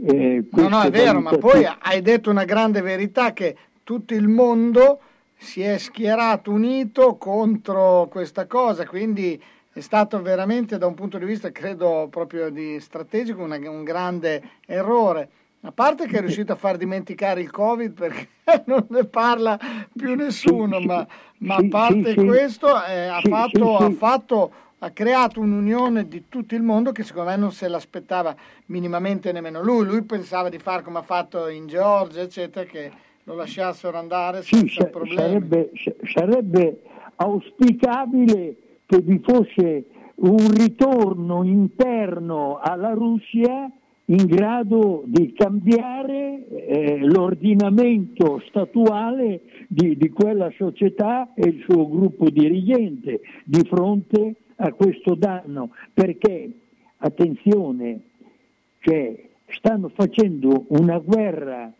eh, 0.06 0.44
No, 0.52 0.70
no, 0.70 0.82
è 0.82 0.90
vero, 0.90 1.20
ma 1.22 1.38
poi 1.38 1.66
hai 1.80 2.02
detto 2.02 2.30
una 2.32 2.46
grande 2.46 2.82
verità 2.82 3.32
che 3.32 3.56
tutto 3.84 4.14
il 4.16 4.28
mondo 4.28 5.00
si 5.36 5.62
è 5.62 5.78
schierato 5.78 6.52
unito 6.52 7.16
contro 7.18 8.08
questa 8.10 8.48
cosa, 8.48 8.88
quindi 8.88 9.40
è 9.72 9.80
stato 9.82 10.22
veramente 10.22 10.78
da 10.78 10.88
un 10.88 10.94
punto 10.96 11.18
di 11.18 11.26
vista, 11.26 11.52
credo 11.52 12.08
proprio 12.10 12.50
di 12.50 12.80
strategico, 12.80 13.44
una- 13.44 13.58
un 13.70 13.84
grande 13.84 14.42
errore. 14.66 15.30
A 15.66 15.72
parte 15.72 16.08
che 16.08 16.18
è 16.18 16.20
riuscito 16.20 16.52
a 16.52 16.56
far 16.58 16.76
dimenticare 16.76 17.40
il 17.40 17.50
Covid 17.50 17.94
perché 17.94 18.28
non 18.68 18.86
ne 18.90 19.06
parla 19.06 19.58
più 19.96 20.14
nessuno, 20.14 20.80
ma, 20.82 21.08
ma 21.40 21.56
a 21.56 21.60
sì, 21.60 21.68
parte 21.70 22.04
sì, 22.14 22.20
sì. 22.20 22.26
questo 22.26 22.68
eh, 22.84 23.06
ha, 23.08 23.22
Sì, 23.24 23.30
fatto, 23.30 23.78
sì, 23.78 23.84
ha 23.84 23.88
sì. 23.90 23.94
fatto- 23.96 24.52
ha 24.80 24.90
creato 24.90 25.40
un'unione 25.40 26.06
di 26.10 26.26
tutto 26.28 26.56
il 26.56 26.62
mondo 26.62 26.92
che 26.92 27.04
secondo 27.04 27.30
me 27.30 27.38
non 27.38 27.54
se 27.54 27.70
l'aspettava 27.70 28.36
minimamente 28.66 29.32
nemmeno 29.32 29.62
lui. 29.64 29.86
Lui 29.86 30.02
pensava 30.04 30.50
di 30.50 30.60
fare 30.60 30.82
come 30.84 30.98
ha 31.00 31.04
fatto 31.04 31.48
in 31.48 31.68
Georgia, 31.68 32.20
eccetera, 32.20 32.66
che 32.70 32.92
lo 33.24 33.34
lasciassero 33.36 33.98
andare 33.98 34.42
Sì, 34.44 34.58
senza 34.58 34.82
sa- 34.82 34.88
problemi. 34.90 35.16
sarebbe, 35.22 35.72
sa- 35.76 35.94
sarebbe 36.14 36.82
auspicabile 37.16 38.56
che 38.86 39.00
vi 39.00 39.22
fosse 39.24 39.86
un 40.16 40.52
ritorno 40.52 41.44
interno 41.46 42.60
alla 42.62 42.92
Russia 42.92 43.72
in 44.06 44.26
grado 44.26 45.04
di 45.06 45.32
cambiare 45.34 46.46
eh, 46.48 47.00
l'ordinamento 47.00 48.42
statuale 48.48 49.42
di, 49.68 49.96
di 49.98 50.10
quella 50.10 50.52
società 50.58 51.34
e 51.34 51.48
il 51.48 51.64
suo 51.68 51.88
gruppo 51.88 52.30
dirigente 52.30 53.22
di 53.46 53.62
fronte 53.66 54.36
a 54.58 54.74
questo 54.74 55.16
danno, 55.16 55.72
perché, 55.94 56.52
attenzione, 56.98 58.02
cioè, 58.80 59.16
stanno 59.48 59.90
facendo 59.90 60.66
una 60.70 61.00
guerra 61.00 61.72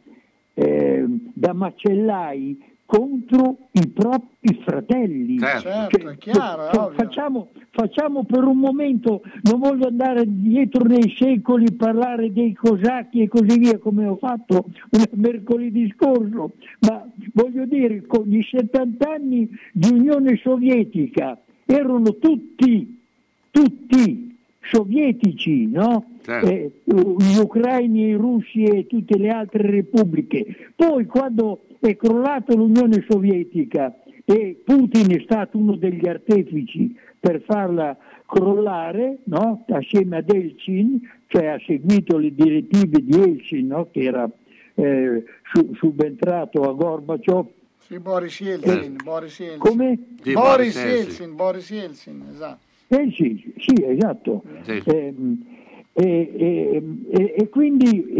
eh, 0.54 1.06
da 1.34 1.54
macellai 1.54 2.72
contro 2.94 3.70
i 3.72 3.88
propri 3.88 4.62
fratelli. 4.64 5.40
Certo, 5.40 6.10
è 6.10 6.18
chiaro, 6.18 6.68
è 6.68 6.74
fa- 6.74 6.86
ovvio. 6.86 6.98
facciamo, 6.98 7.48
facciamo 7.72 8.24
per 8.24 8.44
un 8.44 8.58
momento, 8.58 9.24
non 9.42 9.60
voglio 9.60 9.88
andare 9.88 10.26
dietro 10.28 10.84
nei 10.84 11.12
secoli, 11.18 11.74
parlare 11.74 12.32
dei 12.32 12.54
cosacchi 12.54 13.22
e 13.22 13.28
così 13.28 13.58
via 13.58 13.80
come 13.80 14.06
ho 14.06 14.18
fatto 14.18 14.66
mercoledì 15.14 15.92
scorso, 15.96 16.52
ma 16.82 17.04
voglio 17.34 17.66
dire 17.66 18.06
con 18.06 18.32
i 18.32 18.44
70 18.44 19.10
anni 19.10 19.50
di 19.72 19.90
Unione 19.92 20.38
Sovietica 20.38 21.40
erano 21.66 22.18
tutti, 22.18 23.02
tutti 23.50 24.38
sovietici, 24.62 25.66
no? 25.66 26.13
Certo. 26.24 26.48
Eh, 26.48 26.72
gli 26.86 27.38
ucraini, 27.38 28.08
i 28.08 28.14
russi 28.14 28.64
e 28.64 28.88
tutte 28.88 29.18
le 29.18 29.30
altre 29.30 29.70
repubbliche. 29.70 30.72
Poi 30.74 31.06
quando 31.06 31.66
è 31.80 31.98
crollata 31.98 32.56
l'Unione 32.56 33.06
Sovietica 33.08 33.94
e 34.24 34.62
Putin 34.64 35.12
è 35.12 35.22
stato 35.24 35.58
uno 35.58 35.76
degli 35.76 36.08
artefici 36.08 36.96
per 37.20 37.42
farla 37.42 37.98
crollare, 38.26 39.18
no? 39.26 39.66
assieme 39.68 40.18
ad 40.18 40.30
Elcin, 40.34 41.00
cioè 41.28 41.48
ha 41.48 41.60
seguito 41.66 42.18
le 42.18 42.34
direttive 42.34 43.04
di 43.04 43.22
Elcin, 43.22 43.68
no? 43.68 43.90
che 43.92 44.04
era 44.04 44.30
eh, 44.76 45.24
su- 45.52 45.74
subentrato 45.76 46.62
a 46.62 46.72
Gorbaciov. 46.72 47.48
Sì, 47.80 48.00
Boris 48.00 48.40
Yeltsin, 48.40 48.96
Boris 49.04 49.40
Yeltsin. 49.40 49.60
Come? 49.60 50.00
Sì, 50.22 50.32
Boris 50.32 50.74
Boris 50.74 50.76
Yeltsin. 50.76 51.36
Boris 51.36 51.70
Yeltsin, 51.70 52.24
esatto. 52.32 52.72
Eh 52.88 53.12
sì, 53.14 53.54
sì, 53.58 53.84
esatto. 53.84 54.44
Sì. 54.62 54.82
Ehm, 54.86 55.46
e, 55.94 56.84
e- 57.12 57.34
e- 57.38 57.50
quindi 57.50 58.16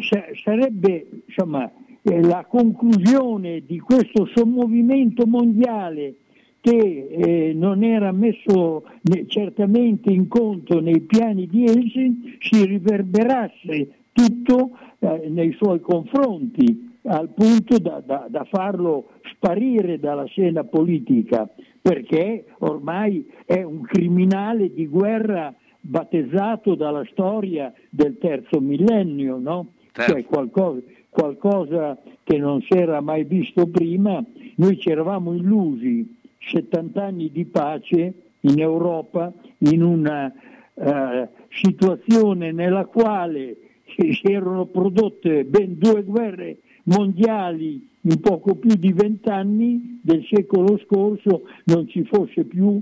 sa- 0.00 0.26
sarebbe 0.44 1.06
insomma, 1.26 1.70
eh, 2.02 2.22
la 2.22 2.44
conclusione 2.48 3.62
di 3.66 3.78
questo 3.80 4.26
sommovimento 4.34 5.26
mondiale 5.26 6.16
che 6.60 7.06
eh, 7.10 7.52
non 7.54 7.82
era 7.82 8.12
messo 8.12 8.84
ne- 9.02 9.26
certamente 9.28 10.10
in 10.12 10.28
conto 10.28 10.80
nei 10.80 11.00
piani 11.00 11.46
di 11.46 11.64
Helsinki 11.64 12.36
si 12.40 12.64
riverberasse 12.66 13.88
tutto 14.12 14.70
eh, 14.98 15.28
nei 15.28 15.52
suoi 15.52 15.80
confronti 15.80 16.94
al 17.04 17.28
punto 17.30 17.78
da, 17.78 18.02
da- 18.04 18.26
da 18.28 18.44
farlo 18.44 19.10
sparire 19.34 19.98
dalla 20.00 20.24
scena 20.24 20.64
politica 20.64 21.48
perché 21.80 22.46
ormai 22.58 23.24
è 23.44 23.62
un 23.62 23.82
criminale 23.82 24.72
di 24.74 24.86
guerra 24.88 25.54
battezzato 25.86 26.74
dalla 26.74 27.04
storia 27.10 27.72
del 27.88 28.18
terzo 28.18 28.60
millennio, 28.60 29.38
no? 29.38 29.72
Certo. 29.92 30.12
Cioè 30.12 30.24
qualcosa, 30.24 30.80
qualcosa 31.08 31.98
che 32.22 32.38
non 32.38 32.60
si 32.62 32.76
era 32.76 33.00
mai 33.00 33.24
visto 33.24 33.66
prima. 33.66 34.22
Noi 34.56 34.78
ci 34.78 34.90
eravamo 34.90 35.34
illusi 35.34 36.18
70 36.38 37.02
anni 37.02 37.30
di 37.30 37.44
pace 37.44 38.12
in 38.40 38.60
Europa 38.60 39.32
in 39.58 39.82
una 39.82 40.32
eh, 40.74 41.28
situazione 41.48 42.52
nella 42.52 42.84
quale 42.84 43.56
si 43.96 44.12
si 44.12 44.32
erano 44.32 44.66
prodotte 44.66 45.44
ben 45.44 45.78
due 45.78 46.02
guerre 46.02 46.58
mondiali 46.84 47.88
in 48.02 48.20
poco 48.20 48.54
più 48.56 48.74
di 48.74 48.92
vent'anni 48.92 50.00
del 50.02 50.24
secolo 50.30 50.78
scorso, 50.78 51.42
non 51.64 51.88
ci 51.88 52.04
fosse 52.04 52.44
più 52.44 52.80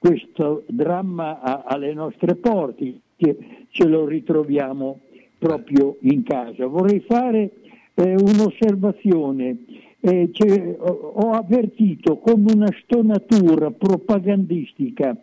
questo 0.00 0.64
dramma 0.66 1.40
a- 1.40 1.62
alle 1.66 1.92
nostre 1.92 2.34
porte, 2.36 3.00
che 3.16 3.36
ce 3.68 3.86
lo 3.86 4.06
ritroviamo 4.06 5.00
proprio 5.36 5.98
in 6.00 6.22
casa. 6.22 6.66
Vorrei 6.66 7.00
fare 7.00 7.50
eh, 7.92 8.14
un'osservazione. 8.14 9.58
Eh, 10.00 10.30
c'è- 10.32 10.74
ho, 10.78 11.32
avvertito 11.32 12.16
come 12.16 12.50
una 12.54 12.72
stonatura 12.82 13.70
propagandistica 13.70 15.14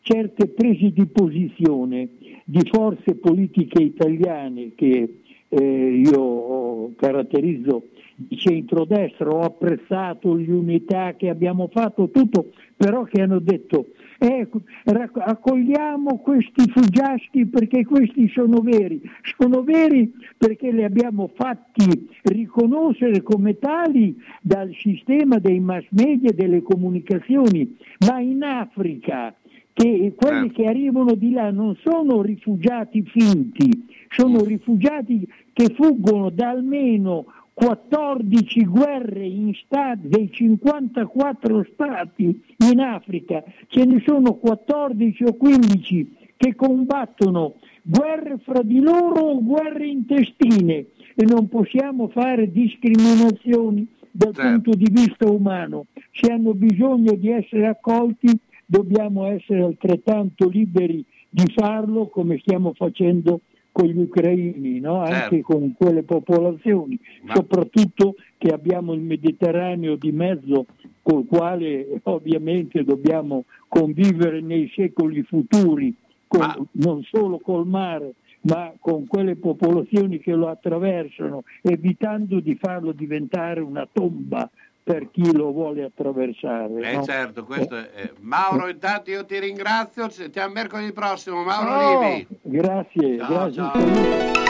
certe 0.00 0.48
prese 0.48 0.90
di 0.90 1.06
posizione 1.06 2.08
di 2.44 2.60
forze 2.70 3.14
politiche 3.14 3.80
italiane 3.80 4.72
che 4.74 5.20
eh, 5.48 6.02
io 6.04 6.92
caratterizzo 6.96 7.90
di 8.14 8.36
centrodestra, 8.36 9.28
ho 9.28 9.40
apprezzato 9.40 10.34
l'unità 10.34 11.14
che 11.16 11.28
abbiamo 11.28 11.68
fatto, 11.72 12.10
tutto, 12.10 12.52
però 12.76 13.04
che 13.04 13.22
hanno 13.22 13.40
detto 13.40 13.86
eh, 14.18 14.48
accogliamo 14.84 16.18
questi 16.18 16.70
fuggiaschi 16.70 17.46
perché 17.46 17.84
questi 17.84 18.28
sono 18.28 18.60
veri, 18.60 19.00
sono 19.36 19.62
veri 19.62 20.12
perché 20.36 20.70
li 20.70 20.84
abbiamo 20.84 21.30
fatti 21.34 22.08
riconoscere 22.22 23.22
come 23.22 23.58
tali 23.58 24.16
dal 24.40 24.70
sistema 24.80 25.38
dei 25.38 25.60
mass 25.60 25.84
media 25.90 26.30
e 26.30 26.34
delle 26.34 26.62
comunicazioni, 26.62 27.76
ma 28.06 28.20
in 28.20 28.42
Africa 28.42 29.34
che 29.72 30.14
quelli 30.16 30.52
che 30.52 30.66
arrivano 30.66 31.14
di 31.14 31.32
là 31.32 31.50
non 31.50 31.76
sono 31.82 32.22
rifugiati 32.22 33.02
finti, 33.02 33.84
sono 34.08 34.44
rifugiati 34.44 35.28
che 35.52 35.74
fuggono 35.74 36.30
da 36.30 36.50
almeno 36.50 37.26
14 37.54 38.64
guerre 38.64 39.24
in 39.26 39.54
stati, 39.64 40.08
dei 40.08 40.30
54 40.30 41.66
stati 41.72 42.42
in 42.68 42.80
Africa, 42.80 43.42
ce 43.68 43.84
ne 43.84 44.02
sono 44.04 44.34
14 44.34 45.24
o 45.24 45.34
15 45.34 46.16
che 46.36 46.54
combattono 46.56 47.54
guerre 47.82 48.38
fra 48.38 48.62
di 48.62 48.80
loro 48.80 49.20
o 49.20 49.42
guerre 49.42 49.86
intestine 49.86 50.86
e 51.14 51.24
non 51.24 51.48
possiamo 51.48 52.08
fare 52.08 52.50
discriminazioni 52.50 53.86
dal 54.10 54.34
Certo. 54.34 54.50
punto 54.50 54.70
di 54.76 54.88
vista 54.90 55.30
umano. 55.30 55.86
Se 56.12 56.32
hanno 56.32 56.54
bisogno 56.54 57.14
di 57.14 57.30
essere 57.30 57.66
accolti 57.66 58.36
dobbiamo 58.66 59.26
essere 59.26 59.62
altrettanto 59.62 60.48
liberi 60.48 61.04
di 61.28 61.52
farlo 61.54 62.08
come 62.08 62.38
stiamo 62.38 62.72
facendo 62.74 63.40
con 63.74 63.86
gli 63.86 63.98
ucraini, 63.98 64.78
no? 64.78 65.00
anche 65.00 65.36
Certo. 65.36 65.52
con 65.52 65.74
quelle 65.76 66.04
popolazioni, 66.04 66.96
soprattutto 67.26 68.14
che 68.38 68.52
abbiamo 68.52 68.92
il 68.92 69.00
Mediterraneo 69.00 69.96
di 69.96 70.12
mezzo 70.12 70.66
col 71.02 71.26
quale 71.26 72.00
ovviamente 72.04 72.84
dobbiamo 72.84 73.46
convivere 73.66 74.40
nei 74.40 74.70
secoli 74.72 75.24
futuri, 75.24 75.92
con- 76.28 76.68
non 76.70 77.02
solo 77.02 77.40
col 77.40 77.66
mare, 77.66 78.14
ma 78.42 78.72
con 78.78 79.08
quelle 79.08 79.34
popolazioni 79.34 80.20
che 80.20 80.34
lo 80.34 80.46
attraversano, 80.46 81.42
evitando 81.60 82.38
di 82.38 82.54
farlo 82.54 82.92
diventare 82.92 83.58
una 83.58 83.88
tomba 83.92 84.48
per 84.84 85.10
chi 85.10 85.34
lo 85.34 85.50
vuole 85.50 85.82
attraversare. 85.84 86.78
Eh 86.82 86.96
no? 86.96 87.02
certo, 87.04 87.44
questo 87.44 87.74
è... 87.74 87.90
eh, 87.94 88.12
Mauro, 88.20 88.68
intanto 88.68 89.10
io 89.10 89.24
ti 89.24 89.38
ringrazio, 89.40 90.08
ci 90.08 90.16
sentiamo 90.20 90.52
mercoledì 90.52 90.92
prossimo, 90.92 91.42
Mauro 91.42 91.70
Oh, 91.74 92.00
Rivi. 92.02 92.26
grazie, 92.42 93.18
Ciao, 93.18 93.28
grazie. 93.28 93.52
ciao. 93.54 94.42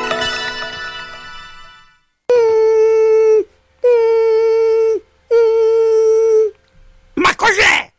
Ma 7.15 7.35
cos'è? 7.37 7.91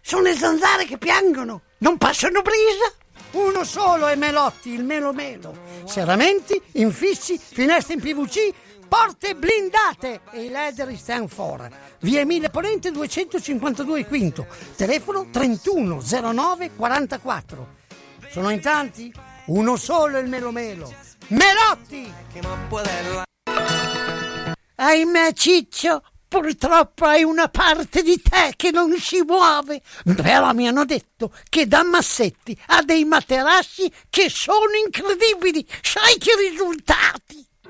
Sono 0.00 0.22
le 0.22 0.34
zanzare 0.34 0.84
che 0.84 0.98
piangono, 0.98 1.62
non 1.78 1.96
passano 1.96 2.42
brisa. 2.42 2.92
Uno 3.32 3.64
solo 3.64 4.06
è 4.06 4.14
Melotti, 4.16 4.70
il 4.72 4.84
Melo 4.84 5.12
Melo. 5.12 5.56
Serramenti, 5.84 6.60
infissi, 6.72 7.38
finestre 7.38 7.94
in 7.94 8.00
PVC, 8.00 8.52
porte 8.94 9.34
blindate 9.34 10.20
e 10.30 10.44
i 10.44 10.50
leder 10.50 10.96
stand 10.96 11.28
for. 11.28 11.68
Via 11.98 12.20
Emile 12.20 12.48
Ponente 12.48 12.92
252 12.92 14.06
Quinto, 14.06 14.46
telefono 14.76 15.26
3109 15.32 16.76
44. 16.76 17.68
Sono 18.30 18.50
in 18.50 18.60
tanti? 18.60 19.12
Uno 19.46 19.76
solo 19.76 20.18
il 20.18 20.28
Melo 20.28 20.52
Melo. 20.52 20.94
Melotti! 21.26 22.12
Ahimè 24.76 25.32
Ciccio, 25.32 26.02
purtroppo 26.28 27.04
hai 27.04 27.24
una 27.24 27.48
parte 27.48 28.00
di 28.02 28.22
te 28.22 28.52
che 28.54 28.70
non 28.70 28.96
si 28.98 29.22
muove. 29.22 29.82
Però 30.04 30.52
mi 30.52 30.68
hanno 30.68 30.84
detto 30.84 31.32
che 31.48 31.66
da 31.66 31.82
Massetti 31.82 32.56
ha 32.66 32.82
dei 32.82 33.04
materassi 33.04 33.90
che 34.08 34.30
sono 34.30 34.70
incredibili. 34.84 35.66
Sai 35.82 36.16
che 36.16 36.36
risultati? 36.48 37.43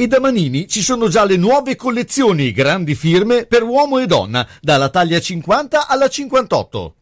E 0.00 0.06
da 0.06 0.18
Manini 0.18 0.66
ci 0.66 0.80
sono 0.80 1.08
già 1.08 1.26
le 1.26 1.36
nuove 1.36 1.76
collezioni 1.76 2.52
grandi 2.52 2.94
firme 2.94 3.44
per 3.44 3.62
uomo 3.62 3.98
e 3.98 4.06
donna, 4.06 4.48
dalla 4.62 4.88
taglia 4.88 5.20
50 5.20 5.86
alla 5.88 6.08
58. 6.08 6.99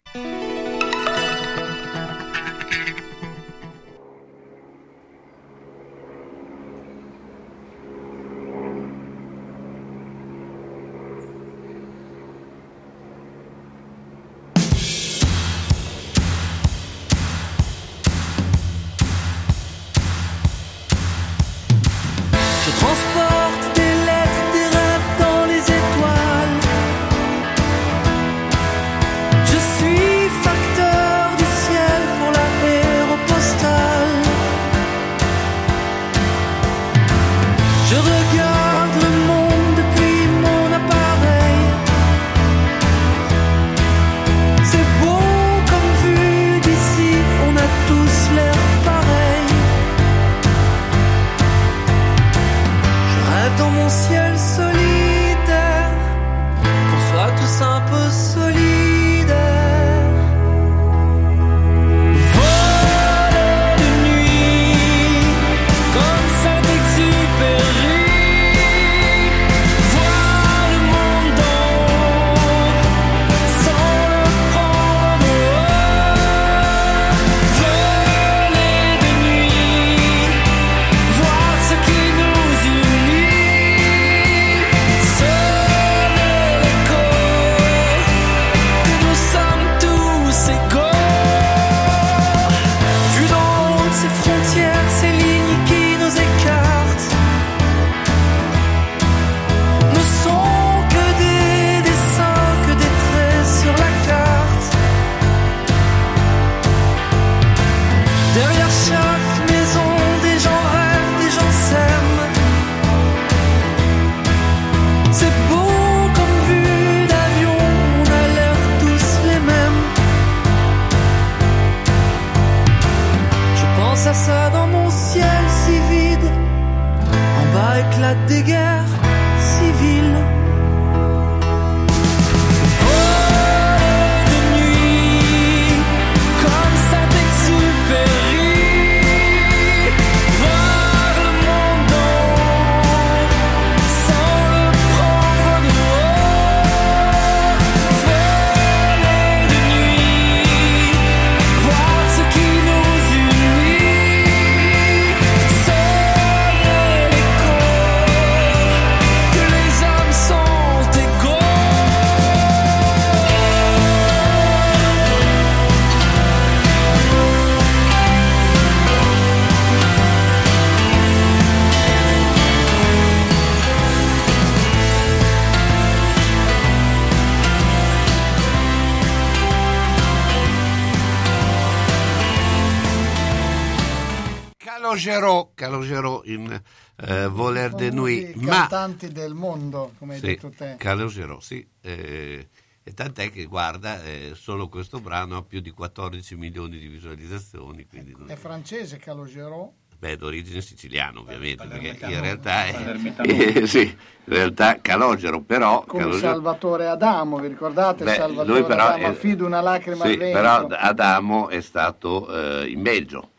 Sì, 190.51 190.57
detto 190.57 190.65
te. 190.65 190.77
Calogero, 190.79 191.41
sì. 191.41 191.67
eh, 191.83 192.49
e 192.83 192.95
tant'è 192.95 193.31
che 193.31 193.45
guarda, 193.45 194.03
eh, 194.03 194.33
solo 194.35 194.69
questo 194.69 195.01
brano 195.01 195.37
ha 195.37 195.43
più 195.43 195.61
di 195.61 195.71
14 195.71 196.37
milioni 196.37 196.79
di 196.79 196.87
visualizzazioni, 196.89 197.87
quindi 197.87 198.15
non 198.17 198.31
È 198.31 198.37
francese 198.37 198.97
Calogero. 198.97 199.75
Beh, 199.99 200.17
d'origine 200.17 200.61
siciliana 200.61 201.19
ovviamente, 201.19 201.67
perché 201.67 201.99
in 202.07 202.21
realtà 202.21 202.67
è, 202.67 202.95
eh, 203.27 203.67
sì, 203.67 203.81
in 203.83 203.97
realtà 204.25 204.81
Calogero, 204.81 205.41
però 205.43 205.85
Come 205.85 206.05
Calogero- 206.05 206.33
Salvatore 206.33 206.87
Adamo, 206.87 207.39
vi 207.39 207.49
ricordate? 207.49 208.05
Beh, 208.05 208.15
Salvatore 208.15 208.61
lui 208.61 208.67
però 208.69 208.87
Adamo, 208.87 209.03
è- 209.03 209.09
affido 209.09 209.45
una 209.45 209.61
lacrima 209.61 210.05
sì, 210.05 210.13
al 210.13 210.17
vento. 210.19 210.39
però 210.39 210.67
Adamo 210.69 211.49
è 211.49 211.61
stato 211.61 212.61
eh, 212.63 212.69
in 212.69 212.81
Belgio 212.83 213.31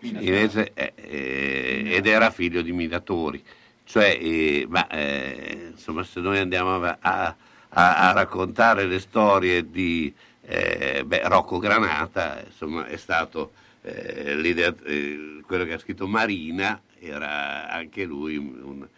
invece, 0.00 0.72
eh, 0.74 0.92
eh, 0.96 1.82
ed 1.94 2.06
era 2.06 2.30
figlio 2.30 2.60
di 2.60 2.72
minatori. 2.72 3.42
Cioè, 3.84 4.18
eh, 4.20 4.66
ma, 4.68 4.86
eh, 4.88 5.68
insomma, 5.72 6.02
se 6.04 6.20
noi 6.20 6.38
andiamo 6.38 6.74
a, 6.82 6.98
a- 7.00 7.36
a- 7.68 8.08
a 8.08 8.12
raccontare 8.12 8.86
le 8.86 8.98
storie 8.98 9.68
di 9.70 10.12
eh, 10.46 11.02
beh, 11.06 11.22
Rocco 11.28 11.58
Granata, 11.58 12.42
insomma, 12.44 12.86
è 12.86 12.96
stato 12.96 13.52
eh, 13.82 14.34
l'idea- 14.36 14.74
eh, 14.84 15.40
quello 15.46 15.64
che 15.64 15.74
ha 15.74 15.78
scritto 15.78 16.06
Marina, 16.06 16.80
era 16.98 17.68
anche 17.70 18.04
lui 18.04 18.36
un, 18.36 18.58
un 18.62 18.88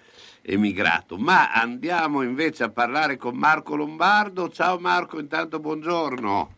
emigrato. 0.42 1.16
Ma 1.18 1.52
andiamo 1.52 2.22
invece 2.22 2.62
a 2.64 2.68
parlare 2.70 3.16
con 3.16 3.36
Marco 3.36 3.74
Lombardo. 3.74 4.48
Ciao 4.48 4.78
Marco, 4.78 5.18
intanto 5.18 5.58
buongiorno. 5.58 6.54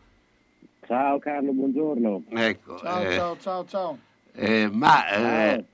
Ciao 0.85 1.17
Carlo, 1.19 1.51
buongiorno. 1.51 2.23
Ecco, 2.29 2.77
Ciao, 2.77 3.01
eh, 3.01 3.15
ciao, 3.15 3.37
ciao, 3.39 3.65
ciao. 3.65 3.97
eh, 4.33 4.69
ma 4.71 5.07
eh, 5.09 5.65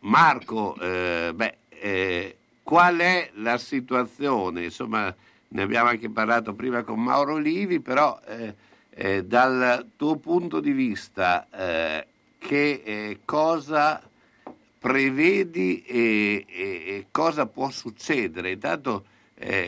Marco, 0.00 0.76
eh, 0.80 1.32
beh, 1.34 1.56
eh, 1.68 2.36
qual 2.62 2.98
è 2.98 3.30
la 3.34 3.58
situazione? 3.58 4.64
Insomma, 4.64 5.14
ne 5.48 5.62
abbiamo 5.62 5.88
anche 5.88 6.08
parlato 6.10 6.54
prima 6.54 6.82
con 6.82 7.02
Mauro 7.02 7.34
Olivi, 7.34 7.80
però 7.80 8.20
eh, 8.26 8.54
eh, 8.90 9.24
dal 9.24 9.90
tuo 9.96 10.16
punto 10.16 10.60
di 10.60 10.72
vista, 10.72 11.48
eh, 11.50 12.06
che 12.38 12.82
eh, 12.84 13.20
cosa 13.24 14.00
prevedi 14.78 15.82
e, 15.82 16.44
e- 16.46 16.82
e 16.86 17.06
cosa 17.10 17.46
può 17.46 17.68
succedere? 17.70 18.52
Intanto, 18.52 19.04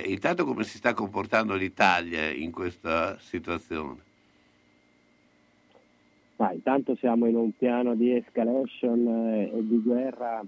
intanto 0.07 0.45
come 0.45 0.65
si 0.65 0.79
sta 0.79 0.95
comportando 0.95 1.55
l'Italia 1.55 2.29
in 2.29 2.51
questa 2.51 3.19
situazione? 3.21 4.10
Ma 6.41 6.53
intanto 6.53 6.97
siamo 6.97 7.27
in 7.27 7.37
un 7.37 7.55
piano 7.55 7.95
di 7.95 8.17
escalation 8.17 9.07
eh, 9.07 9.59
e 9.59 9.69
di 9.69 9.79
guerra 9.83 10.43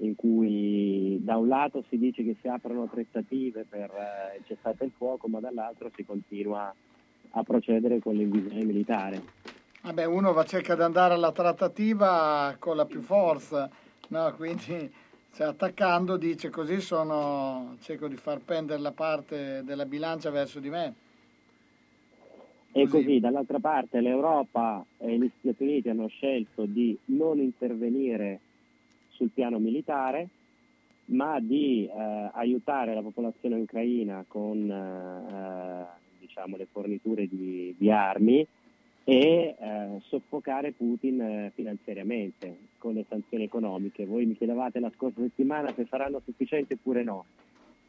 in 0.00 0.14
cui 0.14 1.18
da 1.22 1.38
un 1.38 1.48
lato 1.48 1.82
si 1.88 1.96
dice 1.96 2.22
che 2.22 2.36
si 2.42 2.48
aprono 2.48 2.86
trattative 2.88 3.64
per 3.66 3.90
eh, 3.90 4.36
il 4.36 4.44
cessate 4.46 4.84
il 4.84 4.92
fuoco, 4.94 5.28
ma 5.28 5.40
dall'altro 5.40 5.90
si 5.94 6.04
continua 6.04 6.74
a 7.30 7.42
procedere 7.42 8.00
con 8.00 8.14
l'invasione 8.14 8.64
militare. 8.64 9.22
Vabbè, 9.80 10.04
uno 10.04 10.34
va 10.34 10.44
cerca 10.44 10.74
di 10.74 10.82
andare 10.82 11.14
alla 11.14 11.32
trattativa 11.32 12.54
con 12.58 12.76
la 12.76 12.84
più 12.84 13.00
forza, 13.00 13.70
no? 14.08 14.34
quindi 14.36 14.92
cioè, 15.32 15.46
attaccando 15.46 16.18
dice 16.18 16.50
così 16.50 16.82
sono, 16.82 17.76
cerco 17.80 18.08
di 18.08 18.16
far 18.16 18.40
pendere 18.40 18.78
la 18.78 18.92
parte 18.92 19.62
della 19.64 19.86
bilancia 19.86 20.28
verso 20.28 20.60
di 20.60 20.68
me. 20.68 20.94
E 22.74 22.88
così 22.88 23.20
dall'altra 23.20 23.58
parte 23.58 24.00
l'Europa 24.00 24.82
e 24.96 25.18
gli 25.18 25.30
Stati 25.40 25.62
Uniti 25.62 25.90
hanno 25.90 26.06
scelto 26.06 26.64
di 26.64 26.96
non 27.06 27.38
intervenire 27.38 28.40
sul 29.10 29.28
piano 29.28 29.58
militare, 29.58 30.28
ma 31.06 31.38
di 31.38 31.86
eh, 31.86 32.30
aiutare 32.32 32.94
la 32.94 33.02
popolazione 33.02 33.56
ucraina 33.56 34.24
con 34.26 34.70
eh, 34.70 35.86
diciamo, 36.18 36.56
le 36.56 36.66
forniture 36.72 37.28
di, 37.28 37.74
di 37.76 37.90
armi 37.90 38.46
e 39.04 39.56
eh, 39.58 40.00
soffocare 40.06 40.72
Putin 40.72 41.20
eh, 41.20 41.52
finanziariamente 41.54 42.56
con 42.78 42.94
le 42.94 43.04
sanzioni 43.06 43.44
economiche. 43.44 44.06
Voi 44.06 44.24
mi 44.24 44.36
chiedevate 44.36 44.80
la 44.80 44.90
scorsa 44.94 45.20
settimana 45.20 45.74
se 45.74 45.86
saranno 45.90 46.22
sufficienti 46.24 46.72
oppure 46.72 47.02
no. 47.02 47.26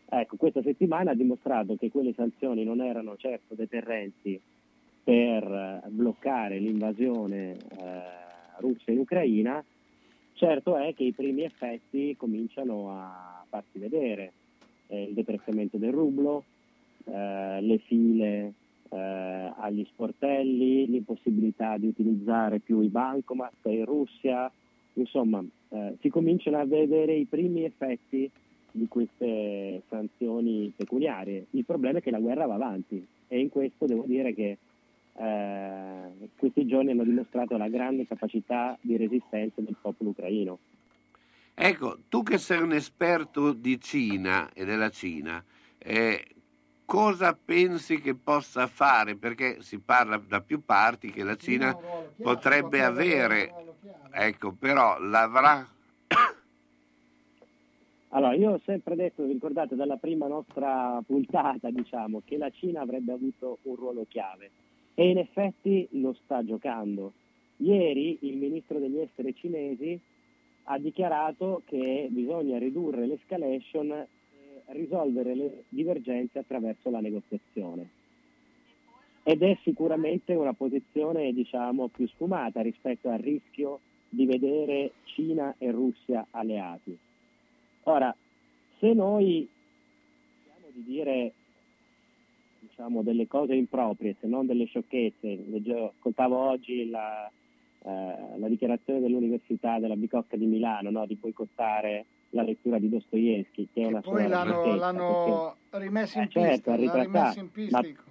Ecco, 0.10 0.36
questa 0.36 0.62
settimana 0.62 1.12
ha 1.12 1.16
dimostrato 1.16 1.78
che 1.78 1.90
quelle 1.90 2.14
sanzioni 2.14 2.66
non 2.66 2.82
erano 2.82 3.16
certo 3.16 3.56
deterrenti 3.56 4.40
per 5.04 5.84
bloccare 5.90 6.60
l'invasione 6.60 7.52
eh, 7.52 7.58
russa 8.58 8.92
in 8.92 9.00
Ucraina, 9.00 9.64
certo 10.34 10.78
è 10.78 10.94
che 10.94 11.04
i 11.04 11.12
primi 11.12 11.44
effetti 11.44 12.16
cominciano 12.18 12.90
a 12.90 13.46
farsi 13.50 13.80
vedere. 13.80 14.32
Eh, 14.88 15.04
il 15.04 15.14
deprezzamento 15.14 15.78
del 15.78 15.92
rublo, 15.92 16.44
eh, 17.06 17.62
le 17.62 17.78
file 17.80 18.54
eh, 18.90 19.52
agli 19.58 19.86
sportelli, 19.86 20.88
l'impossibilità 20.88 21.78
di 21.78 21.88
utilizzare 21.88 22.60
più 22.60 22.82
i 22.82 22.88
bancomat 22.88 23.66
in 23.66 23.86
Russia, 23.86 24.52
insomma 24.94 25.44
eh, 25.70 25.96
si 26.00 26.10
cominciano 26.10 26.60
a 26.60 26.66
vedere 26.66 27.14
i 27.14 27.26
primi 27.26 27.64
effetti 27.64 28.30
di 28.72 28.88
queste 28.88 29.82
sanzioni 29.90 30.72
peculiari. 30.76 31.46
Il 31.52 31.66
problema 31.66 32.00
è 32.00 32.02
che 32.02 32.12
la 32.12 32.20
guerra 32.20 32.46
va 32.46 32.56
avanti 32.56 33.06
e 33.28 33.40
in 33.40 33.50
questo 33.50 33.86
devo 33.86 34.04
dire 34.06 34.34
che 34.34 34.58
eh, 35.16 36.30
questi 36.38 36.66
giorni 36.66 36.92
hanno 36.92 37.04
dimostrato 37.04 37.58
la 37.58 37.70
grande 37.70 38.08
capacità 38.08 38.78
di 38.82 38.98
resistenza 38.98 39.62
del 39.62 39.76
popolo 39.80 40.12
ucraino. 40.12 40.60
Ecco, 41.54 42.00
tu 42.10 42.24
che 42.24 42.40
sei 42.40 42.62
un 42.62 42.74
esperto 42.74 43.54
di 43.54 43.80
Cina 43.80 44.50
e 44.54 44.66
della 44.66 44.90
Cina, 44.90 45.44
eh, 45.78 46.26
cosa 46.84 47.34
pensi 47.36 48.02
che 48.02 48.16
possa 48.16 48.66
fare? 48.66 49.16
Perché 49.16 49.62
si 49.62 49.78
parla 49.78 50.18
da 50.18 50.42
più 50.42 50.66
parti 50.66 51.12
che 51.12 51.24
la 51.24 51.36
Cina 51.36 51.78
potrebbe 52.22 52.84
avere, 52.84 53.54
ecco, 54.12 54.52
però 54.52 55.00
l'avrà 55.00 55.68
Allora, 58.16 58.34
io 58.34 58.52
ho 58.52 58.62
sempre 58.64 58.96
detto, 58.96 59.24
vi 59.24 59.34
ricordate 59.34 59.76
dalla 59.76 59.98
prima 59.98 60.28
nostra 60.28 61.02
puntata, 61.06 61.70
diciamo, 61.72 62.22
che 62.26 62.38
la 62.38 62.50
Cina 62.52 62.82
avrebbe 62.82 63.12
avuto 63.12 63.58
un 63.64 63.76
ruolo 63.76 64.06
chiave 64.08 64.52
e 64.96 65.10
in 65.10 65.18
effetti 65.18 65.88
lo 65.92 66.14
sta 66.24 66.44
giocando. 66.44 67.14
Ieri 67.58 68.18
il 68.22 68.38
ministro 68.38 68.80
degli 68.80 69.00
esteri 69.00 69.36
cinesi 69.36 70.00
ha 70.66 70.78
dichiarato 70.78 71.62
che 71.66 72.08
bisogna 72.10 72.58
ridurre 72.58 73.06
l'escalation 73.06 73.92
e 73.92 74.08
risolvere 74.68 75.36
le 75.36 75.64
divergenze 75.70 76.40
attraverso 76.40 76.90
la 76.90 77.00
negoziazione. 77.00 78.02
Ed 79.24 79.42
è 79.42 79.58
sicuramente 79.64 80.34
una 80.36 80.54
posizione, 80.54 81.34
diciamo, 81.34 81.88
più 81.88 82.08
sfumata 82.08 82.62
rispetto 82.62 83.10
al 83.10 83.20
rischio 83.20 83.80
di 84.10 84.26
vedere 84.26 84.92
Cina 85.06 85.56
e 85.58 85.72
Russia 85.72 86.28
alleati. 86.32 86.98
Ora, 87.84 88.14
se 88.80 88.94
noi 88.94 89.48
di 90.74 90.84
dire 90.84 91.34
diciamo, 92.68 93.04
delle 93.04 93.28
cose 93.28 93.54
improprie, 93.56 94.16
se 94.20 94.28
non 94.28 94.46
delle 94.46 94.66
sciocchezze, 94.66 95.44
leggevo- 95.50 95.94
ascoltavo 95.98 96.38
oggi 96.38 96.90
la, 96.90 97.30
eh, 97.84 98.38
la 98.38 98.48
dichiarazione 98.48 99.00
dell'Università 99.02 99.80
della 99.80 99.96
Bicocca 99.96 100.38
di 100.38 100.46
Milano 100.46 100.90
no, 100.90 101.06
di 101.06 101.16
boicottare 101.16 102.06
la 102.30 102.42
lettura 102.44 102.80
di 102.80 102.90
Dostoevsky, 102.90 103.68
che 103.74 103.82
è 103.84 103.86
una 103.86 104.02
Poi 104.02 104.24
sola 104.24 104.44
l'hanno, 104.44 104.76
l'hanno 104.76 105.56
rimesso 105.72 106.18
in 106.18 106.24
Eh, 106.26 106.30
certo, 106.30 106.74
pista, 106.76 107.04
in 107.04 107.12
ma- 107.12 107.34
pistico. 107.52 108.04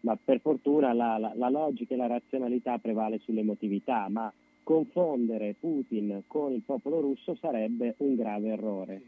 ma 0.00 0.18
per 0.22 0.40
fortuna 0.40 0.92
la, 0.92 1.16
la- 1.16 1.32
la 1.34 1.48
logica 1.48 1.94
e 1.94 1.96
la 1.96 2.06
razionalità 2.06 2.76
prevale 2.78 3.18
sull'emotività, 3.20 4.08
ma 4.10 4.30
confondere 4.62 5.54
Putin 5.58 6.22
con 6.26 6.52
il 6.52 6.62
popolo 6.62 7.00
russo 7.00 7.34
sarebbe 7.40 7.94
un 7.98 8.14
grave 8.16 8.48
errore. 8.48 9.02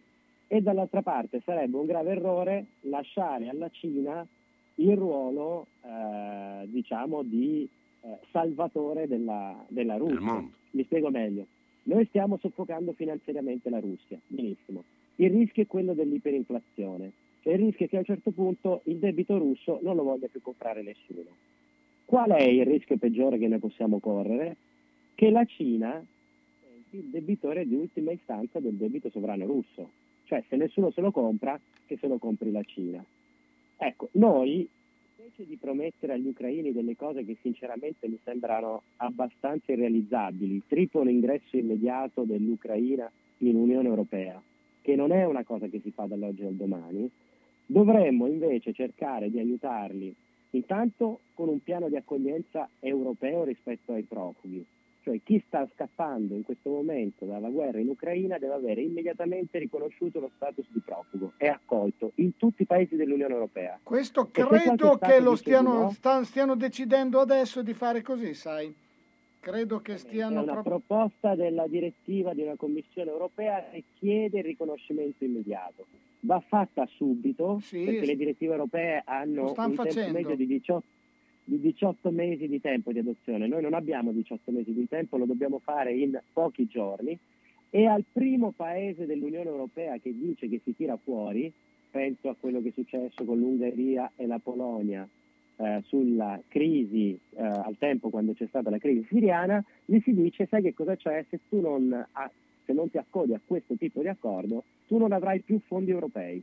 E 0.49 0.61
dall'altra 0.61 1.03
parte 1.03 1.43
sarebbe 1.45 1.77
un 1.77 1.87
grave 1.87 2.13
errore 2.13 2.67
lasciare 2.83 3.49
alla 3.49 3.69
Cina 3.71 4.25
il 4.77 4.97
ruolo, 4.97 5.67
eh, 5.83 6.67
diciamo, 6.67 7.23
di 7.23 7.69
eh, 8.01 8.09
salvatore 8.31 9.07
della, 9.07 9.65
della 9.69 9.97
Russia. 9.97 10.17
Mi 10.71 10.85
spiego 10.85 11.11
meglio. 11.11 11.47
Noi 11.85 12.05
stiamo 12.07 12.39
soffocando 12.39 12.93
finanziariamente 12.93 13.71
la 13.71 13.81
Russia, 13.81 14.19
benissimo. 14.27 14.85
Il 15.17 15.31
rischio 15.31 15.63
è 15.63 15.67
quello 15.67 15.95
dell'iperinflazione, 15.95 17.13
cioè 17.43 17.55
il 17.55 17.61
rischio 17.61 17.87
è 17.87 17.89
che 17.89 17.97
a 17.97 18.01
un 18.01 18.05
certo 18.05 18.33
punto 18.33 18.81
il 18.85 18.97
debito 18.97 19.39
russo 19.39 19.79
non 19.83 19.95
lo 19.95 20.03
voglia 20.03 20.27
più 20.27 20.43
comprare 20.43 20.83
nessuno. 20.83 21.31
Qual 22.05 22.31
è 22.31 22.43
il 22.43 22.67
rischio 22.67 22.99
peggiore 22.99 23.39
che 23.39 23.49
noi 23.49 23.59
possiamo 23.59 23.99
correre? 23.99 24.57
Che 25.15 25.31
la 25.31 25.45
Cina 25.45 26.05
il 26.91 27.05
debitore 27.05 27.67
di 27.67 27.75
ultima 27.75 28.13
istanza 28.13 28.61
del 28.61 28.75
debito 28.75 29.11
sovrano 29.11 29.47
russo. 29.47 29.91
Cioè 30.25 30.43
se 30.49 30.57
nessuno 30.57 30.91
se 30.91 31.01
lo 31.01 31.11
compra, 31.11 31.59
che 31.87 31.97
se 31.99 32.07
lo 32.09 32.19
compri 32.19 32.51
la 32.51 32.63
Cina. 32.63 33.05
Ecco, 33.77 34.09
noi 34.13 34.69
invece 35.19 35.47
di 35.47 35.57
promettere 35.57 36.15
agli 36.15 36.29
ucraini 36.29 36.73
delle 36.73 36.97
cose 36.97 37.25
che 37.25 37.37
sinceramente 37.43 38.09
mi 38.09 38.19
sembrano 38.25 38.83
abbastanza 38.97 39.73
irrealizzabili, 39.73 40.63
tipo 40.67 41.03
l'ingresso 41.03 41.57
immediato 41.57 42.23
dell'Ucraina 42.23 43.11
in 43.39 43.57
Unione 43.57 43.89
Europea, 43.89 44.41
che 44.81 44.97
non 44.97 45.13
è 45.13 45.25
una 45.25 45.45
cosa 45.45 45.67
che 45.67 45.81
si 45.81 45.91
fa 45.91 46.07
dall'oggi 46.07 46.45
al 46.45 46.55
domani, 46.55 47.11
dovremmo 47.67 48.27
invece 48.27 48.73
cercare 48.73 49.31
di 49.31 49.39
aiutarli 49.39 50.15
intanto 50.51 51.21
con 51.35 51.49
un 51.49 51.63
piano 51.63 51.89
di 51.89 51.97
accoglienza 51.97 52.69
europeo 52.81 53.45
rispetto 53.45 53.93
ai 53.93 54.03
profughi, 54.03 54.65
cioè 55.07 55.21
chi 55.23 55.41
sta 55.47 55.69
scappando 55.73 56.35
in 56.35 56.43
questo 56.43 56.69
momento 56.69 57.27
dalla 57.27 57.49
guerra 57.49 57.79
in 57.79 57.89
Ucraina 57.89 58.39
deve 58.39 58.55
avere 58.55 58.81
immediatamente 58.81 59.57
riconosciuto 59.61 60.19
lo 60.19 60.33
status 60.35 60.67
di 60.71 60.81
profugo 60.85 61.35
e 61.37 61.47
accolto 61.47 62.11
in 62.17 62.37
tutti 62.37 62.63
i 62.63 62.67
paesi 62.67 62.97
dell'Unione 62.97 63.33
Europea. 63.33 63.79
Questo 63.85 64.29
credo 64.33 64.99
che 64.99 65.21
lo 65.21 65.37
stiano, 65.37 65.83
no, 65.83 65.91
sta- 65.91 66.25
stiano 66.25 66.57
decidendo 66.57 67.21
adesso 67.21 67.63
di 67.63 67.73
fare 67.73 68.03
così, 68.03 68.35
sai. 68.35 68.75
Credo 69.39 69.79
che 69.79 69.93
È 69.95 69.97
stiano 69.97 70.43
una 70.43 70.55
proprio... 70.55 70.81
proposta 70.81 71.37
della 71.37 71.69
direttiva 71.69 72.35
di 72.35 72.43
una 72.43 72.57
Commissione 72.57 73.09
europea 73.09 73.65
che 73.71 73.85
chiede 74.01 74.39
il 74.39 74.45
riconoscimento 74.45 75.23
immediato. 75.23 75.87
Va 76.21 76.41
fatta 76.41 76.85
subito 76.97 77.61
perché 77.71 78.05
le 78.05 78.17
direttive 78.17 78.55
europee 78.55 79.03
hanno 79.05 79.51
un 79.51 79.55
tempo 79.55 79.85
facendo. 79.85 80.15
medio 80.15 80.35
di 80.35 80.47
18, 80.49 80.85
di 81.49 81.61
18 81.61 82.11
mesi 82.11 82.49
di 82.49 82.61
tempo 82.61 82.93
di 82.93 82.99
adozione. 82.99 83.47
Noi 83.47 83.63
non 83.63 83.73
abbiamo 83.73 84.11
18 84.11 84.51
mesi 84.51 84.73
di 84.73 84.89
tempo, 84.89 85.17
lo 85.17 85.27
dobbiamo 85.27 85.61
fare 85.61 85.93
in 85.93 86.21
pochi 86.33 86.67
giorni 86.67 87.17
e 87.71 87.87
al 87.87 88.05
primo 88.11 88.51
paese 88.51 89.07
dell'Unione 89.07 89.49
Europea 89.49 89.97
che 89.99 90.13
dice 90.13 90.49
che 90.49 90.61
si 90.65 90.75
tira 90.75 90.97
fuori, 90.97 91.53
penso 91.91 92.29
a 92.29 92.37
quello 92.39 92.61
che 92.61 92.69
è 92.69 92.73
successo 92.73 93.25
con 93.25 93.39
l'Ungheria 93.39 94.11
e 94.17 94.27
la 94.27 94.41
Polonia 94.43 95.09
eh, 95.57 95.83
sulla 95.87 96.41
crisi 96.49 97.17
eh, 97.37 97.43
al 97.43 97.77
tempo 97.79 98.11
quando 98.11 98.35
c'è 98.35 98.47
stata 98.49 98.69
la 98.69 98.79
crisi 98.79 99.07
siriana, 99.09 99.65
gli 99.85 100.01
si 100.01 100.13
dice 100.15 100.47
sai 100.47 100.63
che 100.63 100.75
cosa 100.75 100.97
c'è 100.97 101.25
se 101.29 101.39
tu 101.49 101.61
non, 101.61 101.93
a- 101.93 102.31
se 102.65 102.73
non 102.73 102.91
ti 102.91 102.99
accodi 102.99 103.35
a 103.35 103.41
questo 103.45 103.75
tipo 103.77 104.01
di 104.01 104.09
accordo 104.09 104.65
tu 104.89 104.99
non 104.99 105.13
avrai 105.13 105.41
più 105.41 105.61
fondi 105.67 105.93
europei 105.93 106.43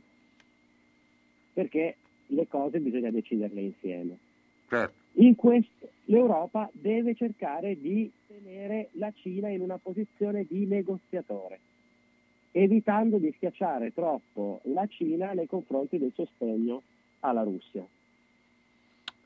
perché 1.52 1.96
le 2.28 2.48
cose 2.48 2.80
bisogna 2.80 3.10
deciderle 3.10 3.60
insieme. 3.60 4.18
Certo. 4.74 5.02
In 5.12 5.36
questo 5.36 5.88
l'Europa 6.06 6.68
deve 6.72 7.14
cercare 7.14 7.80
di 7.80 8.10
tenere 8.26 8.88
la 8.92 9.12
Cina 9.14 9.48
in 9.48 9.60
una 9.60 9.78
posizione 9.78 10.44
di 10.48 10.66
negoziatore, 10.66 11.60
evitando 12.50 13.18
di 13.18 13.32
schiacciare 13.36 13.94
troppo 13.94 14.60
la 14.64 14.86
Cina 14.88 15.32
nei 15.32 15.46
confronti 15.46 15.98
del 15.98 16.12
sostegno 16.14 16.82
alla 17.20 17.42
Russia. 17.42 17.86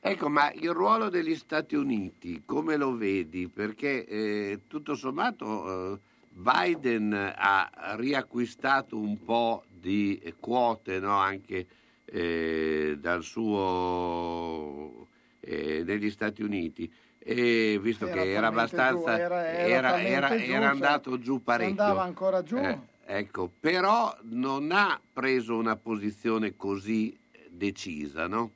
Ecco, 0.01 0.29
ma 0.29 0.51
il 0.53 0.71
ruolo 0.71 1.09
degli 1.09 1.35
Stati 1.35 1.75
Uniti, 1.75 2.43
come 2.45 2.77
lo 2.77 2.95
vedi? 2.95 3.47
Perché 3.47 4.05
eh, 4.05 4.59
tutto 4.67 4.95
sommato 4.95 5.93
eh, 5.93 5.97
Biden 6.29 7.11
ha 7.13 7.95
riacquistato 7.97 8.97
un 8.97 9.21
po' 9.25 9.63
di 9.67 10.21
quote 10.39 10.99
no? 10.99 11.17
anche 11.17 11.65
eh, 12.05 12.97
dal 12.97 13.23
suo 13.23 15.07
eh, 15.39 15.83
negli 15.85 16.09
Stati 16.09 16.41
Uniti. 16.43 16.91
E 17.21 17.77
visto 17.81 18.07
Era 18.07 18.21
che 18.21 18.31
era 18.31 18.47
abbastanza 18.47 19.15
giù, 19.15 19.21
era- 19.21 19.47
era 19.49 19.99
era, 20.01 20.27
giù, 20.29 20.33
era 20.35 20.59
cioè, 20.61 20.63
andato 20.65 21.19
giù 21.19 21.35
se 21.37 21.43
parecchio. 21.43 21.69
andava 21.83 22.03
ancora 22.03 22.43
giù. 22.43 22.55
Eh, 22.57 22.79
ecco, 23.05 23.51
però 23.59 24.15
non 24.23 24.71
ha 24.71 24.99
preso 25.13 25.57
una 25.57 25.75
posizione 25.75 26.55
così 26.55 27.15
decisa, 27.49 28.27
no? 28.27 28.51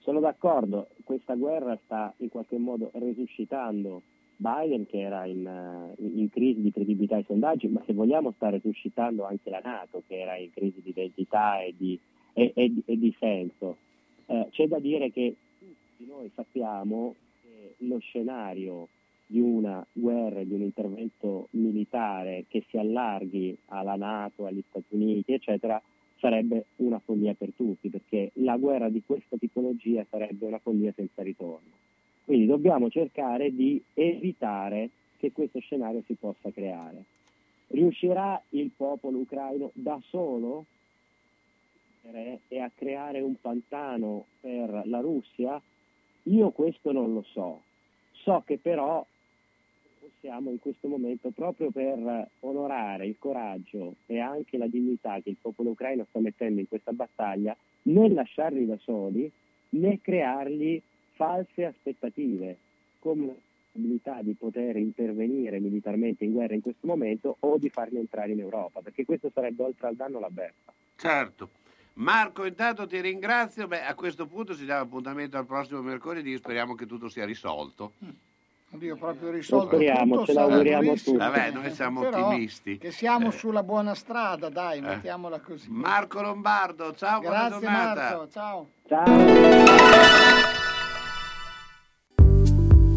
Sono 0.00 0.18
d'accordo, 0.20 0.88
questa 1.04 1.34
guerra 1.34 1.78
sta 1.84 2.12
in 2.18 2.28
qualche 2.28 2.58
modo 2.58 2.90
resuscitando 2.94 4.02
Biden 4.36 4.86
che 4.86 5.00
era 5.00 5.24
in, 5.26 5.46
eh, 5.46 5.94
in 6.02 6.28
crisi 6.28 6.60
di 6.60 6.72
credibilità 6.72 7.14
ai 7.16 7.24
sondaggi, 7.24 7.68
ma 7.68 7.80
se 7.86 7.92
vogliamo 7.92 8.32
sta 8.32 8.50
resuscitando 8.50 9.24
anche 9.24 9.48
la 9.48 9.60
Nato 9.62 10.02
che 10.08 10.18
era 10.20 10.36
in 10.36 10.50
crisi 10.52 10.80
di 10.82 10.90
identità 10.90 11.62
e 11.62 11.72
di, 11.76 11.98
e- 12.32 12.52
e 12.54 12.68
di- 12.72 12.82
e 12.84 12.98
di 12.98 13.14
senso. 13.18 13.76
Eh, 14.26 14.46
c'è 14.50 14.66
da 14.66 14.78
dire 14.78 15.10
che 15.10 15.34
tutti 15.58 16.06
noi 16.06 16.30
sappiamo 16.34 17.14
che 17.42 17.74
lo 17.78 17.98
scenario 17.98 18.88
di 19.26 19.40
una 19.40 19.84
guerra, 19.92 20.42
di 20.44 20.52
un 20.52 20.62
intervento 20.62 21.48
militare 21.52 22.44
che 22.48 22.64
si 22.68 22.76
allarghi 22.76 23.56
alla 23.66 23.96
Nato, 23.96 24.46
agli 24.46 24.62
Stati 24.68 24.94
Uniti, 24.94 25.32
eccetera, 25.32 25.80
sarebbe 26.18 26.66
una 26.76 26.98
follia 26.98 27.34
per 27.34 27.50
tutti, 27.56 27.88
perché 27.88 28.30
la 28.34 28.56
guerra 28.56 28.88
di 28.88 29.02
questa 29.04 29.36
tipologia 29.36 30.04
sarebbe 30.08 30.46
una 30.46 30.58
follia 30.58 30.92
senza 30.94 31.22
ritorno. 31.22 31.70
Quindi 32.24 32.46
dobbiamo 32.46 32.90
cercare 32.90 33.54
di 33.54 33.82
evitare 33.94 34.90
che 35.18 35.32
questo 35.32 35.60
scenario 35.60 36.02
si 36.06 36.14
possa 36.14 36.50
creare. 36.50 37.04
Riuscirà 37.68 38.40
il 38.50 38.70
popolo 38.76 39.18
ucraino 39.18 39.70
da 39.72 39.98
solo 40.08 40.66
e 42.48 42.60
a 42.60 42.70
creare 42.74 43.20
un 43.20 43.40
pantano 43.40 44.26
per 44.40 44.82
la 44.86 45.00
Russia? 45.00 45.60
Io 46.24 46.50
questo 46.50 46.92
non 46.92 47.12
lo 47.12 47.22
so. 47.22 47.62
So 48.12 48.42
che 48.46 48.58
però 48.58 49.04
possiamo 49.98 50.50
in 50.50 50.58
questo 50.58 50.88
momento, 50.88 51.30
proprio 51.30 51.70
per 51.70 52.28
onorare 52.40 53.06
il 53.06 53.16
coraggio 53.18 53.96
e 54.06 54.18
anche 54.18 54.58
la 54.58 54.66
dignità 54.66 55.20
che 55.20 55.30
il 55.30 55.36
popolo 55.40 55.70
ucraino 55.70 56.06
sta 56.08 56.20
mettendo 56.20 56.60
in 56.60 56.68
questa 56.68 56.92
battaglia, 56.92 57.56
né 57.82 58.08
lasciarli 58.08 58.66
da 58.66 58.78
soli, 58.78 59.30
né 59.70 60.00
creargli 60.00 60.80
false 61.12 61.64
aspettative, 61.64 62.56
come 62.98 63.26
la 63.26 63.32
possibilità 63.72 64.22
di 64.22 64.34
poter 64.34 64.76
intervenire 64.76 65.58
militarmente 65.60 66.24
in 66.24 66.32
guerra 66.32 66.54
in 66.54 66.60
questo 66.60 66.86
momento 66.86 67.36
o 67.40 67.58
di 67.58 67.68
farli 67.68 67.98
entrare 67.98 68.32
in 68.32 68.40
Europa, 68.40 68.80
perché 68.80 69.04
questo 69.04 69.30
sarebbe 69.32 69.62
oltre 69.62 69.88
al 69.88 69.96
danno 69.96 70.18
la 70.18 70.30
beffa. 70.30 70.72
Certo. 70.96 71.61
Marco, 71.94 72.44
intanto 72.44 72.86
ti 72.86 73.00
ringrazio. 73.00 73.66
Beh, 73.66 73.84
a 73.84 73.94
questo 73.94 74.26
punto 74.26 74.54
si 74.54 74.64
dà 74.64 74.78
appuntamento 74.80 75.36
al 75.36 75.46
prossimo 75.46 75.82
mercoledì. 75.82 76.36
Speriamo 76.36 76.74
che 76.74 76.86
tutto 76.86 77.08
sia 77.08 77.24
risolto. 77.24 77.92
Oddio, 78.74 78.96
proprio 78.96 79.30
risolto 79.30 79.76
speriamo, 79.76 80.14
tutto, 80.14 80.26
ce 80.26 80.32
l'auguriamo 80.32 80.94
tutti. 80.94 81.14
Vabbè, 81.14 81.50
noi 81.50 81.70
siamo 81.72 82.00
Però 82.00 82.28
ottimisti. 82.28 82.78
Che 82.78 82.90
siamo 82.90 83.28
Eh. 83.28 83.32
sulla 83.32 83.62
buona 83.62 83.94
strada, 83.94 84.48
dai, 84.48 84.80
mettiamola 84.80 85.40
così. 85.40 85.68
Marco 85.70 86.22
Lombardo, 86.22 86.94
ciao, 86.94 87.20
buona 87.20 87.48
Grazie 87.48 87.60
giornata. 87.60 88.00
Marco, 88.00 88.28
ciao. 88.88 90.60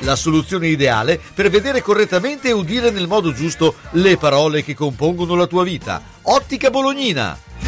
La 0.00 0.14
soluzione 0.16 0.68
ideale 0.68 1.20
per 1.34 1.50
vedere 1.50 1.82
correttamente 1.82 2.48
e 2.48 2.52
udire 2.52 2.90
nel 2.90 3.08
modo 3.08 3.32
giusto 3.32 3.74
le 3.92 4.16
parole 4.16 4.62
che 4.62 4.74
compongono 4.74 5.34
la 5.34 5.46
tua 5.46 5.64
vita. 5.64 6.00
Ottica 6.22 6.70
Bolognina. 6.70 7.67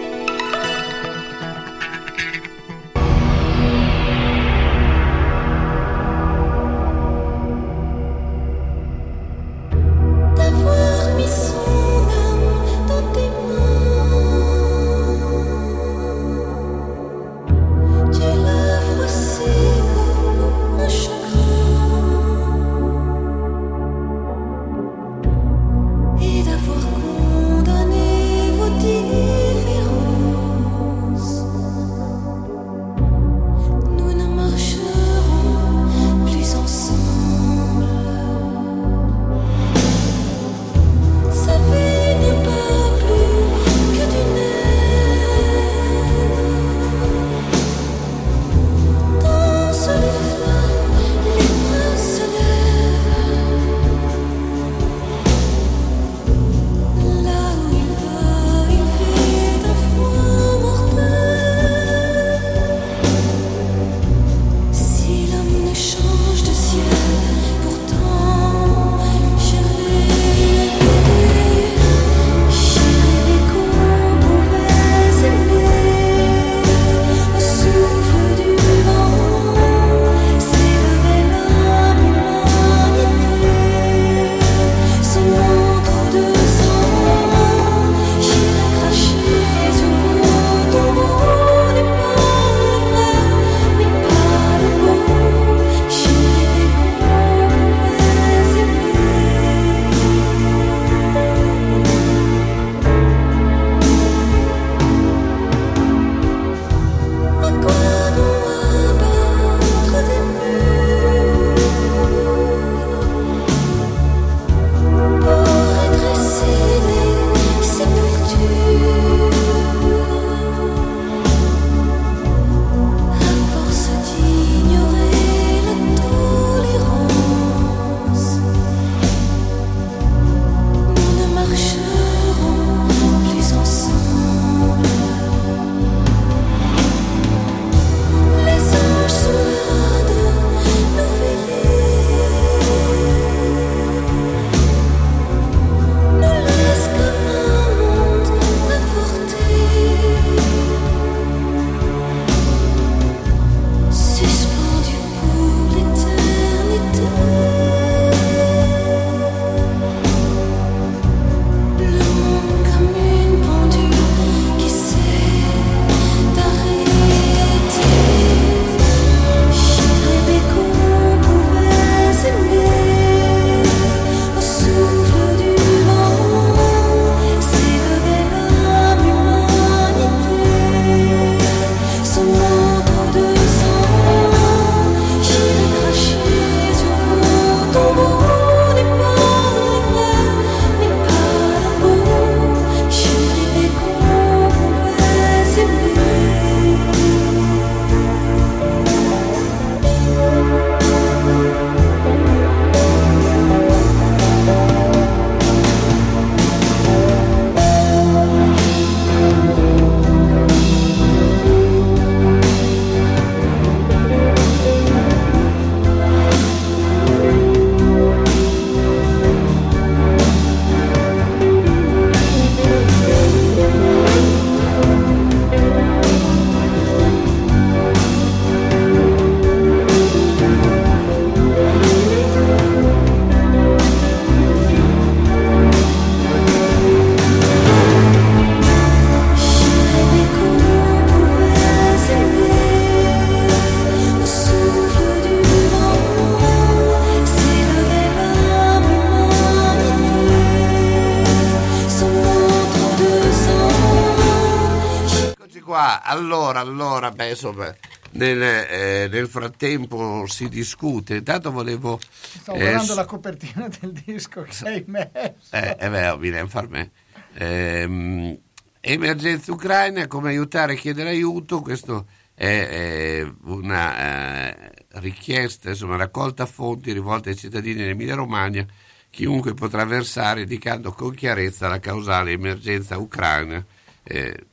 Allora, 256.61 257.11
beh, 257.11 257.29
insomma, 257.29 257.75
nel, 258.11 258.41
eh, 258.41 259.07
nel 259.11 259.27
frattempo 259.27 260.25
si 260.27 260.47
discute. 260.47 261.15
Intanto 261.15 261.51
volevo... 261.51 261.99
Stavo 262.21 262.57
eh, 262.57 262.61
guardando 262.61 262.93
s- 262.93 262.95
la 262.95 263.05
copertina 263.05 263.67
del 263.79 263.91
disco 263.91 264.43
che 264.43 264.67
hai 264.67 264.83
messo. 264.87 265.51
eh, 265.51 265.75
eh 265.79 265.89
beh, 265.89 266.17
viene 266.17 266.39
a 266.39 266.47
far 266.47 266.69
me. 266.69 266.91
Ehm, 267.33 268.37
emergenza 268.79 269.51
ucraina, 269.51 270.07
come 270.07 270.29
aiutare 270.29 270.73
e 270.73 270.77
chiedere 270.77 271.09
aiuto, 271.09 271.61
questo 271.61 272.05
è, 272.33 272.45
eh, 272.45 273.33
una 273.43 274.49
eh, 274.49 274.71
richiesta, 274.99 275.69
insomma, 275.69 275.95
raccolta 275.95 276.45
fonti 276.45 276.91
rivolta 276.91 277.29
ai 277.29 277.35
cittadini 277.35 277.81
dell'Emilia 277.81 278.15
Romagna, 278.15 278.65
chiunque 279.09 279.53
potrà 279.53 279.83
versare 279.85 280.41
indicando 280.41 280.91
con 280.91 281.13
chiarezza 281.13 281.67
la 281.67 281.79
causale 281.79 282.31
emergenza 282.31 282.97
ucraina. 282.97 283.63
Eh, 284.03 284.45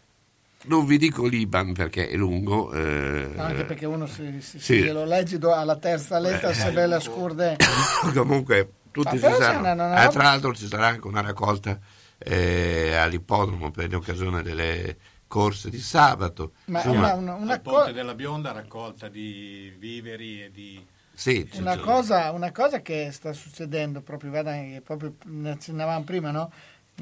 non 0.65 0.85
vi 0.87 0.99
dico 0.99 1.27
l'Iban 1.27 1.73
perché 1.73 2.09
è 2.09 2.17
lungo. 2.17 2.73
eh, 2.73 3.31
Anche 3.37 3.65
perché 3.65 3.87
uno 3.87 4.07
se, 4.07 4.41
se, 4.41 4.59
Sì. 4.59 4.81
se 4.83 4.93
lo 4.93 5.05
leggi 5.05 5.39
do- 5.39 5.55
alla 5.55 5.77
terza 5.77 6.19
lettera, 6.19 6.53
se 6.53 6.71
ve 6.73 6.87
la 6.87 7.01
scurde. 7.01 7.57
comunque 8.13 8.73
tutti 8.91 9.15
Ma 9.15 9.21
c'è 9.21 9.33
saranno. 9.35 9.61
una- 9.73 9.73
una- 9.87 10.05
Eh, 10.05 10.09
tra 10.09 10.23
l'altro 10.25 10.55
ci 10.55 10.67
sarà 10.67 10.89
anche 10.89 11.07
una 11.07 11.21
raccolta 11.21 11.79
eh, 12.19 12.95
all'ippodromo 12.95 13.71
per 13.71 13.91
l'occasione 13.93 14.43
delle 14.43 14.97
corse 15.29 15.71
di 15.71 15.79
sabato. 15.79 16.53
Ma 16.67 16.79
Insomma, 16.79 16.99
una, 16.99 17.15
una- 17.15 17.35
una 17.35 17.59
Ponte 17.61 17.87
co- 17.87 17.93
della 17.93 18.15
Bionda 18.15 18.51
raccolta 18.53 19.09
di 19.09 19.73
viveri 19.79 20.43
e 20.43 20.51
di... 20.51 20.85
sì, 21.15 21.49
Una 21.55 21.79
cosa, 21.79 22.33
una 22.33 22.51
cosa 22.51 22.81
che 22.83 23.11
sta 23.13 23.33
succedendo 23.33 24.01
proprio, 24.01 24.31
guarda, 24.31 24.53
proprio 24.83 25.15
ne 25.27 25.51
accennavamo 25.51 26.03
prima, 26.05 26.31
no? 26.33 26.51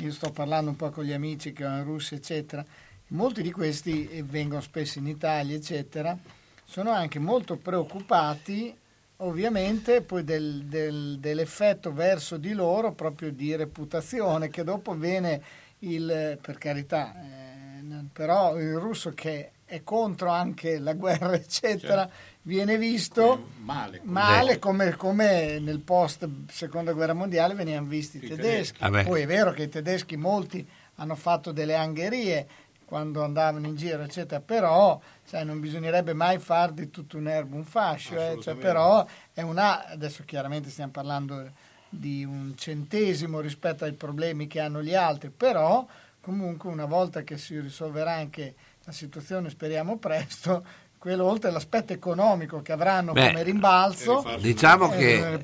Io 0.00 0.12
sto 0.12 0.30
parlando 0.30 0.68
un 0.70 0.76
po' 0.76 0.90
con 0.90 1.04
gli 1.04 1.12
amici 1.12 1.54
che 1.54 1.64
ho 1.64 1.70
in 1.70 1.84
Russia, 1.84 2.16
eccetera. 2.18 2.62
Molti 3.08 3.40
di 3.42 3.52
questi 3.52 4.08
eh, 4.08 4.22
vengono 4.24 4.60
spesso 4.60 4.98
in 4.98 5.06
Italia, 5.06 5.54
eccetera. 5.54 6.16
Sono 6.64 6.90
anche 6.90 7.20
molto 7.20 7.56
preoccupati, 7.56 8.76
ovviamente, 9.18 10.02
poi 10.02 10.24
del- 10.24 10.64
del- 10.64 11.18
dell'effetto 11.20 11.92
verso 11.92 12.36
di 12.36 12.52
loro 12.52 12.92
proprio 12.92 13.30
di 13.30 13.54
reputazione, 13.54 14.48
che 14.48 14.64
dopo 14.64 14.94
viene 14.94 15.40
il, 15.80 16.36
per 16.40 16.58
carità, 16.58 17.14
eh, 17.14 18.04
però 18.12 18.58
il 18.58 18.74
russo 18.76 19.12
che 19.14 19.50
è 19.64 19.82
contro 19.84 20.30
anche 20.30 20.78
la 20.80 20.94
guerra, 20.94 21.32
eccetera, 21.36 22.08
viene 22.42 22.76
visto 22.76 23.50
Male. 23.58 24.00
male 24.02 24.58
come, 24.58 24.96
come 24.96 25.60
nel 25.60 25.78
post 25.80 26.28
seconda 26.50 26.92
guerra 26.92 27.14
mondiale 27.14 27.54
venivano 27.54 27.86
visti 27.86 28.16
i 28.16 28.20
tedeschi. 28.20 28.42
tedeschi. 28.42 28.78
Vabbè. 28.80 29.04
Poi 29.04 29.22
è 29.22 29.26
vero 29.26 29.52
che 29.52 29.62
i 29.64 29.68
tedeschi 29.68 30.16
molti 30.16 30.66
hanno 30.96 31.14
fatto 31.14 31.52
delle 31.52 31.74
angherie 31.74 32.46
quando 32.86 33.22
andavano 33.22 33.66
in 33.66 33.76
giro, 33.76 34.02
eccetera, 34.02 34.40
però 34.40 34.98
sai, 35.24 35.44
non 35.44 35.60
bisognerebbe 35.60 36.14
mai 36.14 36.38
far 36.38 36.72
di 36.72 36.88
tutto 36.88 37.18
un 37.18 37.28
erbo 37.28 37.56
un 37.56 37.64
fascio, 37.64 38.14
eh, 38.14 38.38
cioè, 38.40 38.54
però 38.54 39.04
è 39.34 39.42
una, 39.42 39.88
adesso 39.88 40.22
chiaramente 40.24 40.70
stiamo 40.70 40.92
parlando 40.92 41.50
di 41.88 42.24
un 42.24 42.54
centesimo 42.56 43.40
rispetto 43.40 43.84
ai 43.84 43.92
problemi 43.92 44.46
che 44.46 44.60
hanno 44.60 44.82
gli 44.82 44.94
altri, 44.94 45.30
però 45.30 45.84
comunque 46.20 46.70
una 46.70 46.86
volta 46.86 47.22
che 47.22 47.36
si 47.38 47.58
risolverà 47.60 48.14
anche 48.14 48.54
la 48.84 48.92
situazione, 48.92 49.50
speriamo 49.50 49.98
presto, 49.98 50.64
quello 51.06 51.24
oltre 51.26 51.50
all'aspetto 51.50 51.92
economico 51.92 52.62
che 52.62 52.72
avranno 52.72 53.12
Beh, 53.12 53.28
come 53.28 53.44
rimbalzo, 53.44 54.24
diciamo 54.40 54.92
eh, 54.92 54.96
che- 54.96 55.38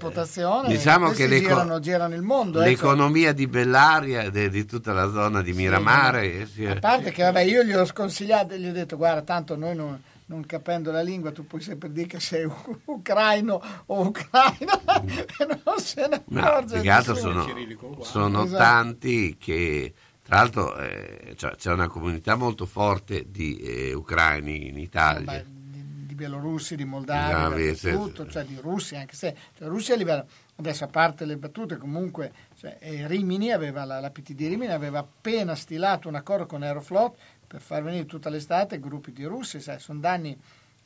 diciamo 0.66 1.10
che 1.12 1.28
girano, 1.28 1.78
girano 1.78 2.14
il 2.16 2.22
mondo. 2.22 2.59
eh, 2.59 2.62
cioè, 2.62 2.70
l'economia 2.72 3.32
di 3.32 3.47
Bellaria 3.47 4.22
e 4.22 4.32
de- 4.32 4.48
di 4.51 4.64
tutta 4.64 4.93
la 4.93 5.09
zona 5.12 5.40
di 5.40 5.52
Miramare. 5.52 6.40
eh, 6.40 6.47
si 6.47 6.64
è- 6.64 6.70
a 6.70 6.78
parte 6.80 7.12
che 7.12 7.22
vabbè, 7.22 7.43
io 7.43 7.62
gli 7.62 7.72
ho 7.72 7.84
sconsigliato, 7.84 8.56
gli 8.56 8.66
ho 8.66 8.72
detto 8.72 8.97
guarda, 8.97 9.22
tanto 9.22 9.55
noi 9.55 9.76
non, 9.76 10.02
non 10.26 10.44
capendo 10.47 10.90
la 10.90 11.01
lingua 11.01 11.30
tu 11.30 11.47
puoi 11.47 11.60
sempre 11.60 11.93
dire 11.93 12.09
che 12.09 12.18
sei 12.18 12.43
u- 12.43 12.80
ucraino 12.86 13.62
o 13.86 14.01
ucraina 14.01 14.80
e 15.39 15.47
non 15.64 15.78
se 15.78 16.09
ne 16.09 16.22
No, 16.26 16.40
accorge 16.43 16.82
nessuno. 16.82 17.14
sono, 17.14 18.02
sono 18.02 18.44
Esatto. 18.47 18.56
tanti 18.60 19.36
che, 19.39 19.93
tra 20.32 20.40
l'altro, 20.40 20.78
eh, 20.78 21.34
cioè, 21.36 21.56
c'è 21.56 21.70
una 21.72 21.88
comunità 21.88 22.36
molto 22.36 22.64
forte 22.64 23.26
di 23.30 23.59
eh, 23.59 23.92
ucraini 23.92 24.66
in 24.66 24.78
Italia. 24.78 25.30
Beh, 25.30 25.44
di, 25.46 26.06
di 26.06 26.14
bielorussi, 26.14 26.74
di 26.74 26.86
moldavi, 26.86 27.32
Moldavi, 27.34 27.74
sì, 27.74 27.90
tutto, 27.90 28.26
cioè 28.26 28.42
di 28.42 28.56
russi, 28.59 28.96
anche 28.96 29.14
se 29.14 29.36
cioè, 29.59 29.68
Russia 29.68 29.92
a 29.92 29.98
livello, 29.98 30.26
adesso 30.56 30.84
a 30.84 30.86
parte 30.86 31.26
le 31.26 31.36
battute, 31.36 31.76
comunque 31.76 32.32
cioè, 32.59 32.78
eh, 32.80 33.06
Rimini 33.09 33.52
aveva, 33.52 33.84
la, 33.84 34.00
la 34.00 34.09
PT 34.09 34.32
di 34.32 34.46
Rimini 34.46 34.72
aveva 34.72 35.00
appena 35.00 35.54
stilato 35.54 36.09
un 36.09 36.14
accordo 36.14 36.46
con 36.46 36.62
Aeroflot 36.62 37.14
per 37.46 37.60
far 37.60 37.82
venire 37.82 38.06
tutta 38.06 38.30
l'estate 38.30 38.80
gruppi 38.80 39.12
di 39.12 39.24
russi, 39.24 39.60
sai, 39.60 39.80
sono 39.80 40.00
danni 40.00 40.34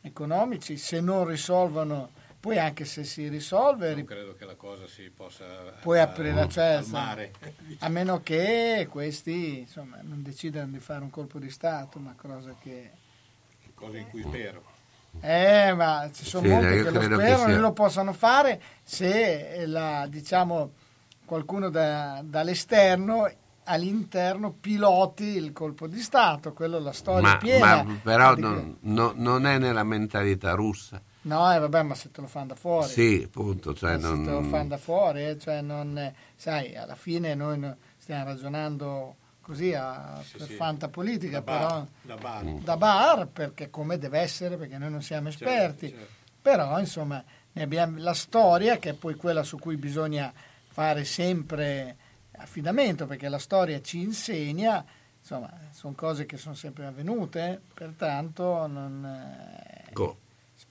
economici, 0.00 0.76
se 0.76 1.00
non 1.00 1.24
risolvono, 1.24 2.10
poi 2.46 2.60
anche 2.60 2.84
se 2.84 3.02
si 3.02 3.26
risolve, 3.26 3.92
Non 3.96 4.04
credo 4.04 4.36
che 4.36 4.44
la 4.44 4.54
cosa 4.54 4.86
si 4.86 5.10
possa 5.10 5.44
eh, 5.82 5.98
aprire 5.98 6.48
cioè, 6.48 6.74
al 6.74 6.86
mare. 6.86 7.32
a 7.80 7.88
meno 7.88 8.20
che 8.22 8.86
questi 8.88 9.58
insomma, 9.58 9.98
non 10.02 10.22
decidano 10.22 10.70
di 10.70 10.78
fare 10.78 11.00
un 11.02 11.10
colpo 11.10 11.40
di 11.40 11.50
Stato, 11.50 11.98
ma 11.98 12.14
cosa 12.16 12.54
che... 12.62 12.92
Cosa 13.74 13.98
in 13.98 14.08
cui 14.10 14.22
spero. 14.22 14.62
Eh, 15.20 15.72
ma 15.74 16.08
ci 16.14 16.24
sono 16.24 16.46
Sì, 16.46 16.52
molti 16.52 16.74
io 16.74 16.84
che 16.84 16.90
lo 16.90 17.02
sperano 17.02 17.52
e 17.52 17.56
lo 17.58 17.72
possono 17.72 18.12
fare 18.12 18.62
se 18.84 19.54
eh, 19.54 19.66
la, 19.66 20.06
diciamo, 20.08 20.70
qualcuno 21.24 21.68
da- 21.68 22.20
dall'esterno 22.22 23.28
all'interno 23.64 24.52
piloti 24.52 25.24
il 25.24 25.52
colpo 25.52 25.88
di 25.88 26.00
Stato, 26.00 26.52
quello 26.52 26.78
la 26.78 26.92
storia 26.92 27.22
Ma, 27.22 27.34
è 27.34 27.38
piena. 27.38 27.82
ma 27.82 28.00
però 28.00 28.36
non, 28.36 28.76
no- 28.82 29.14
non 29.16 29.46
è 29.46 29.58
nella 29.58 29.82
mentalità 29.82 30.52
russa. 30.52 31.02
No, 31.26 31.52
eh, 31.52 31.58
vabbè, 31.58 31.82
ma 31.82 31.94
se 31.94 32.10
te 32.12 32.20
lo 32.20 32.28
fanno 32.28 32.46
da 32.48 32.54
fuori. 32.54 32.88
Sì, 32.88 33.22
appunto. 33.24 33.74
Cioè 33.74 33.96
Ma 33.98 34.08
se 34.08 34.22
te 34.22 34.30
lo 34.30 34.42
fanno 34.42 34.56
non, 34.56 34.68
da 34.68 34.78
fuori, 34.78 35.24
eh, 35.26 35.38
cioè 35.38 35.60
non, 35.60 35.98
eh, 35.98 36.14
sai, 36.36 36.76
alla 36.76 36.94
fine 36.94 37.34
noi 37.34 37.58
no- 37.58 37.76
stiamo 37.98 38.24
ragionando 38.24 39.16
così 39.40 39.72
a, 39.74 40.22
per 40.32 40.46
sì. 40.46 40.54
fanta 40.54 40.88
politica, 40.88 41.40
Da 41.40 41.42
bar, 41.42 41.58
però 41.66 41.86
da 42.02 42.14
bar. 42.16 42.44
da 42.44 42.76
bar, 42.76 43.26
perché 43.28 43.70
come 43.70 43.98
deve 43.98 44.20
essere, 44.20 44.56
perché 44.56 44.78
noi 44.78 44.90
non 44.90 45.02
siamo 45.02 45.28
esperti, 45.28 45.88
certo. 45.88 46.06
però 46.42 46.78
insomma 46.78 47.22
ne 47.52 47.62
abbiamo 47.62 47.98
la 47.98 48.14
storia 48.14 48.78
che 48.78 48.90
è 48.90 48.94
poi 48.94 49.14
quella 49.14 49.42
su 49.42 49.58
cui 49.58 49.76
bisogna 49.76 50.32
fare 50.68 51.04
sempre 51.04 51.96
affidamento, 52.38 53.06
perché 53.06 53.28
la 53.28 53.38
storia 53.38 53.80
ci 53.80 54.00
insegna, 54.00 54.84
insomma, 55.18 55.52
sono 55.72 55.94
cose 55.94 56.26
che 56.26 56.36
sono 56.36 56.54
sempre 56.54 56.86
avvenute, 56.86 57.60
pertanto 57.74 58.66
non, 58.66 59.04
eh, 59.04 59.92
co- 59.92 60.18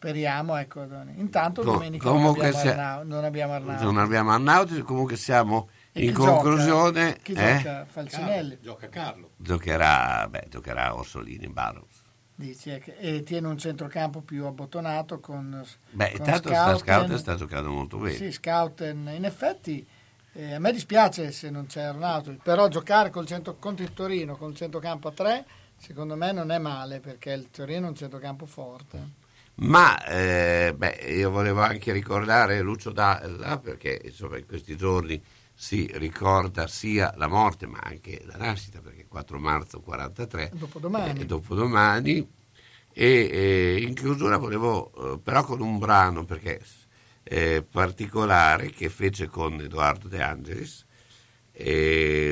speriamo, 0.09 0.55
ecco, 0.55 0.83
intanto 1.15 1.63
co- 1.63 1.71
domenica 1.71 2.05
non 2.07 2.17
comunque 2.17 2.47
abbiamo, 2.47 2.61
sia- 2.63 2.71
Arnau- 2.71 3.05
non 3.07 3.23
abbiamo 3.23 3.53
Arnauti. 3.53 3.83
non 3.83 3.97
abbiamo 3.97 4.31
Arnauti, 4.31 4.81
comunque 4.81 5.15
siamo 5.15 5.69
E 5.93 6.01
in 6.01 6.07
chi 6.09 6.13
gioca? 6.13 6.31
conclusione. 6.31 7.17
Chi 7.23 7.33
eh? 7.33 7.57
gioca? 7.57 7.85
Falcinelli. 7.85 8.49
Carlo, 8.57 8.63
gioca 8.63 8.89
Carlo. 8.89 9.29
Giocherà, 9.37 10.27
beh, 10.29 10.45
giocherà 10.49 10.95
Orsolini 10.95 11.47
Barros. 11.47 12.03
Dici, 12.37 12.69
eh, 12.69 12.79
che- 12.79 12.95
e 12.99 13.23
tiene 13.23 13.47
un 13.47 13.57
centrocampo 13.57 14.21
più 14.21 14.45
abbottonato 14.45 15.19
con 15.19 15.65
Beh, 15.91 16.11
con 16.11 16.19
intanto 16.19 16.49
sta 16.49 16.75
Scouten. 16.75 16.77
scout 17.07 17.15
sta 17.15 17.35
giocando 17.35 17.71
molto 17.71 17.97
bene. 17.97 18.15
Sì, 18.15 18.31
Scouten. 18.31 19.09
In 19.15 19.25
effetti 19.25 19.85
eh, 20.33 20.53
a 20.53 20.59
me 20.59 20.71
dispiace 20.73 21.31
se 21.31 21.49
non 21.49 21.65
c'è 21.65 21.81
Arnauto, 21.81 22.35
però 22.43 22.67
giocare 22.67 23.09
col 23.09 23.25
centro, 23.25 23.55
contro 23.57 23.83
il 23.85 23.93
Torino 23.93 24.35
con 24.35 24.51
il 24.51 24.55
centrocampo 24.57 25.07
a 25.07 25.11
3 25.13 25.45
secondo 25.77 26.15
me 26.15 26.31
non 26.33 26.51
è 26.51 26.57
male 26.57 26.99
perché 26.99 27.31
il 27.31 27.49
Torino 27.51 27.85
è 27.85 27.89
un 27.89 27.95
centrocampo 27.95 28.45
forte. 28.45 29.23
Ma 29.57 30.03
eh, 30.05 30.73
beh, 30.75 31.13
io 31.15 31.29
volevo 31.29 31.61
anche 31.61 31.93
ricordare 31.93 32.59
Lucio 32.61 32.91
Dalla 32.91 33.57
perché 33.59 34.01
insomma 34.03 34.37
in 34.37 34.45
questi 34.45 34.75
giorni 34.75 35.21
si 35.53 35.89
ricorda 35.93 36.67
sia 36.67 37.13
la 37.15 37.27
morte 37.27 37.65
ma 37.65 37.79
anche 37.81 38.21
la 38.25 38.35
nascita 38.35 38.81
perché 38.81 39.05
4 39.07 39.39
marzo 39.39 39.79
43 39.79 40.51
Dopodomani. 40.53 41.21
e 41.21 41.25
dopodomani 41.25 42.29
e 42.91 43.29
eh, 43.31 43.81
in 43.81 43.93
chiusura 43.93 44.35
volevo 44.37 45.13
eh, 45.13 45.19
però 45.19 45.45
con 45.45 45.61
un 45.61 45.77
brano 45.79 46.25
perché 46.25 46.61
eh, 47.23 47.65
particolare 47.69 48.69
che 48.71 48.89
fece 48.89 49.27
con 49.27 49.61
Edoardo 49.61 50.09
De 50.09 50.21
Angelis 50.21 50.81
eh, 50.81 50.84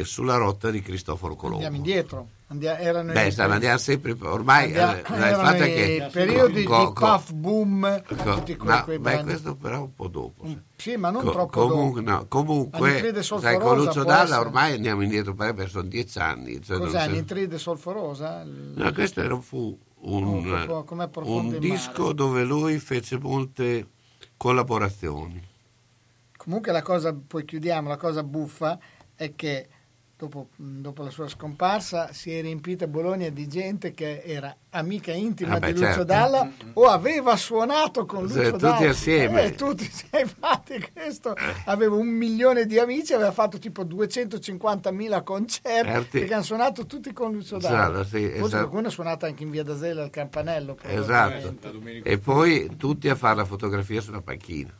sulla 0.05 0.35
rotta 0.37 0.69
di 0.69 0.81
Cristoforo 0.81 1.35
Colombo. 1.35 1.63
Andiamo 1.65 1.77
indietro. 1.77 2.27
Andia- 2.47 2.77
erano 2.77 3.13
Beh, 3.13 3.27
i- 3.27 3.31
sta- 3.31 3.45
andiamo 3.45 3.77
sempre 3.79 4.15
ormai 4.19 4.65
andia- 4.65 4.97
eh, 4.97 4.99
il 4.99 5.05
fatto 5.35 5.63
è 5.63 5.73
che 5.73 6.09
periodi 6.11 6.63
co- 6.63 6.85
di 6.85 6.93
puff 6.93 7.31
boom 7.31 8.03
co- 8.05 8.15
tutti 8.35 8.55
que- 8.55 8.67
no, 8.67 8.83
quei 8.83 8.99
beh, 8.99 9.23
questo 9.23 9.55
però 9.55 9.81
un 9.83 9.95
po' 9.95 10.07
dopo. 10.07 10.43
sai. 10.45 10.59
Sì, 10.75 10.95
ma 10.97 11.09
non 11.09 11.23
Co- 11.23 11.31
troppo 11.31 11.67
comunque, 11.67 12.03
dopo. 12.03 12.15
no, 12.17 12.25
comunque 12.27 13.23
sai, 13.23 13.57
con 13.59 13.77
Lucio 13.77 14.03
Dalla 14.03 14.39
ormai 14.39 14.73
andiamo 14.73 15.01
indietro 15.01 15.33
perché 15.33 15.67
sono 15.67 15.87
dieci 15.87 16.19
anni. 16.19 16.61
Cioè 16.61 16.77
non 16.77 16.87
Cos'è, 16.87 17.05
so- 17.05 17.09
nitride 17.09 17.57
solforosa? 17.57 18.43
No, 18.45 18.91
questo 18.93 19.21
era, 19.21 19.39
fu 19.39 19.75
un, 20.01 20.23
Oh, 20.23 21.37
un 21.39 21.45
in 21.45 21.59
disco 21.59 22.11
dove 22.13 22.43
lui 22.43 22.77
fece 22.77 23.17
molte 23.17 23.87
collaborazioni. 24.37 25.41
Comunque 26.37 26.71
la 26.73 26.81
cosa, 26.81 27.15
poi 27.15 27.45
chiudiamo, 27.45 27.87
la 27.87 27.95
cosa 27.97 28.21
buffa 28.21 28.77
è 29.15 29.33
che 29.35 29.67
dopo, 30.15 30.47
dopo 30.55 31.03
la 31.03 31.09
sua 31.09 31.27
scomparsa, 31.27 32.13
si 32.13 32.31
è 32.31 32.41
riempita 32.41 32.87
Bologna 32.87 33.27
di 33.29 33.45
gente 33.47 33.91
che 33.91 34.21
era 34.23 34.55
amica 34.69 35.11
intima 35.11 35.55
Ah, 35.55 35.59
beh, 35.59 35.67
di 35.67 35.73
Lucio 35.73 35.85
certo. 35.87 36.03
Dalla 36.05 36.49
o 36.73 36.85
aveva 36.85 37.35
suonato 37.35 38.05
con 38.05 38.27
Sì, 38.29 38.37
Lucio 38.37 38.51
tutti 38.51 38.61
Dalla. 38.63 38.89
assieme. 38.89 39.43
Eh, 39.43 39.55
tutti, 39.55 39.83
sì, 39.83 40.05
infatti 40.17 40.89
questo 40.93 41.35
aveva 41.65 41.95
un 41.95 42.07
milione 42.07 42.65
di 42.65 42.79
amici, 42.79 43.13
aveva 43.13 43.31
fatto 43.33 43.59
tipo 43.59 43.83
250.000 43.83 45.23
concerti 45.23 45.91
Certi. 45.91 46.19
perché 46.19 46.33
hanno 46.33 46.43
suonato 46.43 46.85
tutti 46.85 47.11
con 47.11 47.31
Lucio 47.33 47.57
Dalla. 47.57 47.87
Esatto, 47.89 48.03
sì, 48.05 48.21
Forse 48.23 48.35
esatto. 48.37 48.49
qualcuno 48.63 48.87
ha 48.87 48.91
suonato 48.91 49.25
anche 49.25 49.43
in 49.43 49.49
via 49.51 49.63
d'Asella 49.63 50.03
al 50.03 50.09
campanello. 50.09 50.77
Esatto. 50.83 51.53
E 52.03 52.17
poi 52.17 52.75
tutti 52.77 53.09
a 53.09 53.15
fare 53.15 53.35
la 53.35 53.45
fotografia 53.45 53.99
sulla 54.01 54.21
panchina. 54.21 54.73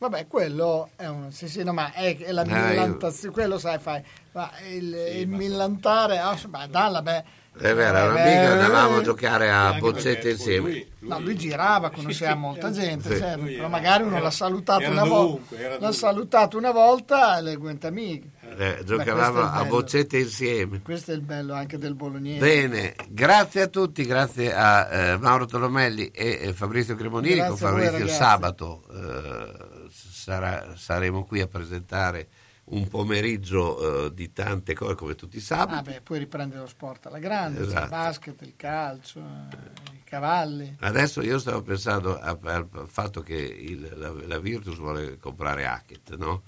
Vabbè, 0.00 0.26
quello 0.28 0.88
è 0.96 1.06
un. 1.08 1.30
Sì, 1.30 1.46
sì, 1.46 1.62
no, 1.62 1.74
ma 1.74 1.92
è, 1.92 2.16
è 2.16 2.32
la 2.32 2.42
Eh, 2.42 2.48
io- 2.48 2.54
millantazione, 2.68 3.34
quello 3.34 3.58
sai, 3.58 3.78
fai. 3.78 4.02
Ma 4.32 4.50
il, 4.72 4.94
il 5.16 5.28
millantare, 5.28 6.18
ah, 6.18 6.38
ma 6.48 6.66
dalla, 6.66 7.02
beh. 7.02 7.24
È 7.52 7.74
vero, 7.74 7.96
Eh, 7.98 8.00
allora 8.00 8.12
mica 8.24 8.24
beh, 8.24 8.46
andavamo 8.46 8.96
a 8.96 9.00
eh, 9.00 9.02
giocare 9.02 9.50
a 9.50 9.72
boccette 9.74 10.30
insieme. 10.30 10.86
No, 11.00 11.18
lui 11.20 11.36
girava, 11.36 11.90
conosceva 11.90 12.32
molta 12.36 12.70
gente, 12.70 13.10
Sì. 13.12 13.18
certo, 13.18 13.40
Lui 13.42 13.50
però 13.50 13.60
era- 13.64 13.68
magari 13.68 14.02
uno 14.04 14.14
era- 14.14 14.24
l'ha 14.24 14.30
salutato 14.30 14.80
era 14.82 14.90
una 14.92 15.04
volta. 15.04 15.54
era 15.56 15.62
L'ha 15.64 15.74
dovunque. 15.74 15.92
salutato 15.98 16.56
una 16.56 16.70
volta 16.70 17.36
e 17.38 17.42
le 17.42 17.56
guente 17.56 17.86
amiche. 17.88 18.28
Eh, 18.40 18.54
Beh, 18.54 18.84
giocavamo 18.84 19.40
a 19.40 19.64
boccette 19.64 20.16
insieme. 20.18 20.80
Questo 20.80 21.10
è 21.10 21.14
il 21.14 21.20
bello 21.22 21.52
anche 21.52 21.76
del 21.76 21.94
bolognese. 21.94 22.38
Bene, 22.38 22.94
grazie 23.08 23.62
a 23.62 23.66
tutti, 23.66 24.06
grazie 24.06 24.54
a 24.54 24.88
eh, 24.88 25.18
Mauro 25.18 25.44
Tolomelli 25.44 26.06
e 26.08 26.38
eh, 26.40 26.52
Fabrizio 26.54 26.94
Cremonini. 26.94 27.34
Grazie 27.34 27.50
Con 27.50 27.58
voi, 27.58 27.68
Fabrizio 27.84 27.98
ragazzi. 27.98 28.16
sabato 28.16 28.82
eh, 28.92 29.79
sarà- 30.20 30.76
saremo 30.76 31.24
qui 31.24 31.40
a 31.40 31.46
presentare 31.46 32.28
un 32.70 32.86
pomeriggio 32.88 34.06
eh, 34.06 34.14
di 34.14 34.32
tante 34.32 34.74
cose 34.74 34.94
come 34.94 35.14
tutti 35.14 35.38
i 35.38 35.40
sabati. 35.40 35.88
Ah, 35.88 35.92
beh, 35.94 36.00
poi 36.02 36.18
riprende 36.20 36.56
lo 36.56 36.66
sport 36.66 37.06
alla 37.06 37.18
grande, 37.18 37.58
c'è 37.60 37.64
il 37.64 37.68
Esatto. 37.68 37.88
basket, 37.88 38.42
il 38.42 38.54
calcio, 38.56 39.18
eh, 39.18 39.92
i 39.94 40.02
cavalli. 40.04 40.76
Adesso 40.80 41.22
io 41.22 41.38
stavo 41.38 41.62
pensando 41.62 42.18
al 42.18 42.68
fatto 42.86 43.22
che 43.22 43.34
il- 43.34 43.92
la, 43.96 44.12
la 44.26 44.38
Virtus 44.38 44.76
vuole 44.76 45.16
comprare 45.18 45.66
Hackett, 45.66 46.14
no? 46.16 46.42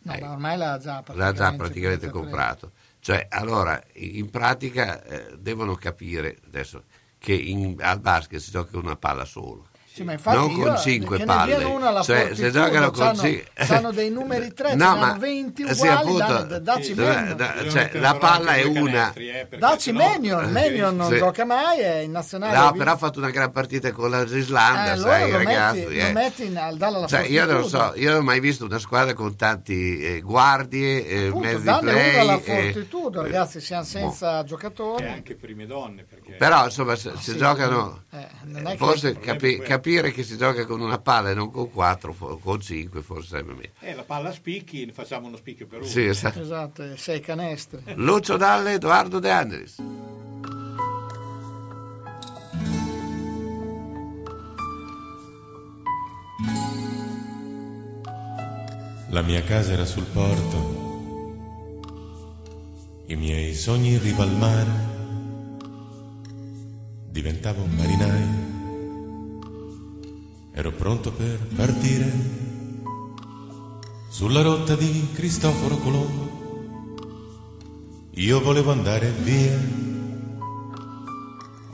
No, 0.00 0.12
Eh, 0.14 0.20
ma 0.20 0.32
ormai 0.32 0.56
l'ha 0.56 0.78
già 0.78 0.94
L'ha 0.94 1.02
praticamente, 1.02 1.36
già 1.36 1.54
praticamente 1.54 2.08
comprato. 2.10 2.72
Cioè, 3.00 3.26
allora, 3.30 3.80
in 3.94 4.30
pratica 4.30 5.02
eh, 5.04 5.36
devono 5.38 5.74
capire 5.76 6.38
adesso 6.46 6.84
che 7.18 7.34
in- 7.34 7.76
al 7.80 8.00
basket 8.00 8.40
si 8.40 8.50
gioca 8.50 8.76
una 8.78 8.96
palla 8.96 9.24
sola. 9.24 9.62
Sì, 9.98 10.04
ma 10.04 10.12
infatti 10.12 10.36
non 10.36 10.50
io, 10.50 10.62
con 10.64 10.76
cinque 10.78 11.18
che 11.18 11.24
palle. 11.24 12.02
Cioè, 12.04 12.30
se 12.34 12.50
giocano 12.52 12.90
con 12.90 13.04
c'hanno- 13.06 13.20
cinque- 13.20 13.44
c'hanno 13.54 13.90
dei 13.92 14.10
numeri 14.10 14.52
tre, 14.54 14.74
No, 14.74 14.84
ce 14.86 14.92
ne 14.94 14.98
ma- 15.00 15.06
hanno 15.10 15.18
20 15.18 15.64
sì, 15.66 15.72
uguali, 15.72 15.92
appunto, 15.98 16.18
danno- 16.26 16.58
dacci 16.60 16.84
sì, 16.84 16.94
meno. 16.94 17.34
da- 17.34 17.54
cioè, 17.68 17.90
la 17.94 18.14
palla 18.14 18.54
è 18.54 18.64
una. 18.64 19.12
Dacci 19.58 19.92
Menion, 19.92 20.50
Menion 20.52 20.96
non 20.96 21.10
Sì. 21.10 21.18
gioca 21.18 21.44
mai, 21.44 21.78
è 21.80 21.96
in 21.98 22.10
nazionale. 22.12 22.56
No, 22.56 22.72
però 22.72 22.92
ha 22.92 22.96
fatto 22.96 23.18
una 23.18 23.30
gran 23.30 23.50
partita 23.50 23.90
con 23.92 24.10
la 24.10 24.22
Islanda, 24.22 24.92
Eh, 24.92 24.96
sai, 24.98 25.30
lo 25.30 25.36
ragazzi. 25.38 25.78
metti, 25.80 25.96
eh. 25.96 26.06
lo 26.06 26.12
metti 26.12 26.44
in, 26.46 26.56
al 26.58 26.76
dalla 26.76 26.96
alla 26.98 27.06
Cioè, 27.06 27.26
io 27.26 27.44
non 27.44 27.64
so, 27.68 27.92
io 27.96 28.10
non 28.10 28.20
ho 28.20 28.22
mai 28.22 28.40
visto 28.40 28.64
una 28.64 28.78
squadra 28.78 29.14
con 29.14 29.34
tanti 29.36 29.98
eh, 30.00 30.20
guardie, 30.20 31.06
eh, 31.06 31.26
Appunto, 31.26 31.48
mezzi 31.48 31.78
play. 31.80 32.18
alla 32.18 32.40
eh, 32.42 32.72
Fortitudo, 32.72 33.22
ragazzi, 33.22 33.60
siamo 33.60 33.84
senza 33.84 34.44
giocatori. 34.44 35.04
E 35.04 35.08
anche 35.08 35.34
prime 35.34 35.66
donne, 35.66 36.04
perché... 36.04 36.32
Però 36.34 36.64
insomma 36.64 36.94
se, 36.96 37.12
Sì, 37.18 37.36
giocano 37.36 38.04
eh, 38.12 38.76
forse 38.76 39.08
il 39.08 39.18
capire 39.88 40.12
che 40.12 40.22
si 40.22 40.36
gioca 40.36 40.66
con 40.66 40.82
una 40.82 40.98
palla 40.98 41.30
e 41.30 41.34
non 41.34 41.50
con 41.50 41.70
quattro, 41.70 42.12
con 42.14 42.60
cinque 42.60 43.00
forse 43.00 43.28
sarebbe 43.28 43.54
meglio. 43.54 43.70
Eh, 43.80 43.94
la 43.94 44.02
palla 44.02 44.28
a 44.28 44.32
spicchi, 44.32 44.84
ne 44.84 44.92
facciamo 44.92 45.28
uno 45.28 45.36
spicchio 45.36 45.66
per 45.66 45.78
uno. 45.78 45.88
Sì, 45.88 46.04
esatto. 46.04 46.40
Esatto, 46.40 46.82
eh, 46.82 46.98
sei 46.98 47.20
canestri. 47.20 47.80
Lucio 47.94 48.36
Dalle, 48.36 48.74
Edoardo 48.74 49.18
De 49.18 49.30
Andris. 49.30 49.76
La 59.10 59.22
mia 59.22 59.42
casa 59.42 59.72
era 59.72 59.86
sul 59.86 60.04
porto, 60.04 60.86
i 63.06 63.16
miei 63.16 63.54
sogni 63.54 63.94
in 63.94 64.02
riva 64.02 64.22
al 64.22 64.36
mare. 64.36 64.96
Diventavo 67.08 67.62
un 67.62 67.74
marinaio, 67.74 68.47
ero 70.58 70.72
pronto 70.72 71.12
per 71.12 71.38
partire 71.54 72.12
sulla 74.08 74.42
rotta 74.42 74.74
di 74.74 75.08
Cristoforo 75.12 75.76
Colombo. 75.76 76.36
Io 78.14 78.40
volevo 78.40 78.72
andare 78.72 79.08
via 79.22 79.56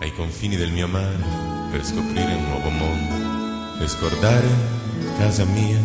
ai 0.01 0.13
confini 0.13 0.57
del 0.57 0.71
mio 0.71 0.87
mare 0.87 1.25
per 1.71 1.83
scoprire 1.83 2.35
un 2.35 2.45
nuovo 2.45 2.69
mondo 2.69 3.83
e 3.83 3.89
scordare 3.89 4.49
casa 5.17 5.47
mia. 5.47 5.81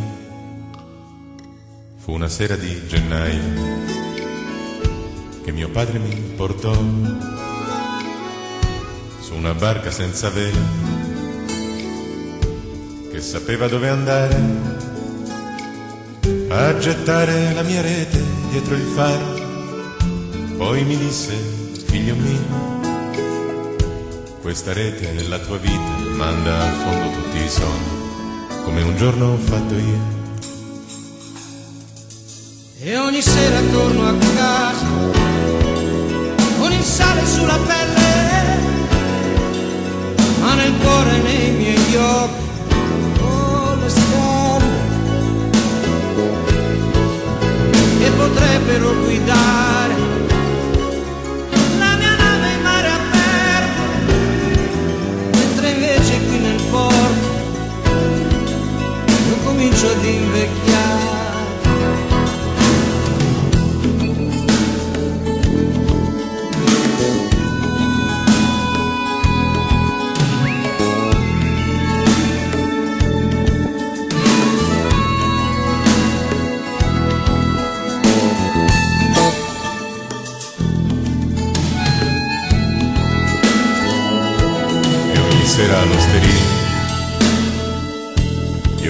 Fu 2.00 2.12
una 2.12 2.28
sera 2.28 2.58
di 2.58 2.86
gennaio 2.86 3.88
che 5.42 5.54
mio 5.54 5.70
padre 5.70 6.00
mi 6.00 6.14
portò 6.36 6.74
su 9.22 9.36
una 9.36 9.54
barca 9.54 9.90
senza 9.90 10.30
vela 10.30 10.99
che 13.20 13.26
sapeva 13.26 13.68
dove 13.68 13.90
andare 13.90 14.36
a 16.48 16.78
gettare 16.78 17.54
la 17.54 17.64
mia 17.64 17.82
rete 17.82 18.24
dietro 18.50 18.76
il 18.76 18.88
faro. 18.96 19.38
Poi 20.56 20.86
mi 20.86 20.96
disse, 20.96 21.34
figlio 21.86 22.16
mio, 22.16 22.80
questa 24.42 24.72
rete 24.72 25.18
è 25.18 25.24
la 25.28 25.38
tua 25.40 25.58
vita, 25.58 26.14
manda 26.16 26.60
a 26.60 26.72
fondo 26.72 27.10
tutti 27.12 27.44
i 27.44 27.50
sogni, 27.50 28.64
come 28.64 28.82
un 28.84 28.96
giorno 28.96 29.34
ho 29.34 29.38
fatto 29.38 29.74
io. 29.74 30.18
E 32.80 32.98
ogni 32.98 33.22
sera 33.22 33.60
torno 33.70 34.08
a 34.08 34.14
casa 34.36 34.86
con 36.58 36.72
il 36.72 36.84
sale 36.84 37.26
sulla 37.26 37.58
pelle, 37.58 38.60
ma 40.40 40.54
nel 40.54 40.74
cuore 40.82 41.16
e 41.16 41.22
nei 41.22 41.52
miei 41.52 41.96
occhi 41.96 42.49
potrebbero 48.20 48.94
guidare 49.00 49.69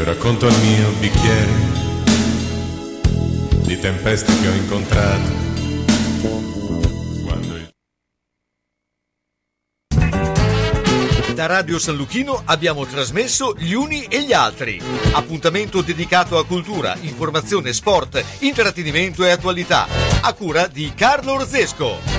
racconto 0.09 0.47
al 0.47 0.59
mio 0.61 0.89
bicchiere 0.99 1.51
di 3.61 3.79
tempeste 3.79 4.39
che 4.39 4.47
ho 4.47 4.53
incontrato 4.53 5.47
Da 11.35 11.45
Radio 11.45 11.79
San 11.79 11.95
Luchino 11.95 12.41
abbiamo 12.43 12.85
trasmesso 12.85 13.55
Gli 13.57 13.71
Uni 13.71 14.03
e 14.09 14.23
gli 14.23 14.33
Altri. 14.33 14.81
Appuntamento 15.13 15.81
dedicato 15.81 16.37
a 16.37 16.45
cultura, 16.45 16.97
informazione, 16.99 17.71
sport, 17.71 18.21
intrattenimento 18.39 19.23
e 19.23 19.29
attualità. 19.29 19.87
A 20.19 20.33
cura 20.33 20.67
di 20.67 20.91
Carlo 20.93 21.35
Orzesco. 21.35 22.18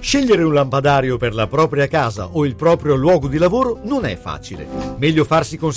Scegliere 0.00 0.42
un 0.42 0.54
lampadario 0.54 1.18
per 1.18 1.34
la 1.34 1.46
propria 1.46 1.86
casa 1.86 2.30
o 2.32 2.46
il 2.46 2.56
proprio 2.56 2.94
luogo 2.94 3.28
di 3.28 3.36
lavoro 3.36 3.80
non 3.84 4.06
è 4.06 4.16
facile. 4.16 4.66
Meglio 4.96 5.24
farsi 5.24 5.58
consigliare 5.58 5.68